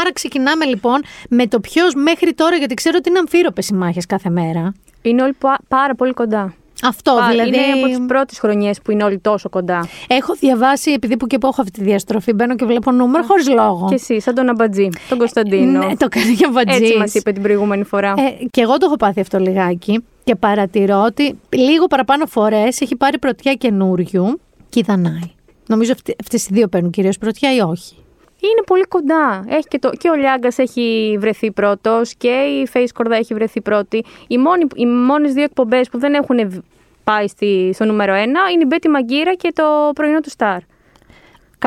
[0.00, 4.06] Άρα ξεκινάμε λοιπόν με το ποιος μέχρι τώρα, γιατί ξέρω ότι είναι αμφίροπες οι μάχες
[4.06, 4.72] κάθε μέρα.
[5.02, 6.54] Είναι όλοι πα- πάρα πολύ κοντά.
[6.82, 7.48] Αυτό Πα- δηλαδή.
[7.48, 9.88] Είναι από τις πρώτες χρονιές που είναι όλοι τόσο κοντά.
[10.08, 13.48] Έχω διαβάσει, επειδή που και που έχω αυτή τη διαστροφή, μπαίνω και βλέπω νούμερα χωρίς
[13.48, 13.86] λόγο.
[13.88, 15.86] Και εσύ, σαν τον Αμπατζή, τον Κωνσταντίνο.
[15.86, 16.80] Ναι, το κάνει και ο Βατζής.
[16.80, 18.14] Έτσι μας είπε την προηγούμενη φορά.
[18.18, 22.96] Ε, και εγώ το έχω πάθει αυτό λιγάκι και παρατηρώ ότι λίγο παραπάνω φορές έχει
[22.96, 25.30] πάρει πρωτιά καινούριου και η Δανάη.
[25.66, 27.94] Νομίζω αυτές οι δύο παίρνουν κυρίως πρωτιά ή όχι.
[28.50, 29.44] Είναι πολύ κοντά.
[29.48, 33.60] Έχει και, το, και ο Λιάγκας έχει βρεθεί πρώτος και η Face Κορδά έχει βρεθεί
[33.60, 34.04] πρώτη.
[34.26, 36.58] Οι, μόνοι, οι μόνες δύο εκπομπές που δεν έχουν β-
[37.04, 40.58] πάει στη, στο νούμερο ένα είναι η Μπέτη Μαγκύρα και το πρωινό του Σταρ.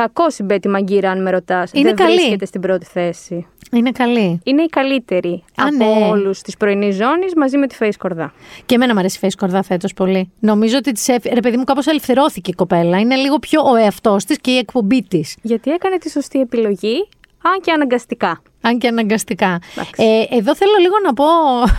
[0.02, 1.70] Κακό συμπέτη μαγκύρα, αν με ρωτάς.
[1.72, 2.14] Είναι Δεν καλή.
[2.14, 3.46] βρίσκεται στην πρώτη θέση.
[3.72, 4.40] Είναι καλή.
[4.44, 6.06] Είναι η καλύτερη Α, από ναι.
[6.10, 8.32] όλους της πρωινής ζώνης μαζί με τη Face Κορδά.
[8.66, 10.30] Και εμένα μου αρέσει η Face Κορδά φέτος πολύ.
[10.38, 11.24] Νομίζω ότι της έφ...
[11.24, 12.98] ρε παιδί μου κάπως ελευθερώθηκε η κοπέλα.
[12.98, 15.36] Είναι λίγο πιο ο εαυτός της και η εκπομπή της.
[15.42, 17.08] Γιατί έκανε τη σωστή επιλογή,
[17.42, 18.42] αν και αναγκαστικά.
[18.60, 19.58] Αν και αναγκαστικά.
[19.72, 20.02] Εντάξει.
[20.30, 21.24] Ε, εδώ θέλω λίγο να πω,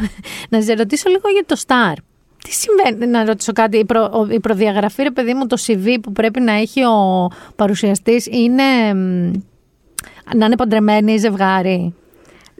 [0.58, 1.94] να σε ρωτήσω λίγο για το Star.
[2.48, 5.98] Τι συμβαίνει, να ρωτήσω κάτι, η, προ, ο- η προδιαγραφή, ρε παιδί μου, το CV
[6.02, 9.32] που πρέπει να έχει ο παρουσιαστής είναι μ,
[10.36, 11.94] να είναι παντρεμένοι ζευγάρι;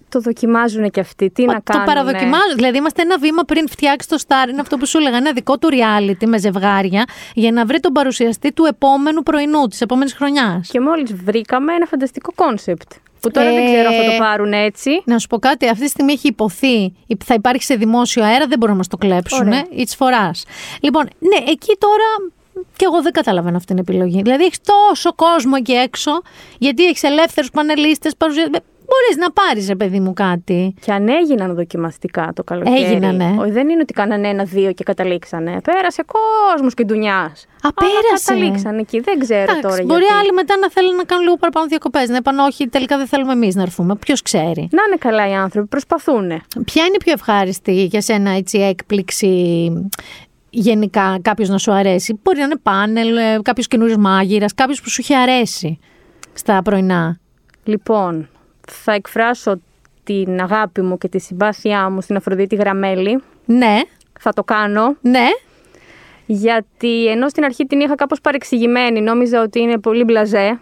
[0.10, 1.30] Το δοκιμάζουν και αυτοί.
[1.30, 1.86] Τι να το κάνουν.
[1.86, 2.54] παραδοκιμάζω.
[2.56, 4.50] Δηλαδή, είμαστε ένα βήμα πριν φτιάξει το Star.
[4.50, 5.18] Είναι αυτό που σου έλεγα.
[5.18, 9.82] Ένα δικό του reality με ζευγάρια για να βρει τον παρουσιαστή του επόμενου πρωινού, της
[9.82, 10.70] επόμενης χρονιάς.
[10.72, 12.92] Και μόλις βρήκαμε ένα φανταστικό κόνσεπτ.
[13.20, 15.02] Που τώρα δεν Ε, ξέρω αν θα το πάρουν έτσι.
[15.06, 16.94] Να σου πω κάτι, αυτή τη στιγμή έχει υποθεί,
[17.26, 19.48] θα υπάρχει σε δημόσιο αέρα, δεν μπορούν να μας το κλέψουν.
[19.48, 19.64] Ωραία.
[19.72, 20.42] It's for us.
[20.82, 22.32] Λοιπόν, ναι, εκεί τώρα
[22.76, 24.22] και εγώ δεν καταλαβαίνω αυτή την επιλογή.
[24.22, 26.12] Δηλαδή, έχεις τόσο κόσμο εκεί έξω,
[26.58, 28.60] γιατί έχεις ελεύθερους πανελίστες, παρουσιαστέ.
[28.90, 30.74] Μπορείς να πάρεις, ρε παιδί μου, κάτι.
[30.82, 32.84] Και αν έγιναν δοκιμαστικά το καλοκαίρι.
[32.84, 33.36] Έγινανε.
[33.40, 35.62] Όχι, δεν είναι ότι κάνανε ένα-δύο και καταλήξανε.
[35.64, 36.04] Πέρασε
[36.52, 37.46] κόσμος και ντουνιάς.
[37.62, 38.34] Α, πέρασε.
[38.34, 39.00] Καταλήξαν εκεί.
[39.00, 40.20] Δεν ξέρω Εντάξει, τώρα μπορεί γιατί.
[40.20, 42.10] άλλοι μετά να θέλουν να κάνουν λίγο παραπάνω διακοπές.
[42.10, 43.96] Να είπαν, Όχι, τελικά δεν θέλουμε εμείς να έρθουμε.
[43.96, 44.68] Ποιος ξέρει.
[44.72, 46.28] Να είναι καλά οι άνθρωποι, προσπαθούν.
[46.66, 49.72] Ποια είναι η πιο ευχάριστη για σένα έτσι, έκπληξη
[50.50, 55.02] γενικά κάποιος να σου αρέσει; Μπορεί να είναι πάνελ, κάποιος καινούριος μάγειρας, κάποιος που σου
[55.02, 55.80] έχει αρέσει
[56.34, 57.20] στα πρωινά.
[57.64, 58.30] Λοιπόν,
[58.72, 59.62] θα εκφράσω
[60.04, 63.24] την αγάπη μου και τη συμπάθειά μου στην Αφροδίτη Γραμμέλη.
[63.46, 63.80] Ναι,
[64.20, 64.96] Θα το κάνω.
[65.02, 65.28] ναι.
[66.26, 70.60] Γιατί ενώ στην αρχή την είχα κάπως παρεξηγημένη, νόμιζα ότι είναι πολύ μπλαζέ.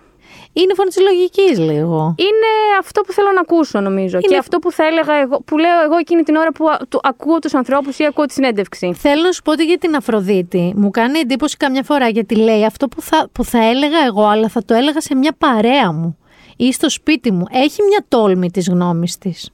[0.53, 2.15] Είναι φωνή της λογικής λίγο.
[2.17, 4.19] Είναι αυτό που θέλω να ακούσω, νομίζω.
[4.19, 6.99] Και αυτό που θα έλεγα εγώ, που λέω εγώ εκείνη την ώρα που α- του-
[7.03, 8.93] ακούω τους ανθρώπους ή ακούω τη συνέντευξη.
[8.93, 12.65] Θέλω να σου πω ότι για την Αφροδίτη μου κάνει εντύπωση καμιά φορά γιατί λέει
[12.65, 16.17] αυτό που θα, που θα έλεγα εγώ, αλλά θα το έλεγα σε μια παρέα μου
[16.55, 17.45] ή στο σπίτι μου.
[17.51, 19.49] Έχει μια τόλμη της γνώμης της.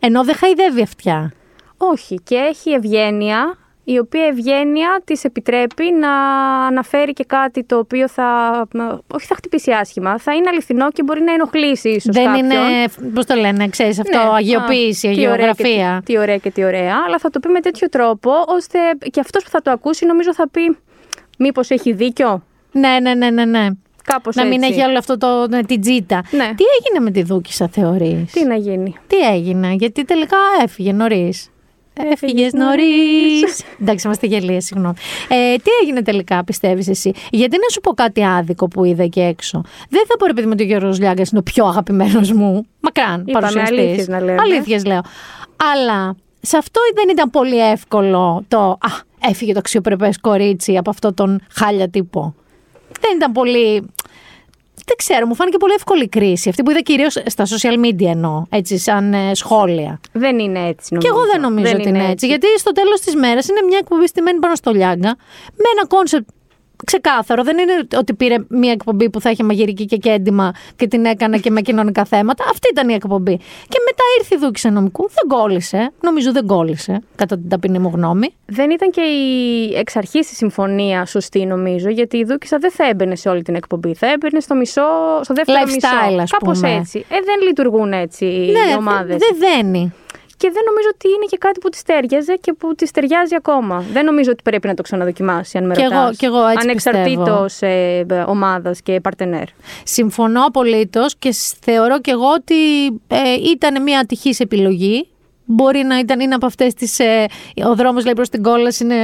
[0.00, 1.32] Ενώ δεν χαϊδεύει αυτιά.
[1.76, 6.10] Όχι, και έχει ευγένεια, η οποία ευγένεια της επιτρέπει να
[6.66, 8.52] αναφέρει και κάτι το οποίο θα,
[9.14, 12.44] όχι θα χτυπήσει άσχημα, θα είναι αληθινό και μπορεί να ενοχλήσει ίσως δεν κάποιον.
[12.44, 16.02] είναι, πώς το λένε, ξέρεις αυτό, Ναι, αγιοποίηση, α, τι ωραία και αγιογραφία.
[16.04, 18.78] Τι, τι ωραία και τι ωραία, αλλά θα το πει με τέτοιο τρόπο, ώστε
[19.10, 20.76] και αυτός που θα το ακούσει νομίζω θα πει
[21.38, 22.42] μήπως έχει δίκιο,
[22.72, 23.44] Ναι, ναι, ναι, ναι.
[23.44, 23.66] ναι.
[24.06, 24.74] Κάπως Να μην έτσι.
[24.74, 26.22] έχει όλο αυτό το, ναι, την τζίτα.
[26.30, 26.44] Ναι.
[26.56, 28.94] Τι έγινε με τη Δούκησα, θεωρείς; Τι να γίνει.
[29.06, 31.48] Τι έγινε, γιατί τελικά έφυγε νωρίς.
[32.12, 32.86] Έφυγες νωρίς.
[33.40, 33.62] νωρίς.
[33.80, 34.94] Εντάξει, είμαστε γελίες, συγγνώμη.
[35.28, 39.20] Ε, τι έγινε τελικά, πιστεύεις εσύ; Γιατί να σου πω κάτι άδικο που είδα εκεί
[39.20, 39.62] έξω.
[39.88, 42.66] Δεν θα πω επειδή με τον Γιώργος Λιάγκας είναι ο πιο αγαπημένος μου.
[42.80, 43.78] Μακράν, Είπαμε παρουσιαστής.
[43.78, 44.36] αλήθειες να λέμε.
[44.40, 45.00] Αλήθειες λέω.
[45.74, 48.90] Αλλά σε αυτό δεν ήταν πολύ εύκολο το Α,
[49.28, 52.34] έφυγε το αξιοπρεπές κορίτσι από αυτό τον χάλια τύπο.
[53.00, 53.90] Δεν ήταν πολύ.
[54.88, 56.48] Δεν ξέρω, μου φάνηκε πολύ εύκολη η κρίση.
[56.48, 60.00] Αυτή που είδα κυρίως στα social media εννοώ, έτσι, σαν ε, σχόλια.
[60.12, 61.14] Δεν είναι έτσι Και νομίζω.
[61.14, 62.26] εγώ δεν νομίζω ότι είναι έτσι.
[62.26, 65.16] Γιατί στο τέλος της μέρας είναι μια εκπομπή στημένη πάνω στο Λιάγκα,
[65.56, 66.28] με ένα κόνσεπτ
[66.84, 67.42] ξεκάθαρο.
[67.42, 71.38] Δεν είναι ότι πήρε μια εκπομπή που θα είχε μαγειρική και κέντημα και την έκανε
[71.38, 72.44] και με κοινωνικά θέματα.
[72.50, 73.36] Αυτή ήταν η εκπομπή.
[73.68, 75.08] Και μετά ήρθε η Δούκισσα Νομικού.
[75.08, 75.92] Δεν κόλλησε.
[76.00, 78.28] Νομίζω δεν κόλλησε, κατά την ταπεινή μου γνώμη.
[78.46, 82.88] Δεν ήταν και η εξ αρχής η συμφωνία σωστή, νομίζω, γιατί η Δούκισσα δεν θα
[82.88, 83.94] έμπαινε σε όλη την εκπομπή.
[83.94, 84.82] Θα έμπαινε στο μισό,
[85.22, 86.22] στο δεύτερο Lifestyle, μισό.
[86.22, 86.74] ας Κάπως πούμε.
[86.74, 86.98] έτσι.
[86.98, 89.16] Ε, δεν λειτουργούν έτσι οι ναι, ομάδε.
[89.16, 89.92] δεν δένει.
[90.36, 93.84] Και δεν νομίζω ότι είναι και κάτι που τη τέριαζε και που τη ταιριάζει ακόμα.
[93.92, 96.16] Δεν νομίζω ότι πρέπει να το ξαναδοκιμάσει, αν με Κι εγώ- ρωτάς.
[96.16, 99.44] κι εγώ έτσι Ανεξαρτήτως ε, ομάδας και παρτενέρ.
[99.84, 105.08] Συμφωνώ απολύτως και σ- θεωρώ και εγώ ότι ε, ήταν μια ατυχής επιλογή.
[105.46, 106.98] Μπορεί να ήταν είναι από αυτές τις.
[106.98, 107.26] Ε,
[107.66, 108.96] ο δρόμος λέει προς την κόλαση είναι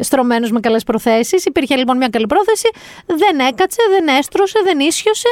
[0.00, 1.44] στρωμένος με καλές προθέσεις.
[1.44, 2.68] Υπήρχε λοιπόν μια καλή πρόθεση.
[3.06, 5.28] Δεν έκατσε, δεν έστρωσε, δεν ίσιωσε.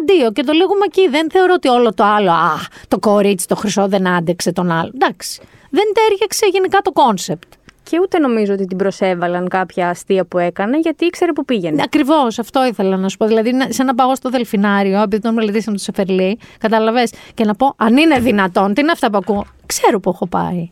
[0.00, 0.32] Αντίο.
[0.32, 1.08] Και το λέγουμε εκεί.
[1.08, 2.30] Δεν θεωρώ ότι όλο το άλλο.
[2.30, 2.58] Α,
[2.88, 4.90] το κορίτσι, το χρυσό δεν άντεξε τον άλλο.
[4.94, 5.40] Εντάξει.
[5.70, 7.52] Δεν ταίριαξε γενικά το κόνσεπτ.
[7.90, 11.82] Και ούτε νομίζω ότι την προσέβαλαν κάποια αστεία που έκανε, γιατί ήξερε που πήγαινε.
[11.82, 13.26] Ακριβώς, αυτό ήθελα να σου πω.
[13.26, 17.54] Δηλαδή, να- σαν να πάω στο Δελφινάριο, επειδή τον μελετήσαμε το Σεφερλή, κατάλαβες, και να
[17.54, 20.70] πω, αν είναι δυνατόν, τι είναι αυτά που ακούω; Ξέρω που έχω πάει.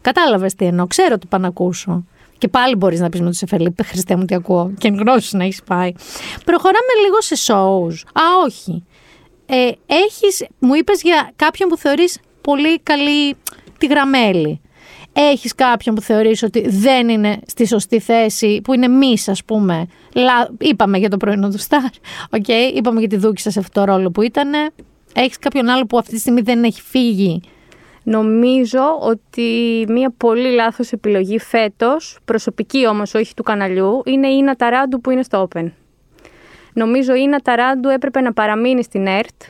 [0.00, 2.04] Κατάλαβες τι εννοώ, ξέρω τι πάω να ακούσω.
[2.38, 5.36] Και πάλι μπορείς να πεις με το Σεφερλί, Χριστέ μου τι ακούω, και εν γνώση
[5.36, 5.92] να έχεις πάει.
[6.44, 8.08] Προχωράμε λίγο σε shows.
[8.20, 8.84] Α, όχι.
[9.46, 13.36] Ε, έχεις, μου είπες για κάποιον που θεωρείς πολύ καλή
[13.78, 14.60] τη γραμμέλη.
[15.18, 19.86] Έχεις κάποιον που θεωρείς ότι δεν είναι στη σωστή θέση, που είναι μης ας πούμε.
[20.14, 21.90] Λα, είπαμε για το πρωινό του Σταρ,
[22.30, 24.52] okay, είπαμε για τη Δούκησα σε αυτό το ρόλο που ήταν.
[25.14, 27.40] Έχεις κάποιον άλλο που αυτή τη στιγμή δεν έχει φύγει;
[28.02, 34.54] Νομίζω ότι μια πολύ λάθος επιλογή φέτος, προσωπική όμως όχι του καναλιού, είναι η Ίνα
[34.54, 35.70] Ταράντου που είναι στο Open.
[36.72, 39.42] Νομίζω η Ίνα Ταράντου έπρεπε να παραμείνει στην ΕΡΤ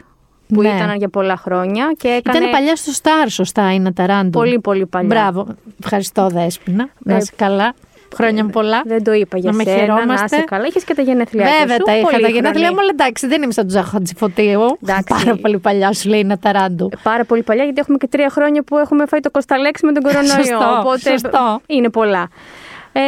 [0.49, 0.69] που Ναι.
[0.69, 4.31] ήταν για πολλά χρόνια και έκανε Ήταν παλιά στο Star, σωστά, είναι Ταράντου.
[4.31, 5.09] πολύ πολύ παλιά.
[5.09, 5.47] Μπράβο.
[5.83, 6.89] Ευχαριστώ, Δέσποινα.
[6.99, 7.75] Να Ε, είσαι καλά.
[8.15, 8.83] Χρόνια πολλά.
[8.85, 10.37] Δεν το είπα για Να με σένα, να χαιρόμαστε.
[10.37, 10.67] είσαι καλά.
[10.67, 11.53] Είχες και τα γενέθλιά σου.
[11.59, 12.23] Βέβαια, τα είχα πολύχρονη.
[12.23, 14.61] τα γενέθλιά μου, αλλά εντάξει, δεν είμαι σαν του Ζαχατζηφωτίου.
[14.83, 15.05] Εντάξει.
[15.25, 16.89] Πάρα πολύ παλιά σου λέει είναι Ταράντου.
[17.03, 20.03] Πάρα πολύ παλιά, γιατί έχουμε και τρία χρόνια που έχουμε φάει το κοσταλέξι με τον
[20.03, 20.33] κορονοϊό.
[20.33, 21.61] Σωστό, οπότε σωστό.
[21.67, 22.29] είναι πολλά.
[22.93, 23.01] Ε,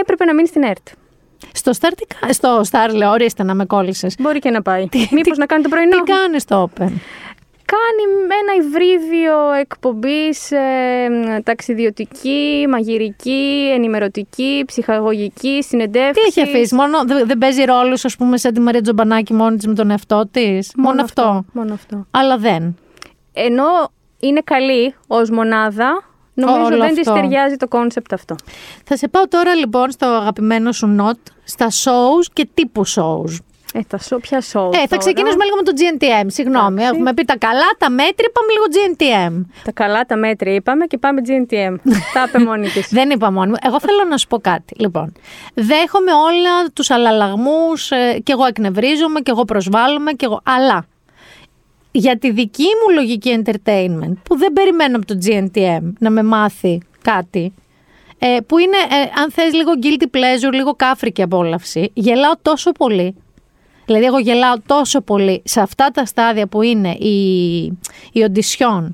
[0.00, 0.86] έπρεπε να μείνεις στην ΕΡΤ.
[1.52, 4.14] Στο Star, τι κα- στο Star λέω, ορίστε να με κόλλησες.
[4.18, 4.86] Μπορεί και να πάει.
[5.10, 6.88] Μήπως να κάνει το πρωινό; Τι κάνεις στο Open;
[7.64, 10.58] Κάνει ένα υβρίδιο εκπομπής ε,
[11.44, 16.22] ταξιδιωτική, μαγειρική, ενημερωτική, ψυχαγωγική, Τι συνεντεύξη.
[16.26, 19.66] έχει αφήσει, μόνο δεν δεν παίζει ρόλους, ας πούμε, σαν τη Μαρία Τζομπανάκη μόνη της
[19.66, 21.44] με τον εαυτό της; Μόνο, αυτό.
[21.52, 22.06] Μόνο αυτό.
[22.10, 22.76] Αλλά δεν.
[23.32, 23.64] Ενώ
[24.20, 26.04] είναι καλή ως μονάδα,
[26.34, 27.20] νομίζω Όλο δεν της αυτό.
[27.20, 28.34] ταιριάζει το κόνσεπτ αυτό.
[28.84, 33.38] Θα σε πάω τώρα λοιπόν στο αγαπημένο σου νότ, στα shows και τύπου shows.
[33.74, 36.26] Ε, τα σο, ποια show Ε, θα τώρα; ξεκινήσουμε λίγο με το GNTM.
[36.26, 36.94] Συγγνώμη, Εντάξει.
[36.94, 39.44] έχουμε πει τα καλά, τα μέτρια, πάμε λίγο GNTM.
[39.64, 41.74] Τα καλά τα μέτρια είπαμε και πάμε GNTM.
[42.14, 42.88] τα είπε μόνη της.
[42.90, 43.56] Δεν είπα μόνη μου.
[43.66, 44.74] Εγώ θέλω να σου πω κάτι.
[44.78, 45.12] Λοιπόν,
[45.54, 50.40] δέχομαι όλα τους αλλαλαγμούς ε, και εγώ εκνευρίζομαι και εγώ προσβάλλομαι και εγώ...
[50.44, 50.86] Αλλά
[51.92, 56.80] για τη δική μου λογική entertainment που δεν περιμένω από το GNTM να με μάθει
[57.02, 57.52] κάτι
[58.18, 63.14] ε, που είναι, ε, αν θες, λίγο guilty pleasure, λίγο κάφρικη απόλαυση, γελάω τόσο πολύ.
[63.86, 67.16] Δηλαδή, εγώ γελάω τόσο πολύ σε αυτά τα στάδια που είναι η,
[68.12, 68.88] η audition.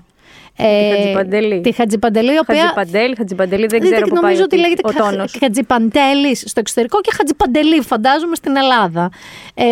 [0.56, 1.60] Ε, Χατζιπαντελή.
[1.60, 4.80] Τη Χατζιπαντελή, η οποία Χατζιπαντέλη, Χατζιπαντέλη, δεν ξέρω που πάει νομίζω ο ότι τι- λέγεται
[4.84, 5.36] ο τόνος.
[5.40, 9.10] Χατζιπαντέλη στο εξωτερικό και Χατζιπαντελή, φαντάζομαι, στην Ελλάδα.
[9.54, 9.64] Ε,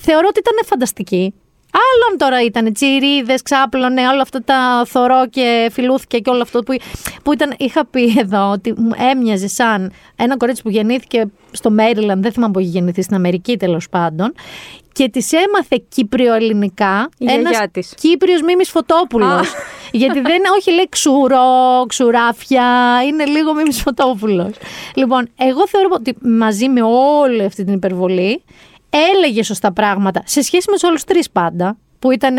[0.00, 1.34] θεωρώ ότι ήταν φανταστική.
[1.72, 6.76] Άλλον τώρα ήταν τσιρίδε, ξάπλωνε, όλα αυτά τα θωρώ και φιλούθηκε και όλο αυτό που,
[7.22, 7.54] που ήταν.
[7.58, 12.22] Είχα πει εδώ ότι μου έμοιαζε σαν ένα κορίτσι που γεννήθηκε στο Μέριλαν.
[12.22, 14.34] δεν θυμάμαι που είχε γεννηθεί στην Αμερική τέλος πάντων.
[14.92, 17.08] Και της έμαθε Κύπριο-ελληνικά.
[17.18, 17.58] Ένας
[18.00, 19.52] Κύπριος Μίμης Φωτόπουλος.
[19.92, 22.64] Γιατί δεν όχι λέει ξουρό, ξουράφια,
[23.06, 24.50] είναι λίγο Μίμης Φωτόπουλος.
[24.94, 26.82] λοιπόν, εγώ θεωρώ ότι μαζί με
[27.22, 28.42] όλη αυτή την υπερβολή
[28.90, 32.38] έλεγε σωστά πράγματα σε σχέση με τους άλλους τρεις πάντα, που ήταν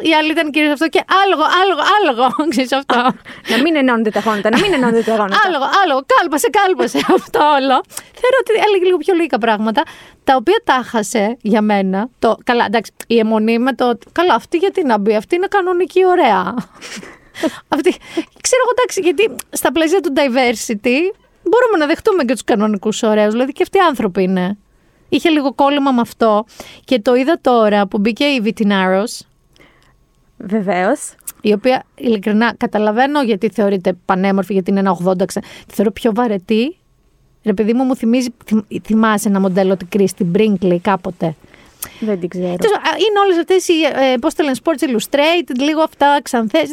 [0.00, 2.96] η άλλη ήταν κυρίως αυτό και άλογο, άλογο, άλογο, ξέρεις αυτό.
[3.50, 5.40] Να μην ενώνονται τα γόνατα, να μην ενώνονται τα γόνατα.
[5.46, 7.76] Άλογο, άλογο, κάλπασε, κάλπασε αυτό όλο.
[8.20, 9.82] Θεωρώ ότι έλεγε λίγο πιο λογικά πράγματα,
[10.24, 12.08] τα οποία τα χάσε για μένα.
[12.18, 13.88] Το, καλά, εντάξει, η αιμονή με το.
[13.88, 16.54] ότι, Καλά, αυτή γιατί να μπει, αυτή είναι κανονική, ωραία.
[17.74, 17.90] αυτή,
[18.40, 20.98] ξέρω εγώ, εντάξει, γιατί στα πλαίσια του diversity
[21.42, 23.32] μπορούμε να δεχτούμε και τους κανονικούς ωραίους.
[23.32, 24.56] Δηλαδή και αυτοί οι άνθρωποι είναι.
[25.14, 26.44] Είχε λίγο κόλλημα με αυτό.
[26.84, 29.20] Και το είδα τώρα που μπήκε η Vitinaros,
[30.36, 31.14] Βεβαίως.
[31.40, 35.24] η οποία ειλικρινά καταλαβαίνω γιατί θεωρείται πανέμορφη, γιατί είναι ένα 80.
[35.26, 36.76] ξε- Τη θεωρώ πιο βαρετή.
[37.44, 41.34] Ρε παιδί μου, μου θυμίζει, θυμ- θυμάσαι ένα μοντέλο τη Κρίστη Brinkley κάποτε;
[42.00, 42.56] Δεν την ξέρω.
[42.56, 43.72] Τέλος, α, Είναι όλες αυτές οι,
[44.12, 46.68] ε, πώς το λένε, Sports Illustrated, λίγο αυτά ξανθές.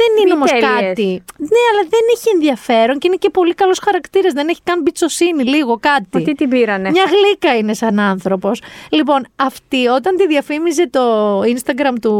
[0.00, 0.68] Δεν είναι όμως τέλειες.
[0.70, 1.22] κάτι.
[1.36, 4.32] Ναι, αλλά δεν έχει ενδιαφέρον και είναι και πολύ καλός χαρακτήρας.
[4.32, 6.08] Δεν έχει καν πιτσοσύνη, λίγο κάτι.
[6.16, 6.90] Αυτή την πήρανε.
[6.90, 8.62] Μια γλύκα είναι σαν άνθρωπος.
[8.90, 12.14] Λοιπόν, αυτή όταν τη διαφήμιζε το Instagram του,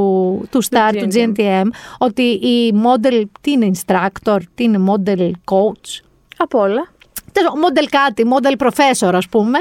[0.51, 1.33] του Star, του GNTM.
[1.39, 1.65] GNTM,
[1.99, 6.01] ότι η model, τι είναι instructor, τι είναι model coach,
[6.37, 6.89] Από όλα.
[7.33, 9.59] τέλος, model κάτι, model professor ας πούμε,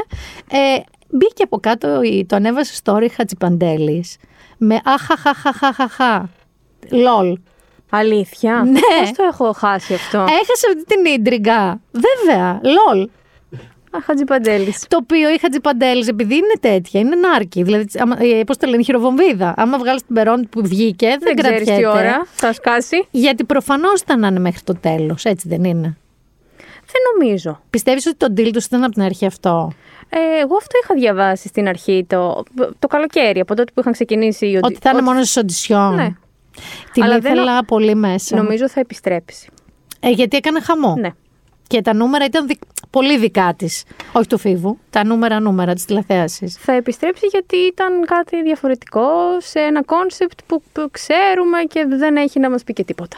[0.51, 0.57] ε,
[1.09, 4.17] μπήκε από κάτω, η- το ανέβασε story Χατζιπαντέλης
[4.57, 6.29] με αχαχαχαχαχαχα.
[6.91, 7.37] Λολ.
[7.89, 8.79] Αλήθεια; Ναι.
[8.99, 11.79] Πώς το έχω χάσει αυτό; Έχασε αυτή την ίντριγκα.
[11.91, 13.09] Βέβαια, λολ.
[13.91, 14.85] Α, Χατζιπαντέλης.
[14.87, 17.63] Το οποίο η Χατζιπαντέλη, επειδή είναι τέτοια, είναι νάρκη.
[17.63, 17.85] Δηλαδή,
[18.45, 19.53] πώς το λένε, χειροβομβίδα.
[19.57, 21.79] Άμα βγάλεις την περόν που βγήκε, δεν, Δεν ξέρεις κρατιέται.
[21.91, 23.07] τι ώρα θα σκάσει.
[23.11, 25.23] Γιατί προφανώς ήταν να είναι μέχρι το τέλος.
[25.25, 25.97] Έτσι δεν είναι.
[26.91, 27.61] Δεν νομίζω.
[27.69, 29.71] Πιστεύεις ότι το deal τους ήταν από την αρχή αυτό;
[30.09, 32.43] Ε, εγώ αυτό είχα διαβάσει στην αρχή το,
[32.79, 35.95] το καλοκαίρι, από τότε που είχαν ξεκινήσει οι Ότι θα είναι μόνος στι οντισιόν.
[35.95, 36.09] Ναι.
[36.93, 38.35] Την Αλλά δεν ήθελα πολύ μέσα.
[38.35, 39.49] Νομίζω θα επιστρέψει.
[39.99, 40.95] Ε, γιατί έκανε χαμό.
[40.99, 41.09] Ναι.
[41.67, 43.83] Και τα νούμερα ήταν δικ- πολύ δικά της.
[44.11, 44.77] Όχι του Φίβου.
[44.89, 46.55] Τα νούμερα νούμερα της τηλεθέασης.
[46.59, 49.07] Θα επιστρέψει γιατί ήταν κάτι διαφορετικό
[49.37, 53.17] σε ένα κόνσεπτ που, που ξέρουμε και δεν έχει να μας πει και τίποτα.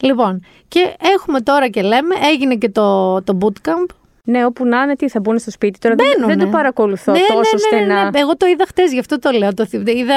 [0.00, 3.86] Λοιπόν, και έχουμε τώρα και λέμε, έγινε και το, το bootcamp.
[4.28, 5.78] Ναι, όπου να είναι, τι θα μπουν στο σπίτι.
[5.78, 6.34] Τώρα δεν, Μπαίνουνε.
[6.34, 7.38] δεν το παρακολουθώ Ναι, τόσο
[7.70, 8.10] ναι, ναι, ναι, στενά.
[8.10, 8.20] ναι.
[8.20, 9.54] Εγώ το είδα χτες, γι' αυτό το λέω.
[9.54, 10.14] Το, θυ- είδα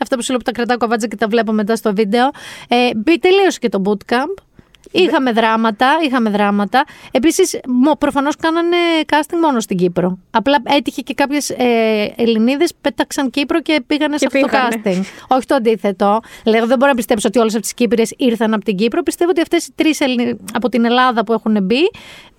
[0.00, 2.30] αυτά που σου λέω που τα κρατάω καβάτσα και τα βλέπω μετά στο βίντεο.
[2.68, 4.42] Ε, μπη- τελείωσε και το bootcamp.
[4.90, 6.84] Είχαμε δράματα, είχαμε δράματα.
[7.10, 7.60] Επίσης,
[7.98, 8.76] προφανώς κάνανε
[9.08, 10.18] casting μόνο στην Κύπρο.
[10.30, 14.82] Απλά έτυχε και κάποιες ε, Ελληνίδες πέταξαν Κύπρο και πήγανε Και σε αυτό το πήγανε.
[14.84, 15.26] casting.
[15.28, 16.20] Όχι το αντίθετο.
[16.44, 19.02] Λέω, δεν μπορώ να πιστέψω ότι όλες αυτές τις Κύπριες ήρθαν από την Κύπρο.
[19.02, 19.98] Πιστεύω ότι αυτές οι τρεις
[20.52, 21.90] από την Ελλάδα που έχουν μπει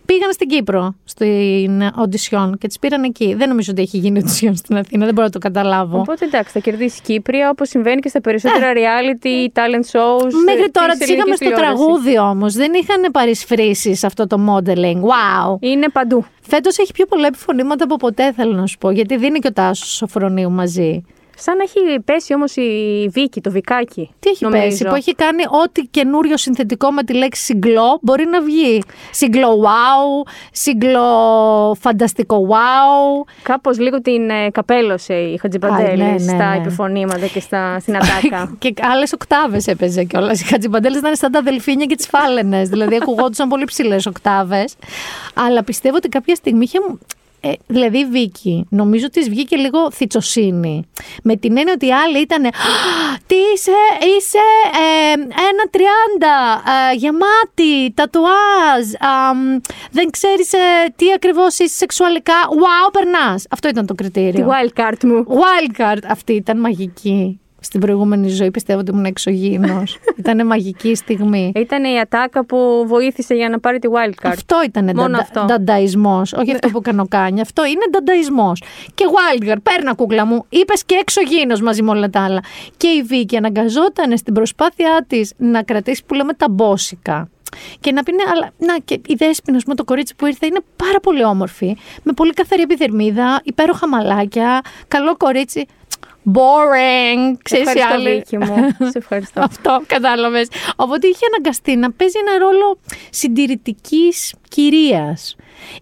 [0.10, 3.34] πήγαν στην Κύπρο στην οντισιόν και τις πήραν εκεί.
[3.34, 6.00] Δεν νομίζω ότι έχει γίνει οντισιόν στην Αθήνα, δεν μπορώ να το καταλάβω.
[6.00, 10.32] Οπότε εντάξει, θα κερδίσει Κύπρια όπως συμβαίνει και στα περισσότερα reality, talent shows.
[10.32, 10.44] Ε.
[10.46, 11.86] Μέχρι ε, τώρα της τι είχαμε ελληνικής στο τηλεόρασης.
[11.86, 12.54] τραγούδι όμως.
[12.54, 15.02] Δεν είχαν παρισφρήσεις σε αυτό το modeling.
[15.12, 15.58] Wow.
[15.60, 16.26] Είναι παντού.
[16.42, 18.92] Φέτος έχει πιο πολλά επιφωνήματα από ποτέ, θέλω να σου πω.
[18.92, 21.04] Γιατί δίνει και ο Τάσος Σοφρονίου μαζί.
[21.42, 24.10] Σαν να έχει πέσει όμως η Βίκη, το Βικάκι.
[24.20, 24.64] Τι έχει νομίζω.
[24.64, 28.84] πέσει, που έχει κάνει ό,τι καινούριο συνθετικό με τη λέξη συγκλώ μπορεί να βγει.
[29.12, 31.08] Συγκλώ wow, συγκλώ
[31.80, 33.30] φανταστικό wow.
[33.44, 36.56] Κάπως λίγο την ε, καπέλωσε η Χατζιπαντέλη Α, ναι, ναι, στα ναι.
[36.56, 38.52] επιφωνήματα και στα, στην ατάκα.
[38.60, 40.42] και άλλες οκτάβες έπαιζε κιόλας.
[40.42, 42.70] Οι Χατζιμπαντέλε ήταν σαν τα δελφίνια και τις φάλαινες.
[42.70, 44.76] δηλαδή ακουγόντουσαν πολύ ψηλές οκτάβες.
[45.34, 46.80] Αλλά πιστεύω ότι κάποια στιγμή είχε.
[47.42, 50.84] Ε, δηλαδή η Βίκη, νομίζω ότι της βγήκε λίγο θητσοσύνη.
[51.24, 52.42] Με την έννοια ότι οι άλλοι ήταν.
[53.28, 53.72] Τι είσαι,
[54.18, 54.38] είσαι
[54.74, 56.62] ε, ένα τριάντα,
[56.92, 59.60] ε, γεμάτη, τατουάζ, αμ,
[59.92, 60.58] δεν ξέρεις ε,
[60.96, 62.34] τι ακριβώς είσαι σεξουαλικά.
[62.34, 63.46] Wow, περνάς.
[63.50, 64.48] Αυτό ήταν το Τη κριτήριο.
[64.50, 65.26] wildcard μου.
[65.28, 66.02] Wildcard.
[66.08, 67.40] Αυτή ήταν μαγική.
[67.62, 69.98] Στην προηγούμενη ζωή πιστεύω ότι ήμουν εξωγήινος.
[70.20, 71.52] ήταν μαγική στιγμή.
[71.56, 74.30] Ήταν η ατάκα που βοήθησε για να πάρει τη wildcard.
[74.30, 75.46] Αυτό ήταν Μόνο αυτό.
[75.46, 76.22] ντανταϊσμό.
[76.36, 77.42] Όχι αυτό που κανοκάνει.
[77.42, 78.52] Αυτό είναι ντανταϊσμό.
[78.94, 80.46] Και Wildcard, παίρνα κούκλα μου.
[80.50, 82.40] Είπες και εξωγήινος μαζί με όλα τα άλλα.
[82.78, 87.30] Και η Βίκη αναγκαζόταν στην προσπάθειά της να κρατήσει που λέμε τα μπόσικα.
[87.80, 90.46] Και να πει, ναι, αλλά να, και η Δέσποινα, ας πούμε, το κορίτσι που ήρθε,
[90.46, 91.78] είναι πάρα πολύ όμορφη.
[92.04, 95.66] Με πολύ καθαρή επιδερμίδα, υπέροχα μαλάκια, καλό κορίτσι.
[96.26, 98.16] Boring, Σε ξέρεις οι ευχαριστώ, άλλοι.
[98.16, 98.56] Βίκη μου.
[98.92, 99.42] Σε ευχαριστώ.
[99.42, 100.48] Αυτό κατάλαβες.
[100.76, 102.80] Οπότε είχε αναγκαστεί να παίζει ένα ρόλο
[103.10, 105.36] συντηρητικής κυρίας.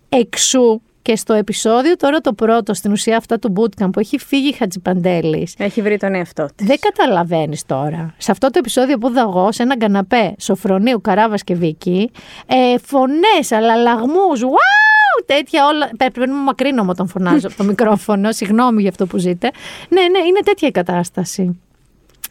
[0.09, 4.47] Εξού και στο επεισόδιο τώρα το πρώτο, στην ουσία αυτά του bootcamp που έχει φύγει
[4.47, 5.47] η Χατζιπαντέλη.
[5.57, 6.67] Έχει βρει τον εαυτό της.
[6.67, 8.13] Δεν καταλαβαίνεις τώρα.
[8.17, 12.11] Σε αυτό το επεισόδιο που είδα εγώ, σε έναν καναπέ Σοφρονίου, Καράβας και Βίκη,
[12.45, 14.86] ε, φωνές, αλλαλαγμού, wow,
[15.25, 15.89] τέτοια όλα.
[15.97, 18.31] Πρέπει να μακρύνω μου τον φωνάζω από το μικρόφωνο.
[18.31, 19.51] Συγγνώμη για αυτό που ζείτε.
[19.89, 21.59] Ναι, ναι, είναι τέτοια η κατάσταση.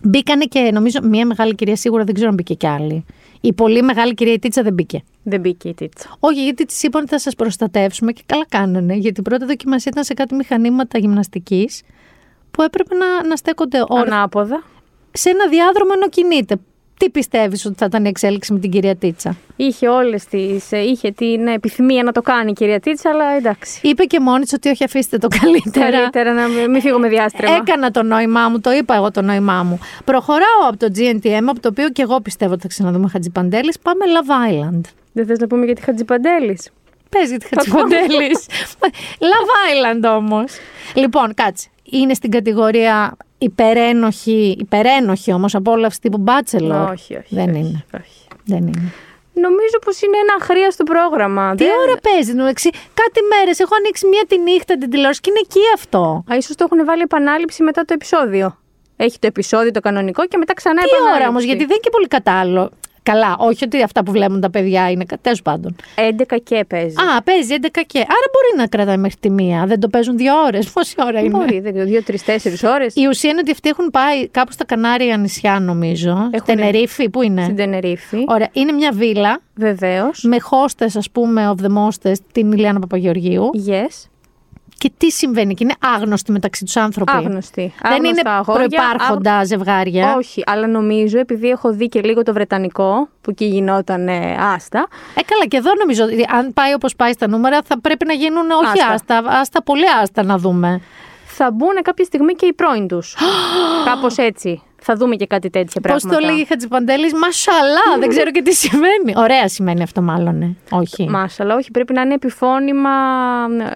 [0.03, 3.05] Μπήκανε και νομίζω μία μεγάλη κυρία σίγουρα δεν ξέρω αν μπήκε κι άλλη.
[3.41, 5.03] Η πολύ μεγάλη κυρία η Τίτσα δεν μπήκε.
[5.23, 6.17] Δεν μπήκε η τίτσα.
[6.19, 8.95] Όχι, γιατί της είπαν ότι θα σας προστατεύσουμε και καλά κάνανε.
[8.95, 11.83] Γιατί η πρώτη δοκιμασία ήταν σε κάτι μηχανήματα γυμναστικής
[12.51, 14.63] που έπρεπε να, να στέκονται όρθια Ανάποδα.
[15.13, 16.57] σε ένα διάδρομο ενώ κινείται.
[16.99, 20.79] Τι πιστεύεις ότι θα ήταν η εξέλιξη με την κυρία Τίτσα; Είχε όλες τις, ε,
[20.79, 23.81] είχε την επιθυμία να το κάνει η κυρία Τίτσα, αλλά εντάξει.
[23.83, 25.91] Είπε και μόνη της ότι όχι αφήστε το καλύτερα.
[25.91, 27.55] Καλύτερα να μην μην φύγω με διάστρεμα.
[27.55, 29.79] Έκανα το νόημά μου, το είπα εγώ το νόημά μου.
[30.05, 33.73] Προχωράω από το GNTM, από το οποίο και εγώ πιστεύω ότι θα ξαναδούμε Χατζιπαντέλη.
[33.83, 34.81] Πάμε Love Island.
[35.13, 36.71] Δεν θες να πούμε για τη Χατζιπαντέλης.
[37.09, 38.31] Παίζει τη Χατζιπαντέλη.
[39.31, 40.53] Love Island όμως.
[40.95, 41.69] Λοιπόν, κάτσε.
[41.91, 46.89] Είναι στην κατηγορία υπερένοχη, υπερένοχη όμως απόλαυση τύπου Bachelor.
[46.93, 47.35] Όχι, όχι.
[47.35, 47.85] Δεν όχι, είναι.
[48.01, 48.27] όχι.
[48.45, 48.93] Δεν είναι.
[49.41, 51.55] Νομίζω πως είναι ένα αχρίαστο πρόγραμμα.
[51.55, 53.59] Τι Δεν- ώρα παίζει, ενώ εξή; Κάτι μέρες.
[53.59, 56.25] Έχω ανοίξει μία τη νύχτα την τηλεόραση και είναι εκεί αυτό.
[56.33, 58.59] Α, ίσως το έχουν βάλει επανάληψη μετά το επεισόδιο.
[58.97, 61.21] Έχει το επεισόδιο το κανονικό και μετά ξανά Τι επανάληψη.
[61.21, 62.71] ώρα όμως, γιατί δεν είναι και πολύ κατάλληλο.
[63.11, 65.05] Καλά, όχι ότι αυτά που βλέπουν τα παιδιά είναι.
[65.21, 65.77] Τέλος πάντων.
[65.95, 66.95] 11 και παίζει.
[67.17, 67.99] Α, παίζει 11 και.
[67.99, 69.65] Άρα μπορεί να κρατάει μέχρι τη μία.
[69.67, 70.71] Δεν το παίζουν δύο ώρες.
[70.71, 72.95] Πόση ώρα είναι; Μπορεί, δεν ξέρω, 2-3-4 ώρες.
[72.95, 76.11] Η ουσία είναι ότι αυτοί έχουν πάει κάπου στα Κανάρια νησιά, νομίζω.
[76.11, 78.25] Έχουνε- Τενερίφη, πού είναι; Στην Τενερίφη.
[78.27, 80.23] Ωραία, είναι μια βίλα Βεβαίως.
[80.25, 83.51] με χώστε, ας πούμε, of the mostest, την Ηλιάνα Παπαγεωργίου.
[83.69, 84.09] Yes.
[84.79, 87.13] Και τι συμβαίνει, και είναι άγνωστοι μεταξύ τους άνθρωποι.
[87.17, 87.75] Άγνωστοι.
[87.83, 90.15] Δεν Άγνωστα είναι αγόρια, προπάρχοντα ζευγάρια.
[90.17, 94.87] Όχι, αλλά νομίζω επειδή έχω δει και λίγο το Βρετανικό, που εκεί γινόταν ε, άστα.
[95.15, 98.13] Ε, καλά, και εδώ νομίζω ότι αν πάει όπως πάει στα νούμερα, θα πρέπει να
[98.13, 99.23] γίνουν όχι άστα, Άστα.
[99.41, 100.81] άστα, πολύ άστα να δούμε.
[101.27, 103.17] Θα μπουν κάποια στιγμή και οι πρώην τους.
[103.89, 104.63] Κάπως έτσι.
[104.83, 106.21] Θα δούμε και κάτι τέτοια Πώς πράγματα.
[106.21, 109.13] το λέγει η Χατζιπαντέλη, Μασαλά, δεν ξέρω και τι σημαίνει.
[109.17, 110.43] Ωραία σημαίνει αυτό, μάλλον.
[110.43, 110.57] ε.
[110.71, 111.09] Όχι.
[111.09, 112.91] Μάσαλα, όχι, πρέπει να είναι επιφώνημα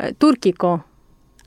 [0.00, 0.84] ε, τουρκικό.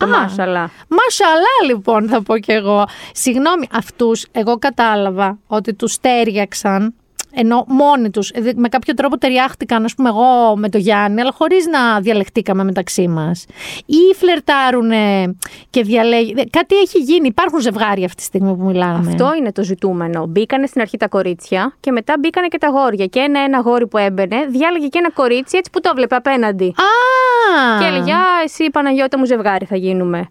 [0.05, 0.19] Το Α.
[0.21, 0.69] μάσαλα.
[0.87, 2.85] Μασαλά, λοιπόν, θα πω κι εγώ.
[3.13, 6.93] Συγγνώμη, αυτούς εγώ κατάλαβα ότι τους στέριαξαν.
[7.35, 11.65] Ενώ μόνοι τους, με κάποιο τρόπο ταιριάχτηκαν, ας πούμε, εγώ με το Γιάννη, αλλά χωρίς
[11.65, 13.45] να διαλεχτήκαμε μεταξύ μας.
[13.85, 15.35] Ή φλερτάρουνε
[15.69, 16.33] και διαλέγει.
[16.49, 17.27] Κάτι έχει γίνει.
[17.27, 19.09] Υπάρχουν ζευγάρια αυτή τη στιγμή που μιλάμε.
[19.09, 20.25] Αυτό είναι το ζητούμενο.
[20.25, 23.05] Μπήκανε στην αρχή τα κορίτσια και μετά μπήκανε και τα γόρια.
[23.05, 26.65] Και ένα-ένα γόρι που έμπαινε, διάλεγε και ένα κορίτσι έτσι που το βλέπε απέναντι.
[26.65, 27.79] Α!
[27.79, 30.29] Και έλεγε, Α, εσύ Παναγιώτα μου ζευγάρι θα γίνουμε.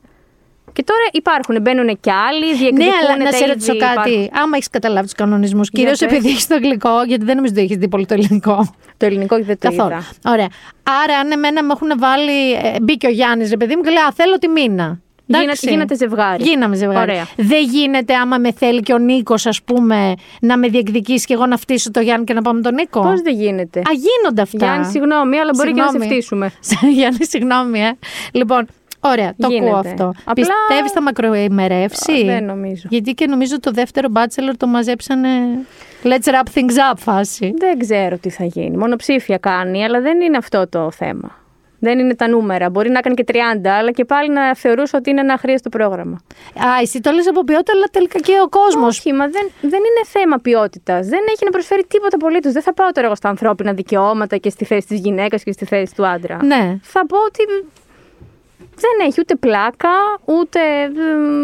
[0.72, 3.92] Και τώρα υπάρχουν, μπαίνουν και άλλοι, Ναι, διεκδικούν αλλά να τα σε είδη, ρωτήσω κάτι.
[4.10, 6.08] υπάρχουν- Άμα έχεις καταλάβει τους κανονισμούς, κυρίως πες.
[6.10, 8.74] επειδή έχεις το αγγλικό, γιατί δεν νομίζω ότι έχεις δει πολύ το ελληνικό.
[8.96, 9.90] Το ελληνικό δεν το Καθόλου.
[9.90, 10.04] είδα.
[10.32, 10.48] Ωραία.
[11.02, 12.52] Άρα, αν εμένα με έχουν βάλει.
[12.52, 15.00] ε, μπήκε ο Γιάννης, ρε παιδί μου, και λέει Α, θέλω τη μήνα.
[15.26, 15.70] Γίνα, Εντάξει.
[15.70, 16.42] γίνατε ζευγάρι.
[16.44, 17.10] Γίναμε ζευγάρι.
[17.10, 17.26] Ωραία.
[17.36, 21.46] Δεν γίνεται άμα με θέλει και ο Νίκος, ας πούμε, να με διεκδικήσει και εγώ
[21.46, 23.00] να φτύσω το Γιάννη και να πάμε τον Νίκο.
[23.00, 24.56] Πώς δεν γίνεται; Α, γίνονται αυτά.
[24.66, 26.12] Γιάννη, συγγνώμη, αλλά μπορεί και να σε Συγγνώμη.
[26.14, 26.50] φτύσουμε.
[26.96, 27.90] Γιάννη, συγγνώμη, ε.
[28.32, 28.66] Λοιπόν,
[29.04, 29.66] ωραία, το Γίνεται.
[29.66, 30.12] ακούω αυτό.
[30.24, 32.82] Απλά- Πιστεύεις θα μακροημερεύσει; Α, δεν νομίζω.
[32.88, 35.28] Γιατί και νομίζω το δεύτερο Bachelor το μαζέψανε.
[36.02, 37.54] Let's wrap things up φάση.
[37.58, 38.76] Δεν ξέρω τι θα γίνει.
[38.76, 41.40] Μονοψήφια κάνει, αλλά δεν είναι αυτό το θέμα.
[41.84, 42.70] Δεν είναι τα νούμερα.
[42.70, 46.20] Μπορεί να κάνει και 30, αλλά και πάλι να θεωρούσα ότι είναι ένα αχρίαστο πρόγραμμα.
[46.56, 48.98] Α, εσύ το λες από ποιότητα, αλλά τελικά και ο κόσμος.
[48.98, 51.06] Όχι, μα δεν, δεν είναι θέμα ποιότητας.
[51.06, 52.52] Δεν έχει να προσφέρει τίποτα απολύτως.
[52.52, 55.64] Δεν θα πάω τώρα εγώ στα ανθρώπινα δικαιώματα και στη θέση της γυναίκας και στη
[55.64, 56.44] θέση του άντρα.
[56.44, 56.78] Ναι.
[56.82, 57.42] Θα πω ότι
[58.74, 59.90] δεν έχει ούτε πλάκα,
[60.24, 60.60] ούτε,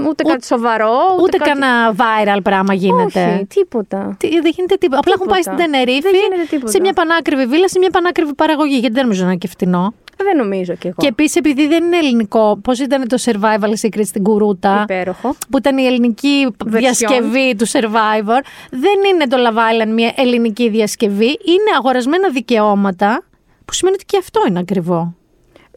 [0.08, 0.96] ούτε κάτι σοβαρό.
[1.14, 1.50] Ούτε, Ούτε κάτι...
[1.50, 3.24] κανένα viral πράγμα γίνεται.
[3.34, 4.16] Όχι, τίποτα.
[4.18, 4.98] Τι, δεν γίνεται τίποτα.
[4.98, 5.70] Απλά έχουν πάει στην Τίποτα.
[5.70, 6.70] Τενερίφη Δεν γίνεται τίποτα.
[6.70, 8.78] σε μια πανάκριβη βίλα, σε μια πανάκριβη παραγωγή.
[8.78, 9.94] Γιατί δεν νομίζω να είναι και φτηνό.
[10.22, 10.96] Δεν νομίζω κι εγώ.
[10.98, 14.80] Και επίσης, επειδή δεν είναι ελληνικό, πώς ήταν το survival secret στην Κουρούτα.
[14.82, 15.34] Υπέροχο.
[15.50, 18.40] Που ήταν η ελληνική διασκευή του Survivor.
[18.70, 21.26] Δεν είναι το Love Island μια ελληνική διασκευή.
[21.26, 23.22] Είναι αγορασμένα δικαιώματα.
[23.64, 25.14] Που σημαίνει ότι και αυτό είναι ακριβό.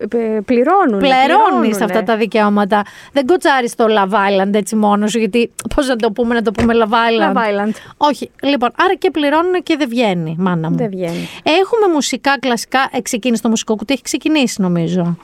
[0.09, 0.99] Ε, Πληρώνουν.
[0.99, 1.83] Πληρώνει πληρώνουνε.
[1.83, 2.81] αυτά τα δικαιώματα.
[3.11, 6.51] Δεν κοτσάρει το Love Island έτσι μόνος σου, γιατί πώς να το πούμε, να το
[6.51, 7.71] πούμε Love Island; Love Island.
[7.97, 8.31] Όχι.
[8.43, 10.77] Λοιπόν, άρα και πληρώνουν και δεν βγαίνει, μάνα μου.
[10.77, 11.27] Δεν βγαίνει.
[11.43, 12.89] Έχουμε μουσικά κλασικά.
[12.91, 15.17] Ε, ξεκίνησε το μουσικό κουτί, έχει ξεκινήσει νομίζω.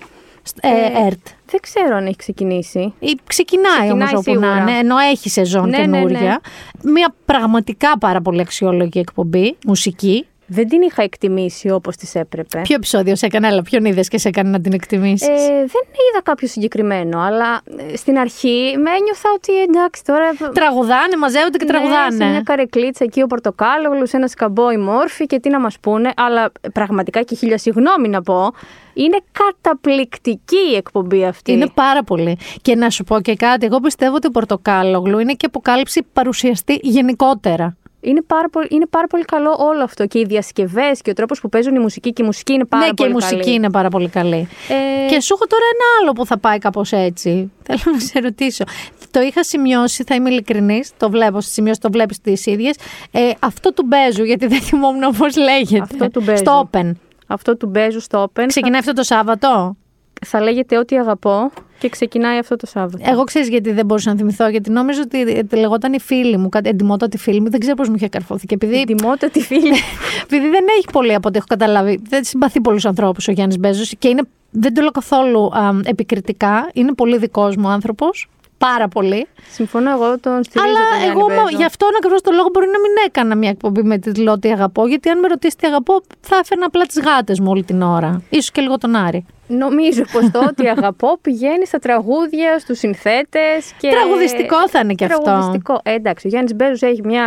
[0.43, 1.27] Στ- Ε, ΕΡΤ.
[1.49, 2.79] Δεν ξέρω αν έχει ξεκινήσει.
[2.99, 4.47] Ή ξεκινάει, Ξεκινάει όμως όπου σίγουρα.
[4.47, 6.39] να είναι, ενώ έχει σεζόν Ναι, ναι, καινούρια.
[6.83, 10.25] Μια πραγματικά πάρα πολύ αξιόλογη εκπομπή, μουσική.
[10.47, 12.61] Δεν την είχα εκτιμήσει όπως της έπρεπε.
[12.61, 15.85] Ποιο επεισόδιο σε έκανε, αλλά ποιον είδες και σε έκανε να την εκτιμήσεις; Ε, δεν
[16.09, 17.61] είδα κάποιο συγκεκριμένο, αλλά
[17.91, 20.29] ε, στην αρχή με ένιωθα ότι εντάξει τώρα.
[20.53, 22.15] Τραγουδάνε, μαζεύονται και Ναι, τραγουδάνε.
[22.15, 26.11] σε μια καρεκλίτσα εκεί ο Πορτοκάλογλους, ένας σκαμπό η μόρφη και τι να μας πούνε.
[26.15, 28.53] Αλλά ε, πραγματικά και χίλια συγγνώμη να πω.
[28.93, 31.51] Είναι καταπληκτική η εκπομπή αυτή.
[31.51, 32.37] Είναι πάρα πολύ.
[32.61, 36.79] Και να σου πω και κάτι, εγώ πιστεύω ότι ο Πορτοκάλογλου είναι και αποκάλυψη παρουσιαστή
[36.81, 37.77] γενικότερα.
[38.07, 40.05] Είναι πάρα, πολύ, είναι πάρα πολύ καλό όλο αυτό.
[40.07, 42.83] Και οι διασκευές και ο τρόπος που παίζουν η μουσική και η μουσική είναι πάρα
[42.85, 43.53] ναι, και πολύ η μουσική καλή.
[43.53, 44.47] είναι πάρα πολύ καλή.
[44.69, 47.51] Ε, Και σου έχω τώρα ένα άλλο που θα πάει κάπως έτσι.
[47.63, 48.63] Θέλω να σε ρωτήσω.
[49.11, 50.91] Το είχα σημειώσει, θα είμαι ειλικρινής.
[50.97, 52.75] Το βλέπω στις σημειώσεις, το βλέπεις τις ίδιες.
[53.11, 55.83] Ε, αυτό του Μπέζου, γιατί δεν θυμόμουν πώς λέγεται.
[55.83, 56.37] Αυτό του Μπέζου.
[56.37, 56.91] Στο Open.
[57.27, 59.75] Αυτό του Μπέζου στο Open Ξεκινάει αυτό το Σάββατο;
[60.21, 63.03] θα, θα λέγεται Ό,τι αγαπώ και ξεκινάει αυτό το Σάββατο.
[63.11, 66.49] Εγώ ξέρεις γιατί δεν μπορούσα να θυμηθώ, γιατί νόμιζα ότι ε, λεγόταν η φίλη μου,
[66.49, 67.49] κάτι εντυμότατη φίλη μου.
[67.49, 68.45] Δεν ξέρω πώς μου είχε καρφώθει.
[68.45, 69.73] Και επειδή, Τιμότατη φίλη.
[70.23, 73.93] επειδή δεν έχει πολύ από ό,τι έχω καταλάβει, δεν συμπαθεί πολλούς ανθρώπους ο Γιάννης Μπέζος
[73.99, 74.21] και είναι,
[74.51, 76.69] δεν το λέω καθόλου α, επικριτικά.
[76.73, 78.29] Είναι πολύ δικός μου άνθρωπος.
[78.57, 79.27] Πάρα πολύ.
[79.51, 81.57] Συμφωνώ, εγώ τον στηρίζω Αλλά τον Γιάννη εγώ μα- Μπέζο.
[81.57, 84.87] γι' αυτόν ακριβώς το λόγο μπορεί να μην έκανα μια εκπομπή με τίτλο Τι αγαπώ.
[84.87, 88.21] Γιατί αν με ρωτήσει τι αγαπώ, θα έφερνα απλά τις γάτες μου όλη την ώρα.
[88.41, 89.25] σω και λίγο τον Άρη.
[89.47, 93.73] Νομίζω πως το Ό,τι αγαπώ πηγαίνει στα τραγούδια, στους συνθέτες.
[93.79, 93.89] Και...
[93.89, 95.21] Τραγουδιστικό θα είναι και αυτό.
[95.21, 95.79] Τραγουδιστικό.
[95.83, 97.23] Ε, εντάξει, ο Γιάννης Μπέζος έχει μια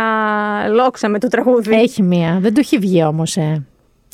[0.69, 1.75] λόξα με το τραγούδι.
[1.75, 2.37] Έχει μία.
[2.41, 3.65] Δεν του έχει βγει όμως, ε.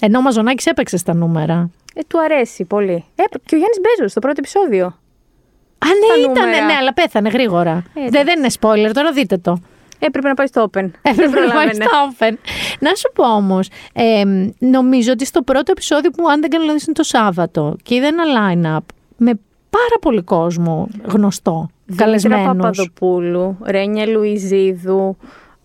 [0.02, 1.70] Ενώ ο Μαζονάκης έπαιξε στα νούμερα.
[1.96, 3.04] Ε, του αρέσει πολύ.
[3.16, 4.86] Ε, και ο Γιάννης Μπέζος στο πρώτο επεισόδιο.
[4.86, 6.66] Α, ναι, Στα ήταν, νούμερα.
[6.66, 7.84] ναι, αλλά πέθανε γρήγορα.
[7.94, 8.10] εντάξει.
[8.10, 9.62] δεν, δεν είναι spoiler, τώρα δείτε το.
[10.00, 10.90] Έπρεπε να πάει στο Open.
[11.12, 11.74] Έπρεπε να πάει προλάβαινε.
[11.86, 11.88] στο
[12.20, 12.34] Open.
[12.80, 14.24] Να σου πω όμως, ε,
[14.60, 18.08] νομίζω ότι στο πρώτο επεισόδιο που αν δεν κάνω λάθος είναι το Σάββατο και είδα
[18.08, 18.86] ένα line-up
[19.18, 19.32] με
[19.70, 22.46] πάρα πολύ κόσμο γνωστό, Δήμητρα καλεσμένους.
[22.46, 25.18] Παπαδοπούλου, Ρένια Λουιζίδου,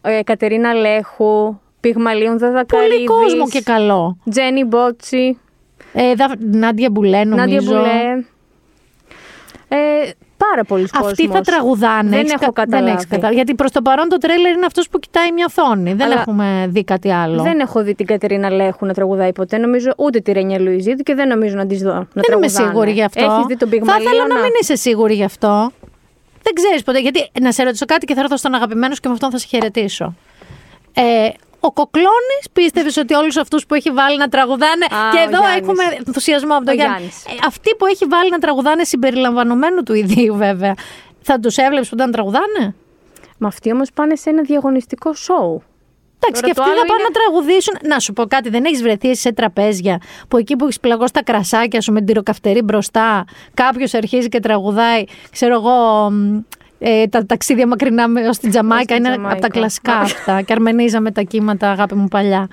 [0.02, 4.16] ε, Κατερίνα Λέχου, Πυγμαλίων Δαδακαρίδης, Πολύ κόσμο και καλό.
[4.30, 5.38] Τζένι Μπότσι,
[5.92, 7.36] Ε, δα, Νάντια Μπουλέ νομίζω.
[7.36, 8.24] Νάντια Μπουλέ.
[9.68, 10.10] Ε,
[10.48, 11.10] πάρα πολλοί κόσμος.
[11.10, 12.10] Αυτοί θα τραγουδάνε.
[12.10, 12.84] Δεν Έχεις έχω κα- καταλάβει.
[12.84, 13.34] Δεν έχεις καταλάβει.
[13.34, 15.92] Γιατί προς το παρόν το τρέλερ είναι αυτός που κοιτάει μια οθόνη.
[15.92, 17.42] Δεν Αλλά έχουμε δει κάτι άλλο.
[17.42, 19.58] Δεν έχω δει την Κατερίνα Λέχου να τραγουδάει ποτέ.
[19.58, 21.92] Νομίζω ούτε τη Ρένια Λουιζίδου και δεν νομίζω να της δω.
[21.92, 22.66] Να Δεν είμαι τραγουδάνε.
[22.68, 23.24] σίγουρη γι' αυτό.
[23.24, 24.34] Έχεις δει τον Θα ήθελα να Πυγμαλίωνα.
[24.42, 25.70] μην είσαι σίγουρη γι' αυτό.
[26.42, 27.00] Δεν ξέρεις ποτέ.
[27.00, 29.38] Γιατί να σε ρωτήσω κάτι και θα έρθω στον αγαπημένος σου και με αυτόν θα
[29.38, 30.14] σε χαιρετήσω.
[30.94, 31.28] Ε,
[31.64, 35.38] ο Κοκλώνης πίστευες ότι όλους αυτούς που έχει βάλει να τραγουδάνε; Α, και ο εδώ
[35.38, 35.56] Γιάννης.
[35.60, 36.94] έχουμε ενθουσιασμό από τον Ο Γιάννη.
[36.96, 37.24] Γιάννης.
[37.24, 40.74] Ε, αυτοί που έχει βάλει να τραγουδάνε συμπεριλαμβανομένου του ιδίου, βέβαια.
[41.22, 42.74] Θα τους έβλεψε που να τραγουδάνε;
[43.38, 45.62] Μα αυτοί όμως πάνε σε ένα διαγωνιστικό σοου.
[46.24, 47.74] Εντάξει, Τώρα και το αυτοί θα άλλο πάνε είναι- να τραγουδήσουν.
[47.88, 51.12] Να σου πω κάτι, δεν έχεις βρεθεί εσύ σε τραπέζια που εκεί που έχεις πλαγώσει
[51.12, 53.24] τα κρασάκια σου με την τυροκαυτερή μπροστά,
[53.54, 56.10] κάποιος αρχίζει και τραγουδάει, ξέρω εγώ.
[56.82, 59.32] Μ, Ε, τα ταξίδια μακρινά ως την Τζαμάικα την είναι Τζαμάικα.
[59.32, 60.42] από τα κλασικά αυτά.
[60.42, 62.48] και αρμενίζα με τα κύματα, αγάπη μου παλιά.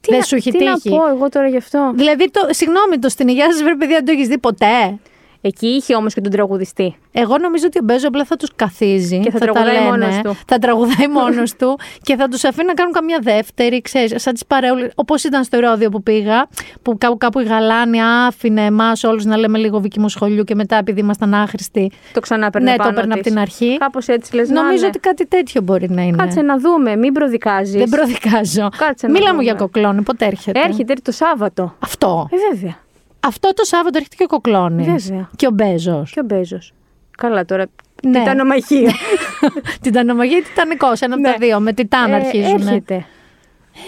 [0.00, 0.88] Τι, Δεν να, σου έχει τι να τύχει.
[0.88, 4.04] πω εγώ τώρα γι' αυτό; Δηλαδή, το, συγγνώμη, το στην υγεία σας, βρε παιδιά, δεν
[4.04, 4.98] το έχεις δει ποτέ;
[5.40, 6.96] Εκεί είχε όμως και τον τραγουδιστή.
[7.12, 9.20] Εγώ νομίζω ότι ο Μπέζο απλά θα τους καθίζει.
[9.20, 10.36] Και θα τα τραγουδάει λένε, μόνος του.
[10.46, 14.46] Θα τραγουδάει μόνος του και θα τους αφήνει να κάνουν καμιά δεύτερη, ξέρεις, σαν τις
[14.46, 14.88] παρεούλε.
[14.94, 16.46] Όπως ήταν στο Ηρόδιο που πήγα,
[16.82, 20.54] που κάπου, κάπου η Γαλάνια άφηνε εμάς όλους να λέμε λίγο Βίκυ μου σχολείου και
[20.54, 21.90] μετά επειδή ήμασταν άχρηστοι.
[22.12, 23.32] Το ξανά παίρνει Ναι, το πάνω έπαιρνα από της.
[23.32, 23.76] την αρχή.
[23.78, 24.48] Κάπως έτσι λες.
[24.48, 26.16] Νομίζω ότι κάτι τέτοιο μπορεί να είναι.
[26.16, 27.74] Κάτσε να δούμε, μην προδικάζεις.
[27.74, 28.68] Δεν προδικάζω.
[28.78, 29.42] Κάτσε να Μίλα μου δούμε.
[29.42, 30.60] για κοκλώνη, πότε έρχεται.
[30.60, 31.74] Έρχεται το Σάββατο.
[31.78, 32.28] Αυτό.
[32.32, 32.76] Ε, βέβαια.
[33.20, 34.86] Αυτό το Σάββατο έρχεται και ο κοκλώνης.
[35.08, 35.28] Βέβαια.
[35.36, 36.10] Και ο Μπέζος.
[36.12, 36.72] Και ο Μπέζος.
[37.18, 37.64] Καλά τώρα.
[38.02, 38.18] Ναι.
[38.18, 38.92] Τιτανομαχία.
[39.82, 41.30] Την Τανομαγία ή Τιτανικό, ένα από Ναι.
[41.30, 41.60] τα δύο.
[41.60, 42.54] Με Τιτάν Ε, αρχίζουν.
[42.66, 43.06] Έρχεται.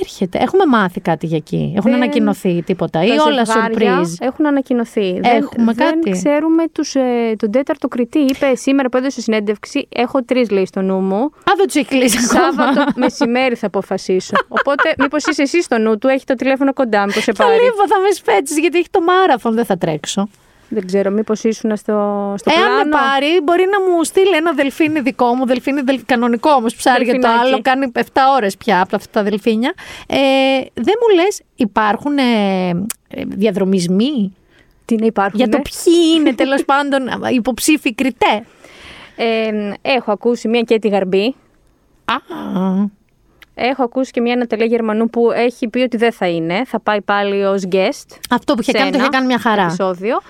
[0.01, 0.39] Έρχεται.
[0.39, 1.73] Έχουμε μάθει κάτι για εκεί.
[1.77, 3.05] Έχουν Δεν- ανακοινωθεί τίποτα.
[3.05, 4.15] Ή Τα όλα ζευγάρια surprise.
[4.27, 5.21] Έχουν ανακοινωθεί.
[5.23, 8.19] Έχουμε δεν, κάτι; Δεν ξέρουμε τους, ε, τον τέταρτο κριτή.
[8.19, 11.17] Είπε σήμερα που έδωσε συνέντευξη: Έχω τρεις λέει στο νου μου.
[11.25, 12.43] Α, δεν του έχει κλείσει ακόμα.
[12.65, 14.35] Σάββατο μεσημέρι θα αποφασίσω.
[14.49, 17.55] Οπότε, μήπως είσαι εσύ στο νου του, έχει το τηλέφωνο κοντά, μήπως σε Θα πάρει.
[17.63, 19.55] λείπω, θα με σπέτσει γιατί έχει το μάραθον.
[19.55, 20.29] Δεν θα τρέξω.
[20.73, 24.53] Δεν ξέρω, μήπως ήσουν στο, στο Εάν πλάνο; με πάρει, μπορεί να μου στείλει ένα
[24.53, 25.47] δελφίνι δικό μου.
[25.47, 26.01] Δελφίνι δελ...
[26.07, 26.75] κανονικό όμως.
[26.75, 27.49] Ψάρι για το Δελφινάκι.
[27.49, 27.63] άλλο.
[27.63, 28.01] Κάνει 7
[28.37, 29.73] ώρες πια από αυτά τα δελφίνια.
[30.07, 30.17] Ε,
[30.75, 32.69] δεν μου λες, υπάρχουν ε,
[33.09, 34.35] ε, διαδρομισμοί;
[34.85, 35.39] Τι να υπάρχουν.
[35.39, 37.03] για το ποιοι είναι τέλος πάντων
[37.41, 38.45] υποψήφοι κριτέ;
[39.17, 39.51] Ε,
[39.83, 41.35] έχω ακούσει μία και τη Γαρμπή.
[42.05, 42.15] Α,
[43.55, 46.65] Έχω ακούσει και μία Ναταλία Γερμανού που έχει πει ότι δεν θα είναι.
[46.67, 48.17] Θα πάει πάλι ως guest.
[48.31, 49.63] αυτό που είχε σε κάνει το ένα είχε κάνει μια χαρά.
[49.63, 50.21] Επεισόδιο.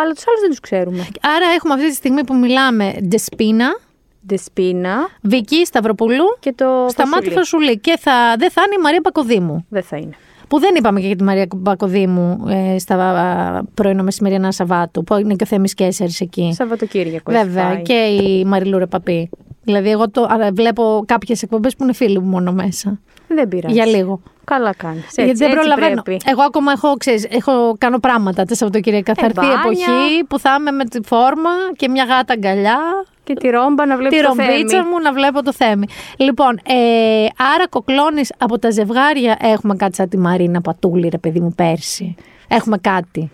[0.00, 1.06] Αλλά τους άλλους δεν τους ξέρουμε.
[1.20, 3.78] Άρα έχουμε αυτή τη στιγμή που μιλάμε Ντεσπίνα,
[4.20, 6.86] Δεσπίνα Βική Σταυροπούλου, και το.
[6.88, 7.34] Σταμάτη Φασουλή.
[7.38, 7.78] Φασουλή.
[7.78, 9.66] Και θα, δεν θα είναι η Μαρία Πακοδήμου.
[9.68, 10.14] Δεν θα είναι.
[10.48, 15.14] Που δεν είπαμε και για τη Μαρία Πακοδήμου ε, στα α, πρώινα μεσημεριανά Σαββάτου, που
[15.14, 16.52] είναι και ο Θέμης Κέσσερης εκεί.
[16.54, 17.32] Σαββατοκύριακο.
[17.32, 17.82] έχει Βέβαια, πάει.
[17.82, 19.30] και η Μαριλού Ρεπαπή.
[19.64, 23.00] Δηλαδή, εγώ το, α, βλέπω κάποιες εκπομπές που είναι φίλοι μου μόνο μέσα.
[23.28, 23.74] Δεν πειράζει.
[23.74, 24.20] Για λίγο.
[24.48, 25.04] Καλά κάνεις.
[25.14, 26.02] Γιατί δεν προλαβαίνω.
[26.24, 29.14] Εγώ ακόμα έχω, ξέρεις, έχω κάνω πράγματα τα Σαββατοκύριακα.
[29.14, 29.62] Θα Ε, έρθει η μπάνια.
[29.64, 32.78] εποχή που θα είμαι με τη φόρμα και μια γάτα αγκαλιά
[33.24, 34.88] Και τη ρόμπα να βλέπεις τη το ρομπίτσα θέμη.
[34.90, 35.86] μου να βλέπω το θέμη.
[36.16, 41.40] Λοιπόν, ε, άρα κοκλώνεις από τα ζευγάρια έχουμε κάτι σαν τη Μαρίνα Πατούλη, ρε παιδί
[41.40, 42.14] μου, πέρσι.
[42.48, 43.30] Έχουμε κάτι.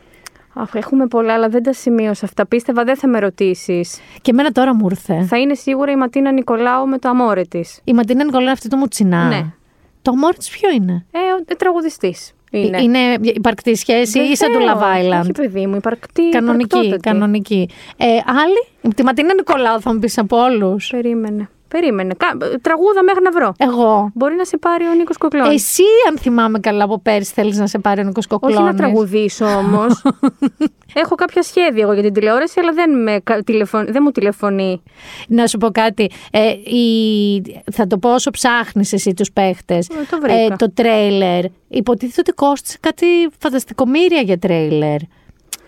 [0.55, 2.47] Αχ, έχουμε πολλά, αλλά δεν τα σημείωσα αυτά.
[2.47, 4.01] Πίστευα δεν θα με ρωτήσεις.
[4.23, 5.25] Και εμένα τώρα μου ήρθε.
[5.29, 7.81] Θα είναι σίγουρα η Ματίνα Νικολάου με το αμόρε της.
[7.85, 9.25] Η Ματίνα Νικολά αυτή το μουτσινά.
[9.29, 9.45] Ναι.
[10.05, 12.33] Το αμόρ τη ποιο είναι; Ε, ο τραγουδιστής.
[12.51, 12.83] Είναι.
[12.83, 14.79] Είναι υπαρκτή σχέση ή σαν του Βεβαίως.
[14.81, 16.29] Love Island; Όχι, παιδί μου, υπαρκτή.
[16.29, 17.01] Κανονική, υπαρκτότατη.
[17.09, 17.69] κανονική.
[17.97, 20.89] Ε, άλλη, τη Ματίνα Νικολάου θα μου πεις από όλους.
[20.91, 21.49] Περίμενε.
[21.79, 22.15] Περίμενε.
[22.17, 23.53] Κα- Τραγούδα μέχρι να βρω.
[23.59, 24.11] Εγώ.
[24.15, 25.63] Μπορεί να σε πάρει ο Νίκος Κοκλώνης.
[25.63, 28.57] Εσύ, αν θυμάμαι καλά από πέρσι, θέλεις να σε πάρει ο Νίκος Κοκλώνης.
[28.59, 30.03] Όχι να τραγουδήσω όμως.
[31.03, 34.83] Έχω κάποια σχέδια εγώ για την τηλεόραση, αλλά δεν, με, κα- τηλεφων- δεν μου τηλεφωνεί.
[35.29, 36.11] Να σου πω κάτι.
[36.31, 37.43] Ε, η...
[37.73, 39.87] Θα το πω όσο ψάχνεις εσύ τους παίχτες.
[39.87, 40.57] το βρήκα.
[40.57, 41.45] το τρέιλερ.
[41.69, 43.07] Υποτίθεται ότι κόστησε κάτι
[43.39, 44.97] φανταστικομήρια για τρέιλερ.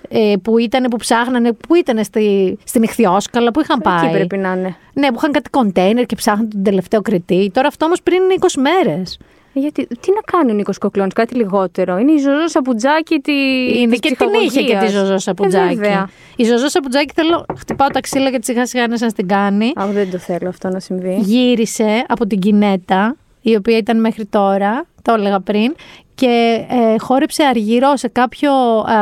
[0.08, 4.04] Ε, που ήταν που ψάχνανε, που ήταν στη, στην Ιχθιόσκαλα, που είχαν πάει.
[4.04, 4.76] Εκεί πρέπει να είναι.
[4.92, 7.50] Ναι, που είχαν κάτι κοντέινερ και ψάχναν τον τελευταίο κριτή.
[7.54, 9.18] Τώρα αυτό όμως πριν είναι 20 μέρες.
[9.56, 11.98] Ε, Γιατί, τι να κάνει ο Νίκος Κοκλώνης, κάτι λιγότερο.
[11.98, 13.32] Είναι η Ζωζό Σαπουτζάκη τη.
[13.78, 14.92] Είναι της και την είχε και τη ψυχαγωγίας.
[14.92, 15.72] Ζωζό Σαπουτζάκη.
[15.72, 16.08] Ε, βέβαια.
[16.36, 17.44] η Ζωζό Σαπουτζάκη θέλω.
[17.58, 19.72] Χτυπάω τα ξύλα γιατί σιγά σιγά να την κάνει.
[19.74, 21.18] Αχ, δεν το θέλω αυτό να συμβεί.
[21.20, 25.74] γύρισε από την Κινέτα, η οποία ήταν μέχρι τώρα, το έλεγα πριν,
[26.16, 28.50] και ε, χόρεψε αργυρό σε κάποιο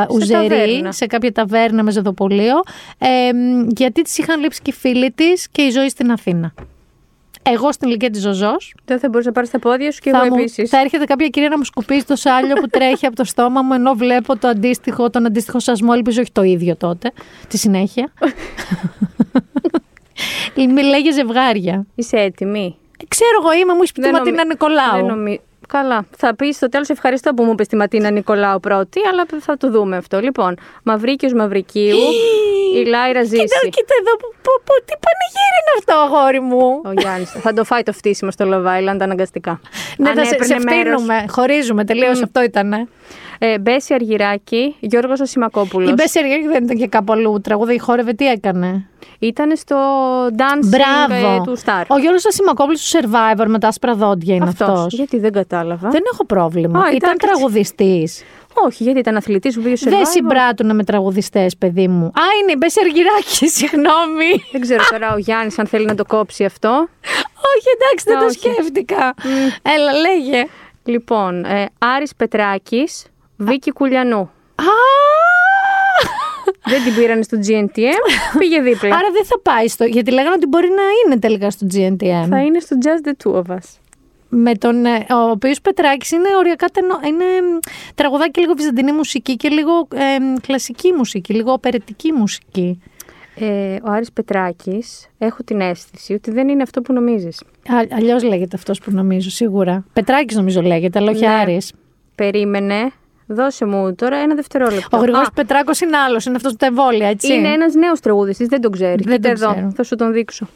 [0.09, 0.91] ε, ουζερί, ταβέρνα.
[0.91, 2.55] σε κάποια ταβέρνα με ζεδοπολείο,
[2.97, 6.53] ε, μ, γιατί της είχαν λείψει και οι φίλοι της και η ζωή στην Αθήνα.
[7.49, 10.17] Εγώ στην ηλικία της Ζωζός Δεν θα μπορούσε να πάρεις τα πόδια σου και θα,
[10.17, 10.69] εγώ μου, επίσης.
[10.69, 13.73] θα έρχεται κάποια κυρία να μου σκουπίσει το σάλιο που τρέχει από το στόμα μου
[13.73, 17.11] ενώ βλέπω το αντίστοιχο, τον αντίστοιχο σασμό, ελπίζω όχι το ίδιο τότε,
[17.47, 18.11] τη συνέχεια.
[20.75, 21.85] Μιλάει για ζευγάρια.
[21.95, 22.75] Είσαι έτοιμη;
[23.07, 24.95] Ξέρω εγώ είμαι, μου έχει πει τη Δεν Ματίνα νομι- Νικολάου.
[24.95, 25.39] Δεν νομι...
[25.67, 26.05] Καλά.
[26.17, 29.71] Θα πεις στο τέλος ευχαριστώ που μου είπε τη Ματίνα Νικολάου πρώτη, αλλά θα το
[29.71, 30.19] δούμε αυτό.
[30.19, 31.97] Λοιπόν, Μαυρίκιος Μαυρικίου,
[32.75, 33.69] η Λάιρα Κοίτα, Ζήση.
[33.69, 36.81] κοίτα εδώ, που, που, που, τι πανηγύρι είναι αυτό, αγόρι μου.
[36.85, 37.31] Ο Γιάννης.
[37.31, 39.59] θα το φάει το φτύσιμο στο Love Island αναγκαστικά.
[39.97, 41.01] ναι, Αν θα σε, σε έπαιρνε μέρος.
[41.01, 41.25] φτύνουμε.
[41.29, 42.73] Χωρίζουμε, τελείως αυτό ήταν.
[42.73, 42.87] Ε,
[43.61, 45.89] Μπέση Αργυράκη, Γιώργος Ασημακόπουλο.
[45.89, 48.87] Η Μπέση Αργιάκη δεν ήταν και κάπου αλλού τραγούδι, χόρευε, τι έκανε;
[49.19, 49.77] Ήταν στο
[50.27, 50.65] dancing
[51.07, 51.27] Μπράβο.
[51.35, 51.83] ε, του Star.
[51.87, 54.69] Ο Γιώργος Ασημακόπουλος του Survivor με τα άσπρα δόντια είναι Αυτός.
[54.69, 54.93] αυτός.
[54.93, 55.89] Γιατί δεν κατάλαβα.
[55.89, 56.79] Δεν έχω πρόβλημα.
[56.79, 58.23] Α, ήταν ήταν και- τραγουδιστής.
[58.65, 60.09] Όχι, γιατί ήταν αθλητής που πήγε στο Δεν Survivor.
[60.09, 62.05] συμπράττουν με τραγουδιστές, παιδί μου.
[62.05, 64.43] Α, είναι η Μπέση Αργυράκη, συγγνώμη.
[64.51, 66.69] Δεν ξέρω τώρα ο Γιάννης αν θέλει να το κόψει αυτό.
[67.55, 68.37] Όχι, εντάξει, δεν το Όχι.
[68.39, 69.13] σκέφτηκα.
[69.61, 70.43] Έλα, λέγε.
[70.83, 73.05] Λοιπόν, ε, Άρης Πετράκης,
[73.37, 74.19] Βίκη Κουλιανού.
[74.55, 74.63] Α!
[76.67, 78.01] Δεν την πήρανε στο GNTM,
[78.39, 78.95] πήγε δίπλα.
[78.95, 79.83] Άρα δεν θα πάει στο.
[79.85, 82.25] Γιατί λέγανε ότι μπορεί να είναι τελικά στο GNTM.
[82.29, 83.79] Θα είναι στο Just the Two of Us.
[84.29, 87.57] με τον, ε, ο οποίος Πετράκης είναι οριακά τενο, είναι μ,
[87.95, 92.81] τραγουδάκι λίγο βυζαντινή μουσική και λίγο ε, κλασική μουσική, λίγο οπερετική μουσική.
[93.35, 97.41] Ε, ο Άρης Πετράκης, έχω την αίσθηση ότι δεν είναι αυτό που νομίζεις.
[97.69, 99.85] Α, αλλιώς λέγεται αυτός που νομίζω, σίγουρα.
[99.93, 101.33] Πετράκης νομίζω λέγεται, αλλά όχι Ναι.
[101.33, 101.73] Άρης.
[102.15, 102.91] Περίμενε,
[103.27, 104.97] δώσε μου τώρα ένα δευτερόλεπτο.
[104.97, 107.33] Ο Γρηγόρης Α, Πετράκος είναι άλλος, είναι αυτός με τα εμβόλια, έτσι.
[107.33, 109.03] είναι ένας νέος τραγουδιστής, δεν τον ξέρει.
[109.03, 109.71] Δεν Κοίτα τον εδώ, ξέρω.
[109.75, 110.45] θα σου τον δείξω.
[110.45, 110.47] Α,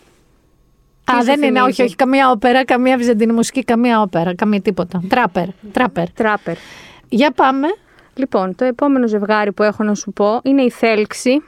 [1.06, 4.62] τι σου δεν είναι, θυμίζει; όχι, όχι, καμία όπερα, καμία βυζαντινή μουσική, καμία όπερα, καμία
[4.62, 5.02] τίποτα.
[5.10, 6.12] Τράπερ, τράπερ.
[6.12, 6.56] Τράπερ.
[7.10, 7.68] Για πάμε.
[8.14, 11.44] Λοιπόν, το επόμενο ζευγάρι που έχω να σου πω είναι η Θέλξη.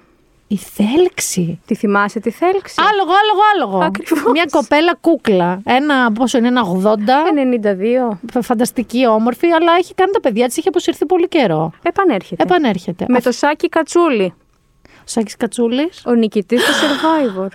[0.51, 1.59] Η θέλξη.
[1.65, 3.85] Τη θυμάσαι τη Θέλξη; Άλογο, άλογο, άλογο.
[3.85, 4.31] Ακριβώς.
[4.31, 5.61] Μια κοπέλα κούκλα.
[5.65, 7.25] Ένα, πόσο είναι, ένα 80.
[8.11, 8.17] 92.
[8.33, 11.71] Φ- Φανταστική, όμορφη, αλλά έχει κάνει τα παιδιά της, είχε αποσυρθεί πολύ καιρό.
[11.83, 12.43] Επανέρχεται.
[12.43, 13.05] Επανέρχεται.
[13.07, 14.33] Με Α, το Σάκη Κατσούλη,
[14.87, 16.03] Ο Σάκης Κατσούλης.
[16.05, 17.47] ο νικητής του Survivor.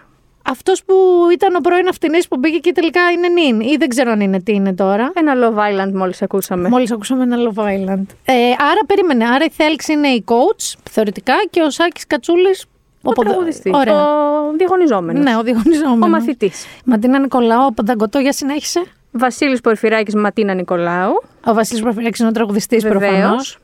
[0.49, 0.95] Αυτός που
[1.33, 3.61] ήταν ο πρώην αυτινής που μπήκε και τελικά είναι νυν.
[3.61, 5.13] Ή δεν ξέρω αν είναι τι είναι τώρα.
[5.15, 6.69] Ένα Love Island μόλις ακούσαμε.
[6.69, 8.03] Μόλις ακούσαμε ένα Love Island.
[8.25, 9.25] Ε, άρα περίμενε.
[9.29, 12.65] Άρα η Θέλξη είναι η coach, θεωρητικά, και ο Σάκης Κατσούλης...
[13.09, 13.95] Ο ποδα- τραγουδιστής, Ωραία.
[13.95, 15.23] ο διαγωνιζόμενος.
[15.25, 16.03] Ναι, ο διαγωνιζόμενος.
[16.07, 16.67] Ο μαθητής.
[16.85, 18.83] Ματίνα Νικολάου, Πανταγκωτό, για συνέχισε.
[19.11, 21.23] Βασίλης Πορφυράκης Ματίνα Νικολάου.
[21.47, 23.11] Ο Βασίλης Προφυλάκης είναι ο τραγουδιστής Βεβαίως.
[23.13, 23.59] προφανώς.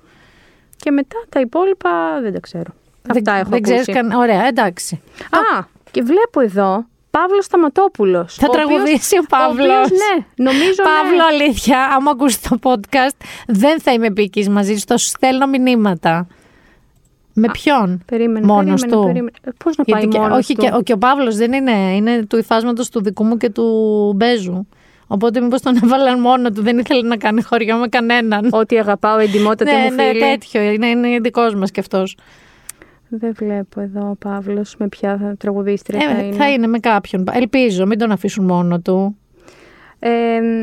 [0.76, 1.90] Και μετά τα υπόλοιπα
[2.22, 2.70] δεν τα ξέρω.
[3.10, 3.80] Αυτά δεν, έχω δεν ακούσει.
[3.80, 4.18] ξέρεις καν...
[4.20, 5.02] Ωραία, εντάξει.
[5.30, 8.34] Α, και βλέπω εδώ Παύλος Σταματόπουλος.
[8.34, 9.84] Θα ο οποίος- τραγουδήσει ο Παύλος.
[9.84, 11.22] οποίος, ναι, νομίζω Παύλο, ναι.
[11.22, 13.16] αλήθεια, άμα ακούσει το podcast,
[13.46, 14.84] δεν θα είμαι επίκης μαζί σου.
[14.86, 16.26] Θα σου στέλνω μηνύματα.
[17.34, 19.30] Με ποιον; Περίμενε, Μόνος περίμενε, του; περίμενε.
[19.64, 21.72] Πώς να πάει Γιατί και- μόνος όχι, του; Και, ο, και ο Παύλος δεν είναι,
[21.96, 24.66] είναι του υφάσματος του δικού μου και του Μπέζου.
[25.06, 28.48] Οπότε μήπως τον έβαλαν μόνο του, δεν ήθελε να κάνει χωριό με κανέναν.
[28.50, 30.20] Ότι αγαπάω εντυμότατη ναι, μου ναι, φίλη.
[30.20, 32.16] τέτοιο, είναι, είναι δικός μας κι αυτός.
[33.08, 36.36] Δεν βλέπω εδώ ο Παύλος με ποια θα τραγουδίστρια θα Ε, είναι.
[36.36, 37.24] θα είναι με κάποιον.
[37.32, 39.16] Ελπίζω, μην τον αφήσουν μόνο του.
[39.98, 40.10] Ε,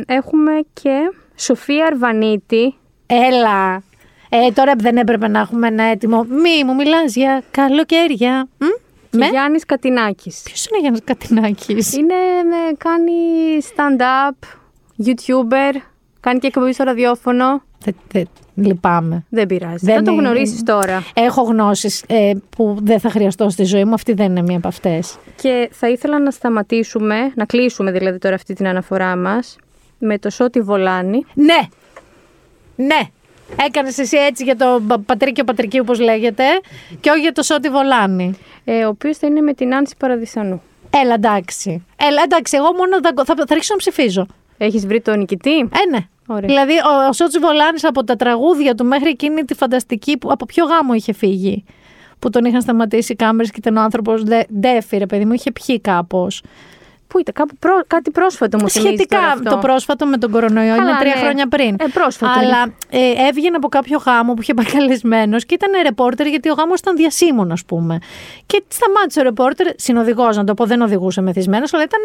[0.05, 2.73] έχουμε και Σοφία Αρβανίτη.
[3.05, 3.83] Έλα.
[4.30, 6.23] Ε, τώρα δεν έπρεπε να έχουμε ένα έτοιμο.
[6.23, 8.47] Μη μου μιλάς για καλοκαίρια.
[8.57, 8.64] Μ;
[9.10, 10.41] Και Με; Γιάννης Κατινάκης.
[10.43, 12.14] Ποιος είναι ο Γιάννης Κατινάκης; Είναι,
[12.49, 13.11] με, κάνει
[13.76, 14.47] stand-up,
[15.06, 15.81] YouTuber,
[16.19, 17.61] κάνει και εκπομπή στο ραδιόφωνο.
[17.84, 19.26] Θε- θε- λυπάμαι.
[19.30, 19.85] Δεν πειράζει.
[19.85, 21.03] Δεν θα το είναι- γνωρίσεις τώρα.
[21.14, 23.93] Έχω γνώσεις ε, που δεν θα χρειαστώ στη ζωή μου.
[23.93, 25.18] Αυτή δεν είναι μία από αυτές.
[25.41, 29.56] Και θα ήθελα να σταματήσουμε, να κλείσουμε δηλαδή τώρα αυτή την αναφορά μας,
[29.99, 31.26] με το Σώτη Βολάνη.
[31.34, 31.60] Ναι.
[32.76, 32.99] Ναι.
[33.65, 36.43] Έκανες εσύ έτσι για το πα- πατρίκιο πατρική όπως λέγεται
[36.99, 38.38] και όχι για το Σώτη Βολάνη.
[38.63, 40.61] ε, ο οποίος θα είναι με την Άνση Παραδισανού.
[41.03, 41.85] Έλα εντάξει.
[41.95, 42.57] Έλα εντάξει.
[42.57, 44.26] Εγώ μόνο θα, θα, θα αρχίσω να ψηφίζω.
[44.57, 45.99] Έχεις βρει τον νικητή; Ε, ναι.
[46.27, 46.47] Ωραία.
[46.47, 50.17] Δηλαδή, ο, ο Σότσι Βολάνης από τα τραγούδια του μέχρι εκείνη τη φανταστική.
[50.17, 51.63] Που, από ποιο γάμο είχε φύγει.
[52.19, 54.23] Που τον είχαν σταματήσει οι κάμερες και ήταν ο άνθρωπος
[54.59, 56.41] ντέφι, ρε παιδί μου, είχε πιει κάπως.
[57.10, 59.49] Πού ήταν, κάπου πρό- κάτι πρόσφατο μου θυμίζει Σχετικά τώρα αυτό.
[59.49, 61.22] το πρόσφατο με τον κορονοϊό Καλά, είναι τρία ναι.
[61.22, 61.76] χρόνια πριν.
[61.80, 62.45] Ε, πρόσφατο είναι.
[62.45, 66.53] Αλλά ε, έβγαινε από κάποιο γάμο που είχε πάει καλεσμένος και ήταν ρεπόρτερ γιατί ο
[66.53, 67.98] γάμος ήταν διασύμων, ας πούμε.
[68.45, 71.99] Και σταμάτησε ο ρεπόρτερ, συνοδηγός να το πω, δεν οδηγούσε μεθυσμένος, αλλά ήταν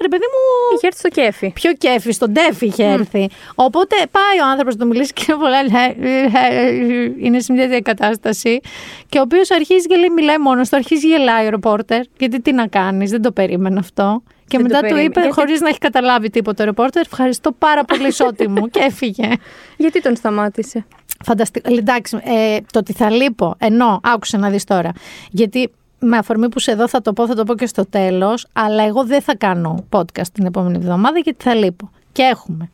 [0.00, 0.76] ρε παιδί μου.
[0.76, 1.50] Είχε έρθει στο κέφι.
[1.52, 3.28] Πιο κέφι, στον τέφι είχε έρθει.
[3.54, 5.58] Οπότε πάει ο άνθρωπος να του μιλήσει και πολλά
[7.20, 8.60] είναι σε μια τέτοια κατάσταση.
[9.08, 12.00] Και ο οποίος αρχίζει και λέει: Μιλάει μόνος του, αρχίζει γελάει ο ρεπόρτερ.
[12.18, 14.22] Γιατί τι να κάνεις, δεν το περίμενε αυτό.
[14.48, 15.04] Και Δεν το μετά του περίμενε.
[15.06, 18.66] είπε, Γιατί- χωρίς να έχει καταλάβει τίποτα ο ρεπόρτερ, Ευχαριστώ πάρα πολύ, Σώτη μου.
[18.66, 19.28] και έφυγε.
[19.76, 20.86] Γιατί τον σταμάτησε;
[21.24, 21.74] Φανταστικό.
[21.74, 24.92] Εντάξει, ε, το ότι θα λείπω, ενώ άκουσε να δεις τώρα.
[25.30, 28.46] Γιατί με αφορμή που σε εδώ θα το πω, θα το πω και στο τέλος,
[28.52, 31.90] αλλά εγώ δεν θα κάνω podcast την επόμενη εβδομάδα γιατί θα λείπω.
[32.12, 32.70] Και έχουμε.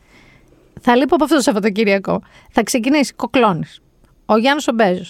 [0.81, 2.21] Θα λείπω από αυτό το Σαββατοκύριακο.
[2.51, 3.65] Θα ξεκινήσει Κοκλώνη,
[4.27, 5.05] ο Γιάννης Ομπέζο,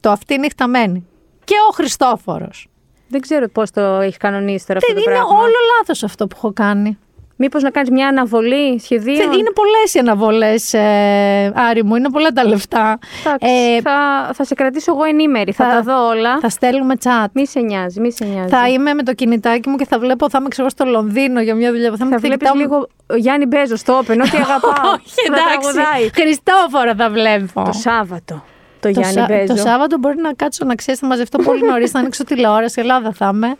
[0.00, 1.06] το Αυτή νύχτα μένει
[1.44, 2.68] και ο Χριστόφορος.
[3.14, 5.38] Δεν ξέρω πώς το έχει κανονίσει τώρα αυτό Είναι το πράγμα.
[5.38, 6.98] όλο λάθος αυτό που έχω κάνει.
[7.36, 12.10] Μήπως να κάνεις μια αναβολή σχεδίων; Θε- Είναι πολλές οι αναβολές, ε, Άρη μου, είναι
[12.10, 12.98] πολλά τα λεφτά.
[13.26, 13.46] Εντάξει,
[13.76, 15.52] Ε, θα, θα σε κρατήσω εγώ ενήμερη.
[15.52, 16.38] Θα, τα δω όλα.
[16.40, 17.26] Θα στέλνουμε chat.
[17.32, 18.48] Μη σε νοιάζει, μη σε νοιάζει.
[18.48, 21.54] Θα είμαι με το κινητάκι μου και θα βλέπω, θα είμαι ξέρω στο Λονδίνο για
[21.54, 21.92] μια δουλειά.
[21.96, 24.92] Θα, θα βλέπεις λίγο ο Γιάννη Μπέζο το Open, ό,τι αγαπάω.
[24.94, 25.44] Όχι, Θα εντάξει.
[25.74, 26.10] τραγουδάει.
[26.14, 27.62] Χριστόφορα θα βλέπω.
[27.64, 28.44] Το Σάββατο.
[28.88, 29.54] Το, Το Γιάννη Σα- Μπέζο.
[29.54, 32.80] το Σάββατο μπορεί να κάτσω να ξέρεις, θα μαζευτώ πολύ νωρίς, θα ανοίξω τηλεόραση.
[32.80, 33.56] Ελλάδα θα είμαι.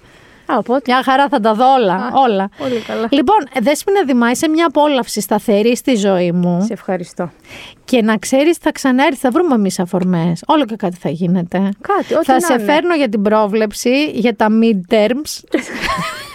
[0.47, 0.83] Α, οπότε.
[0.87, 1.95] Μια χαρά θα τα δω όλα.
[1.95, 2.49] Α, όλα.
[2.59, 3.09] πολύ καλά.
[3.11, 6.63] Λοιπόν, Δέσποινα Δημά, είσαι μια απόλαυση σταθερή στη ζωή μου.
[6.67, 7.31] Σε ευχαριστώ.
[7.85, 10.43] Και να ξέρεις, θα ξανάρθει, θα βρούμε εμείς αφορμές.
[10.47, 11.59] Όλο και κάτι θα γίνεται.
[11.81, 12.63] Κάτι, ό,τι θα να σε είναι.
[12.65, 15.43] φέρνω για την πρόβλεψη, για τα midterms,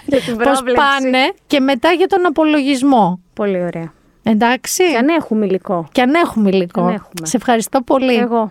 [0.06, 0.74] Για την πώς πρόβλεψη.
[1.02, 3.20] πάνε και μετά για τον απολογισμό.
[3.34, 3.94] Πολύ ωραία.
[4.24, 4.84] Εντάξει.
[4.92, 5.88] Και αν έχουμε υλικό.
[5.92, 6.82] Και αν έχουμε υλικό.
[6.82, 7.28] Αν έχουμε.
[7.28, 8.16] Σε ευχαριστώ πολύ.
[8.16, 8.50] Εγώ.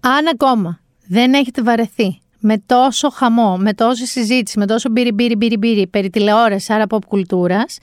[0.00, 5.36] Αν ακόμα δεν έχετε βαρεθεί με τόσο χαμό, με τόση συζήτηση, με τόσο μπύρι μπύρι
[5.36, 7.78] μπύρι μπύρι περί τηλεόρασης, άρα pop κουλτούρας,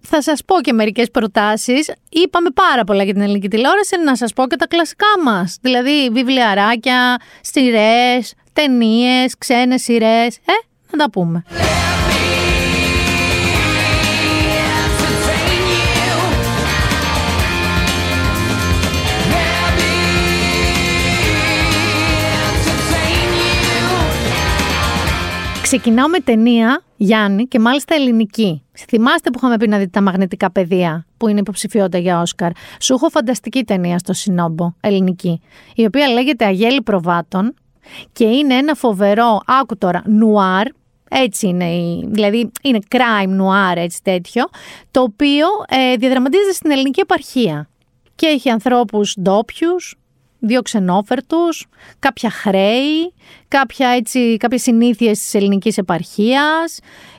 [0.00, 1.92] θα σας πω και μερικές προτάσεις.
[2.08, 5.58] Είπαμε πάρα πολλά για την ελληνική τηλεόραση, να σας πω και τα κλασικά μας.
[5.60, 10.36] Δηλαδή βιβλιαράκια, σειρές, ταινίες, ξένες σειρές.
[10.36, 10.52] Ε,
[10.90, 11.44] να τα πούμε.
[25.70, 28.62] Ξεκινάω με ταινία, Γιάννη, και μάλιστα ελληνική.
[28.88, 32.94] Θυμάστε που είχαμε πει να δείτε τα μαγνητικά πεδία, που είναι υποψηφιότητα για Όσκαρ; Σου
[32.94, 35.40] έχω φανταστική ταινία στο Συνόμπο, ελληνική,
[35.74, 37.54] η οποία λέγεται Αγέλη Προβάτων
[38.12, 40.66] και είναι ένα φοβερό, άκου τώρα, νουάρ,
[41.10, 44.44] έτσι είναι, η- δηλαδή είναι crime noir, έτσι τέτοιο,
[44.90, 47.68] το οποίο ε, διαδραματίζεται στην ελληνική επαρχία.
[48.14, 49.94] Και έχει ανθρώπους ντόπιους,
[50.40, 51.66] δύο ξενόφερτους,
[51.98, 53.12] κάποια χρέη,
[53.48, 56.78] κάποια έτσι, κάποιες συνήθειες της ελληνικής επαρχίας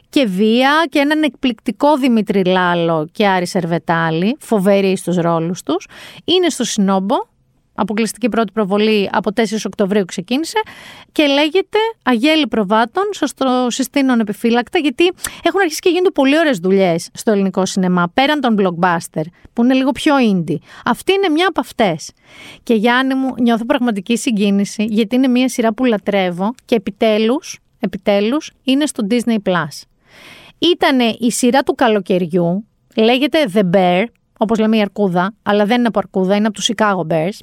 [0.09, 5.87] και βία και έναν εκπληκτικό Δημήτρη Λάλο και Άρη Σερβετάλη, φοβεροί στους ρόλους τους.
[6.23, 7.15] Είναι στο Συνόμπο,
[7.75, 10.59] αποκλειστική πρώτη προβολή από 4 Οκτωβρίου ξεκίνησε
[11.11, 15.11] και λέγεται Αγέλη Προβάτων, σας το συστήνω επιφύλακτα γιατί
[15.43, 19.23] έχουν αρχίσει και γίνονται πολύ ωραίες δουλειές στο ελληνικό σινεμά πέραν των blockbuster
[19.53, 20.57] που είναι λίγο πιο indie.
[20.85, 22.11] Αυτή είναι μια από αυτές.
[22.63, 28.51] Και Γιάννη μου νιώθω πραγματική συγκίνηση γιατί είναι μια σειρά που λατρεύω και επιτέλους, επιτέλους
[28.63, 29.35] είναι στο Disney+.
[29.43, 29.81] Plus.
[30.57, 34.03] Ήτανε η σειρά του καλοκαιριού, λέγεται The Bear,
[34.41, 37.39] όπως λέμε η αρκούδα, αλλά δεν είναι από αρκούδα, είναι από τους Chicago Bears.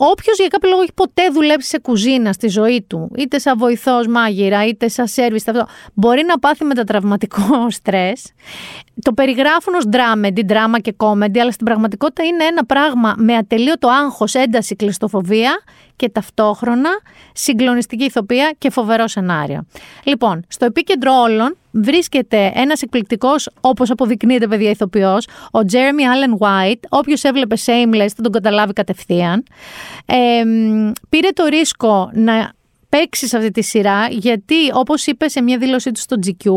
[0.00, 4.06] Όποιος για κάποιο λόγο έχει ποτέ δουλέψει σε κουζίνα στη ζωή του, είτε σαν βοηθός
[4.06, 8.32] μάγειρα, είτε σαν σερβις, αυτό, μπορεί να πάθει μετατραυματικό στρες.
[9.02, 13.88] Το περιγράφουν ως dramedy, δράμα και comedy, αλλά στην πραγματικότητα είναι ένα πράγμα με ατελείωτο
[13.88, 15.62] άγχος, ένταση, κλειστοφοβία
[15.96, 16.90] και ταυτόχρονα
[17.32, 19.66] συγκλονιστική ηθοποιία και φοβερό σενάριο.
[20.04, 26.80] Λοιπόν, στο επίκεντρο όλων βρίσκεται ένας εκπληκτικός, όπως αποδεικνύεται, παιδιά ηθοποιός, ο Jeremy Allen White.
[26.88, 29.44] Όποιος έβλεπε Shameless θα τον καταλάβει κατευθείαν.
[30.06, 32.52] Ε, μ, πήρε το ρίσκο να
[32.88, 36.50] παίξει σε αυτή τη σειρά, γιατί όπως είπε σε μια δήλωσή του στο GQ,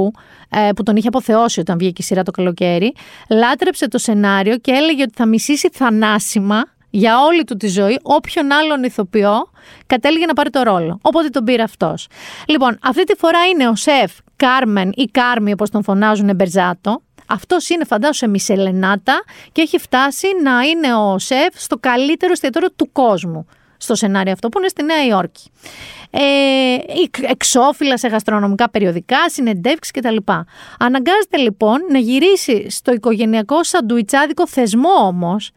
[0.49, 2.93] ε, που τον είχε αποθεώσει όταν βγήκε η σειρά το καλοκαίρι,
[3.29, 8.51] λάτρεψε το σενάριο και έλεγε ότι θα μισήσει θανάσιμα για όλη του τη ζωή όποιον
[8.51, 9.49] άλλον ηθοποιό
[9.85, 10.99] κατέληγε να πάρει το ρόλο.
[11.01, 12.07] Οπότε τον πήρε αυτός.
[12.47, 17.01] Λοιπόν, αυτή τη φορά είναι ο σεφ Κάρμεν ή Κάρμι, όπως τον φωνάζουν, Μπερζάτο.
[17.31, 22.71] Αυτός είναι, φαντάσου, σε Μισελενάτα και έχει φτάσει να είναι ο σεφ στο καλύτερο εστιατόριο
[22.71, 23.45] του κόσμου.
[23.77, 25.51] Στο σενάριο αυτό που είναι στη Νέα Υόρκη.
[26.09, 26.75] Ε,
[27.21, 30.15] εξώφυλλα σε γαστρονομικά περιοδικά, συνεντεύξεις κτλ.
[30.79, 35.51] Αναγκάζεται λοιπόν να γυρίσει στο οικογενειακό σαντουιτσάδικο θεσμό όμως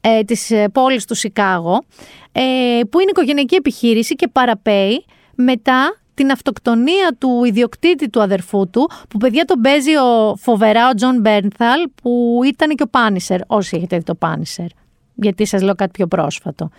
[0.00, 1.84] ε, της ε, πόλης του Σικάγο,
[2.32, 8.90] ε, που είναι οικογενειακή επιχείρηση και παραπέει μετά την αυτοκτονία του ιδιοκτήτη του αδερφού του,
[9.08, 13.76] που παιδιά τον παίζει ο φοβερά ο Τζον Μπέρνθαλ, που ήταν και ο Punisher, όσοι
[13.76, 14.66] έχετε δει το Punisher,
[15.14, 16.70] γιατί σας λέω κάτι πιο πρόσφατο.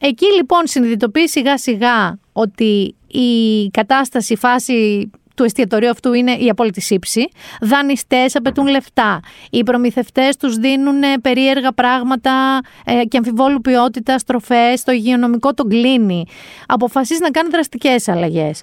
[0.00, 6.48] Εκεί λοιπόν συνειδητοποιεί σιγά σιγά ότι η κατάσταση, η φάση του εστιατορίου αυτού είναι η
[6.48, 7.28] απόλυτη σύψη.
[7.60, 9.20] Δανειστές απαιτούν λεφτά.
[9.50, 14.82] Οι προμηθευτές τους δίνουν ε, περίεργα πράγματα ε, και αμφιβόλου ποιότητα στροφές.
[14.84, 16.24] Το υγειονομικό τον κλείνει.
[16.66, 18.62] Αποφασίζεις να κάνεις δραστικές αλλαγές.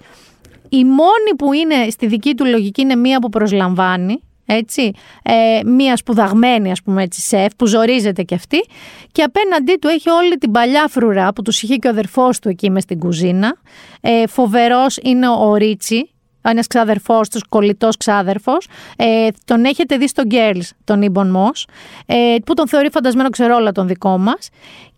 [0.69, 4.91] Η μόνη που είναι στη δική του λογική είναι μία που προσλαμβάνει, έτσι,
[5.23, 8.65] ε, μία σπουδαγμένη ας πούμε έτσι σεφ που ζορίζεται κι αυτή
[9.11, 12.49] και απέναντί του έχει όλη την παλιά φρουρά που τους είχε και ο αδερφός του
[12.49, 13.55] εκεί μες στην κουζίνα
[14.01, 16.12] ε, φοβερός είναι ο Ρίτσι
[16.49, 21.67] ένας ξάδερφός τους, κολλητός ξάδερφος ε, τον έχετε δει στο Girls τον Ιμπον Μος
[22.05, 24.49] ε, που τον θεωρεί φαντασμένο ξερόλα τον δικό μας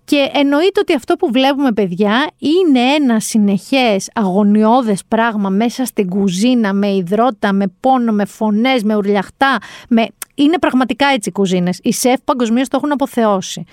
[0.05, 6.73] και εννοείται ότι αυτό που βλέπουμε παιδιά είναι ένα συνεχές αγωνιώδες πράγμα μέσα στην κουζίνα
[6.73, 9.57] με υδρότα, με πόνο, με φωνές, με ουρλιαχτά,
[9.89, 10.07] με...
[10.37, 11.79] Είναι πραγματικά έτσι οι κουζίνες.
[11.81, 13.63] Οι σεφ παγκοσμίως το έχουν αποθεώσει.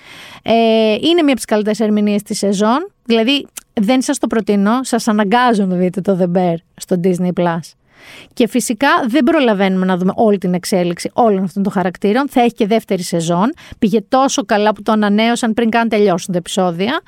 [0.42, 0.52] Ε,
[0.92, 2.92] είναι μία από τις καλύτερες ερμηνείες της σεζόν.
[3.04, 3.46] Δηλαδή,
[3.80, 7.72] δεν σας το προτείνω, σας αναγκάζω να δείτε το The Bear στο Disney Plus.
[8.32, 12.28] Και φυσικά δεν προλαβαίνουμε να δούμε όλη την εξέλιξη όλων αυτών των χαρακτήρων.
[12.28, 13.52] Θα έχει και δεύτερη σεζόν.
[13.78, 17.00] Πήγε τόσο καλά που το ανανέωσαν πριν καν τελειώσουν τα επεισόδια.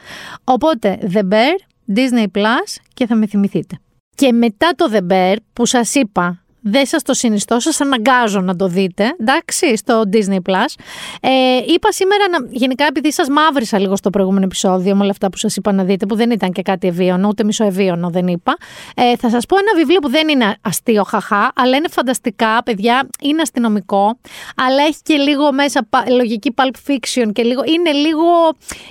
[0.45, 1.59] Οπότε The Bear,
[1.97, 3.79] Disney Plus και θα με θυμηθείτε.
[4.15, 8.57] Και μετά το The Bear που σας είπα δεν σας το συνιστώ, σας αναγκάζω να
[8.57, 10.37] το δείτε, εντάξει, στο Disney+.
[10.37, 10.75] Plus.
[11.21, 11.31] Ε,
[11.67, 15.37] είπα σήμερα, να, γενικά επειδή σας μαύρισα λίγο στο προηγούμενο επεισόδιο με όλα αυτά που
[15.37, 18.57] σας είπα να δείτε, που δεν ήταν και κάτι ευίωνο, ούτε μισοευίωνο δεν είπα,
[18.95, 23.09] ε, θα σας πω ένα βιβλίο που δεν είναι αστείο χαχά, αλλά είναι φανταστικά, παιδιά,
[23.21, 24.19] είναι αστυνομικό,
[24.57, 28.25] αλλά έχει και λίγο μέσα πα- λογική pulp fiction και λίγο, είναι λίγο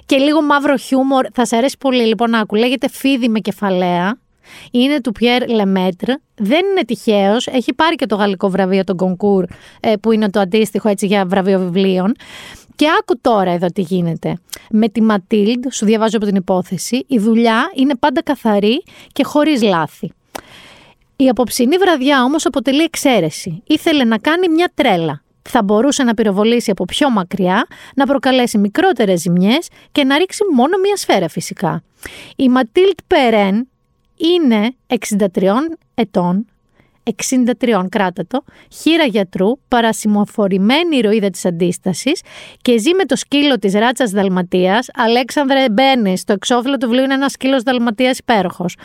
[0.05, 4.17] και λίγο μαύρο χιούμορ, θα σε αρέσει πολύ λοιπόν να άκου, λέγεται Φίδι με κεφαλαία.
[4.71, 6.13] Είναι του Pierre Lemaitre.
[6.35, 7.47] Δεν είναι τυχαίος.
[7.47, 11.25] Έχει πάρει και το γαλλικό βραβείο, τον Goncourt, ε, που είναι το αντίστοιχο έτσι για
[11.25, 12.13] βραβείο βιβλίων.
[12.75, 14.37] Και άκου τώρα εδώ τι γίνεται.
[14.69, 19.61] Με τη Ματίλντ, σου διαβάζω από την υπόθεση, η δουλειά είναι πάντα καθαρή και χωρίς
[19.61, 20.11] λάθη.
[21.15, 23.63] Η απόψινή βραδιά όμως αποτελεί εξαίρεση.
[23.67, 25.21] Ήθελε να κάνει μια τρέλα.
[25.49, 30.77] Θα μπορούσε να πυροβολήσει από πιο μακριά, να προκαλέσει μικρότερες ζημιές και να ρίξει μόνο
[30.77, 31.83] μια σφαίρα φυσικά.
[32.35, 33.67] Η Ματίλτ Περέν
[34.27, 34.75] είναι
[35.33, 35.53] 63
[35.93, 36.45] ετών,
[37.61, 42.21] 63 κράτατο, χείρα γιατρού, παρασημοφορημένη ηρωίδα της αντίστασης
[42.61, 44.87] και ζει με το σκύλο της ράτσας Δαλματίας.
[44.93, 48.75] Αλέξανδρε μπαίνει στο εξώφυλλο του βιβλίου είναι ένας σκύλος Δαλματίας υπέροχος.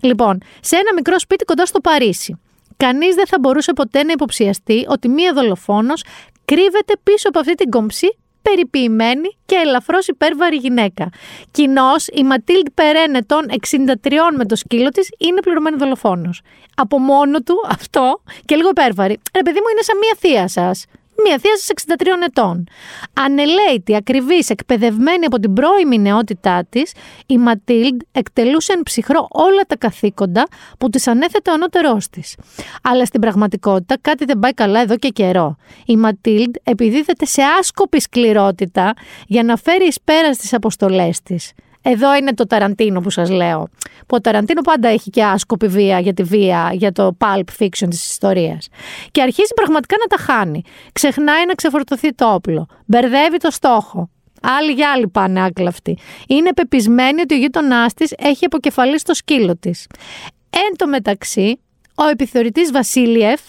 [0.00, 2.38] Λοιπόν, σε ένα μικρό σπίτι κοντά στο Παρίσι.
[2.76, 6.04] Κανείς δεν θα μπορούσε ποτέ να υποψιαστεί ότι μία δολοφόνος
[6.44, 11.08] κρύβεται πίσω από αυτή την κομψή περιποιημένη και ελαφρώς υπέρβαρη γυναίκα.
[11.50, 16.40] Κοινώ, η Ματίλντ Περένε των 63 με το σκύλο της είναι πληρωμένη δολοφόνος.
[16.76, 19.18] Από μόνο του αυτό και λίγο υπέρβαρη.
[19.34, 20.84] Ρε παιδί μου, είναι σαν μία θεία σας.
[21.24, 22.64] Μία θεία σα 63 ετών.
[23.12, 26.92] Ανελαίτη, ακριβής, εκπαιδευμένη από την πρώιμη νεότητά της,
[27.26, 30.46] η Ματίλντ εκτελούσε εν ψυχρό όλα τα καθήκοντα
[30.78, 32.36] που της ανέθετε ο ανώτερός της.
[32.82, 35.56] Αλλά στην πραγματικότητα κάτι δεν πάει καλά εδώ και καιρό.
[35.86, 38.94] Η Ματίλντ επιδίδεται σε άσκοπη σκληρότητα
[39.26, 41.52] για να φέρει εις πέρα στις αποστολές της.
[41.90, 43.68] Εδώ είναι το Ταραντίνο που σας λέω.
[44.06, 47.86] Που ο Ταραντίνο πάντα έχει και άσκοπη βία για τη βία, για το pulp fiction
[47.88, 48.68] της ιστορίας.
[49.10, 50.62] Και αρχίζει πραγματικά να τα χάνει.
[50.92, 52.66] Ξεχνάει να ξεφορτωθεί το όπλο.
[52.86, 54.10] Μπερδεύει το στόχο.
[54.42, 55.98] Άλλοι για άλλοι πάνε άκλαυτοι.
[56.28, 59.86] Είναι πεπισμένη ότι ο γείτονάς της έχει αποκεφαλίσει το σκύλο της.
[60.50, 61.60] Εν τω μεταξύ,
[61.94, 63.40] ο επιθεωρητής Βασίλειεφ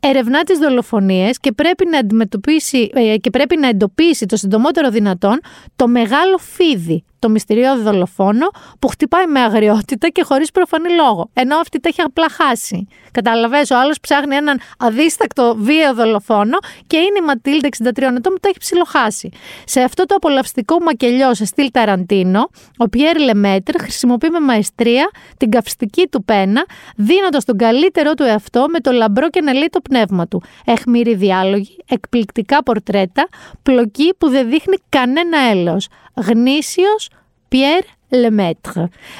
[0.00, 5.40] ερευνά τις δολοφονίες και πρέπει να αντιμετωπίσει ε, και πρέπει να εντοπίσει το συντομότερο δυνατόν
[5.76, 8.46] το μεγάλο φίδι το μυστηριώδη δολοφόνο
[8.78, 11.30] που χτυπάει με αγριότητα και χωρίς προφανή λόγο.
[11.32, 12.88] Ενώ αυτή τα έχει απλά χάσει.
[13.10, 18.40] Καταλαβαίνω, ο άλλος ψάχνει έναν αδίστακτο βίαιο δολοφόνο και είναι η Ματίλντα 63 ετών που
[18.40, 19.28] τα έχει ψιλοχάσει.
[19.64, 25.50] Σε αυτό το απολαυστικό μακελιό σε στυλ Ταραντίνο, ο Πιέρ Λεμέτρ χρησιμοποιεί με μαεστρία την
[25.50, 26.64] καυστική του πένα,
[26.96, 29.40] δίνοντας τον καλύτερό του εαυτό με το λαμπρό και
[29.70, 30.42] το πνεύμα του.
[30.64, 33.28] Εχμηρή διάλογη, εκπληκτικά πορτρέτα,
[33.62, 37.08] πλοκή που δεν δείχνει κανένα έλεος γνήσιος
[37.48, 38.70] Πιέρ Λεμέτρ.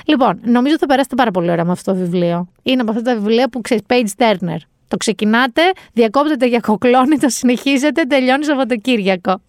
[0.04, 2.48] Λοιπόν, νομίζω θα περάσετε πάρα πολύ ωραία με αυτό το βιβλίο.
[2.62, 4.58] Είναι από αυτά τα βιβλία που ξέρεις, Page Turner.
[4.88, 5.62] Το ξεκινάτε,
[5.92, 9.40] διακόπτετε για κοκλώνη, το συνεχίζετε, τελειώνει Σαββατοκύριακο.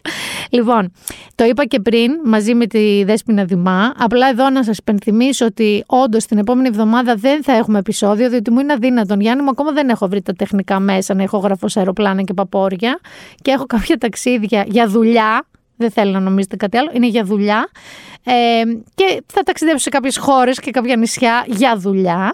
[0.50, 0.92] Λοιπόν,
[1.36, 3.94] το είπα και πριν μαζί με τη Δέσποινα Δημά.
[3.98, 8.52] Απλά εδώ να σας υπενθυμίσω ότι όντως την επόμενη εβδομάδα δεν θα έχουμε επεισόδιο, διότι
[8.52, 9.20] μου είναι αδύνατον.
[9.20, 12.34] Γιάννη, μου ακόμα δεν έχω βρει τα τεχνικά μέσα να έχω γραφώ σε αεροπλάνα και
[12.34, 13.00] παπόρια
[13.42, 15.46] και έχω κάποια ταξίδια για δουλειά
[15.78, 17.70] δεν θέλω να νομίζετε κάτι άλλο, είναι για δουλειά.
[18.24, 18.64] Ε,
[18.96, 22.34] και θα ταξιδέψω σε κάποιες χώρες και κάποια νησιά για δουλειά.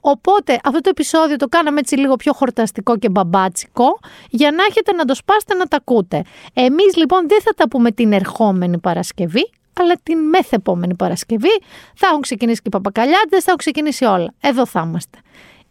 [0.00, 3.98] Οπότε αυτό το επεισόδιο το κάναμε έτσι λίγο πιο χορταστικό και μπαμπάτσικο
[4.30, 6.22] για να έχετε να το σπάσετε να τα ακούτε.
[6.52, 9.50] Εμείς λοιπόν δεν θα τα πούμε την ερχόμενη Παρασκευή,
[9.80, 11.60] αλλά την μεθεπόμενη Παρασκευή
[11.94, 14.34] θα έχουν ξεκινήσει και οι παπακαλιάτες, θα έχουν ξεκινήσει όλα.
[14.40, 15.18] Εδώ θα είμαστε.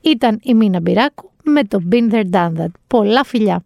[0.02, 2.72] Ήταν η Μίνα Μπυράκου με το Been There Done That.
[2.88, 3.64] Πολλά φιλιά!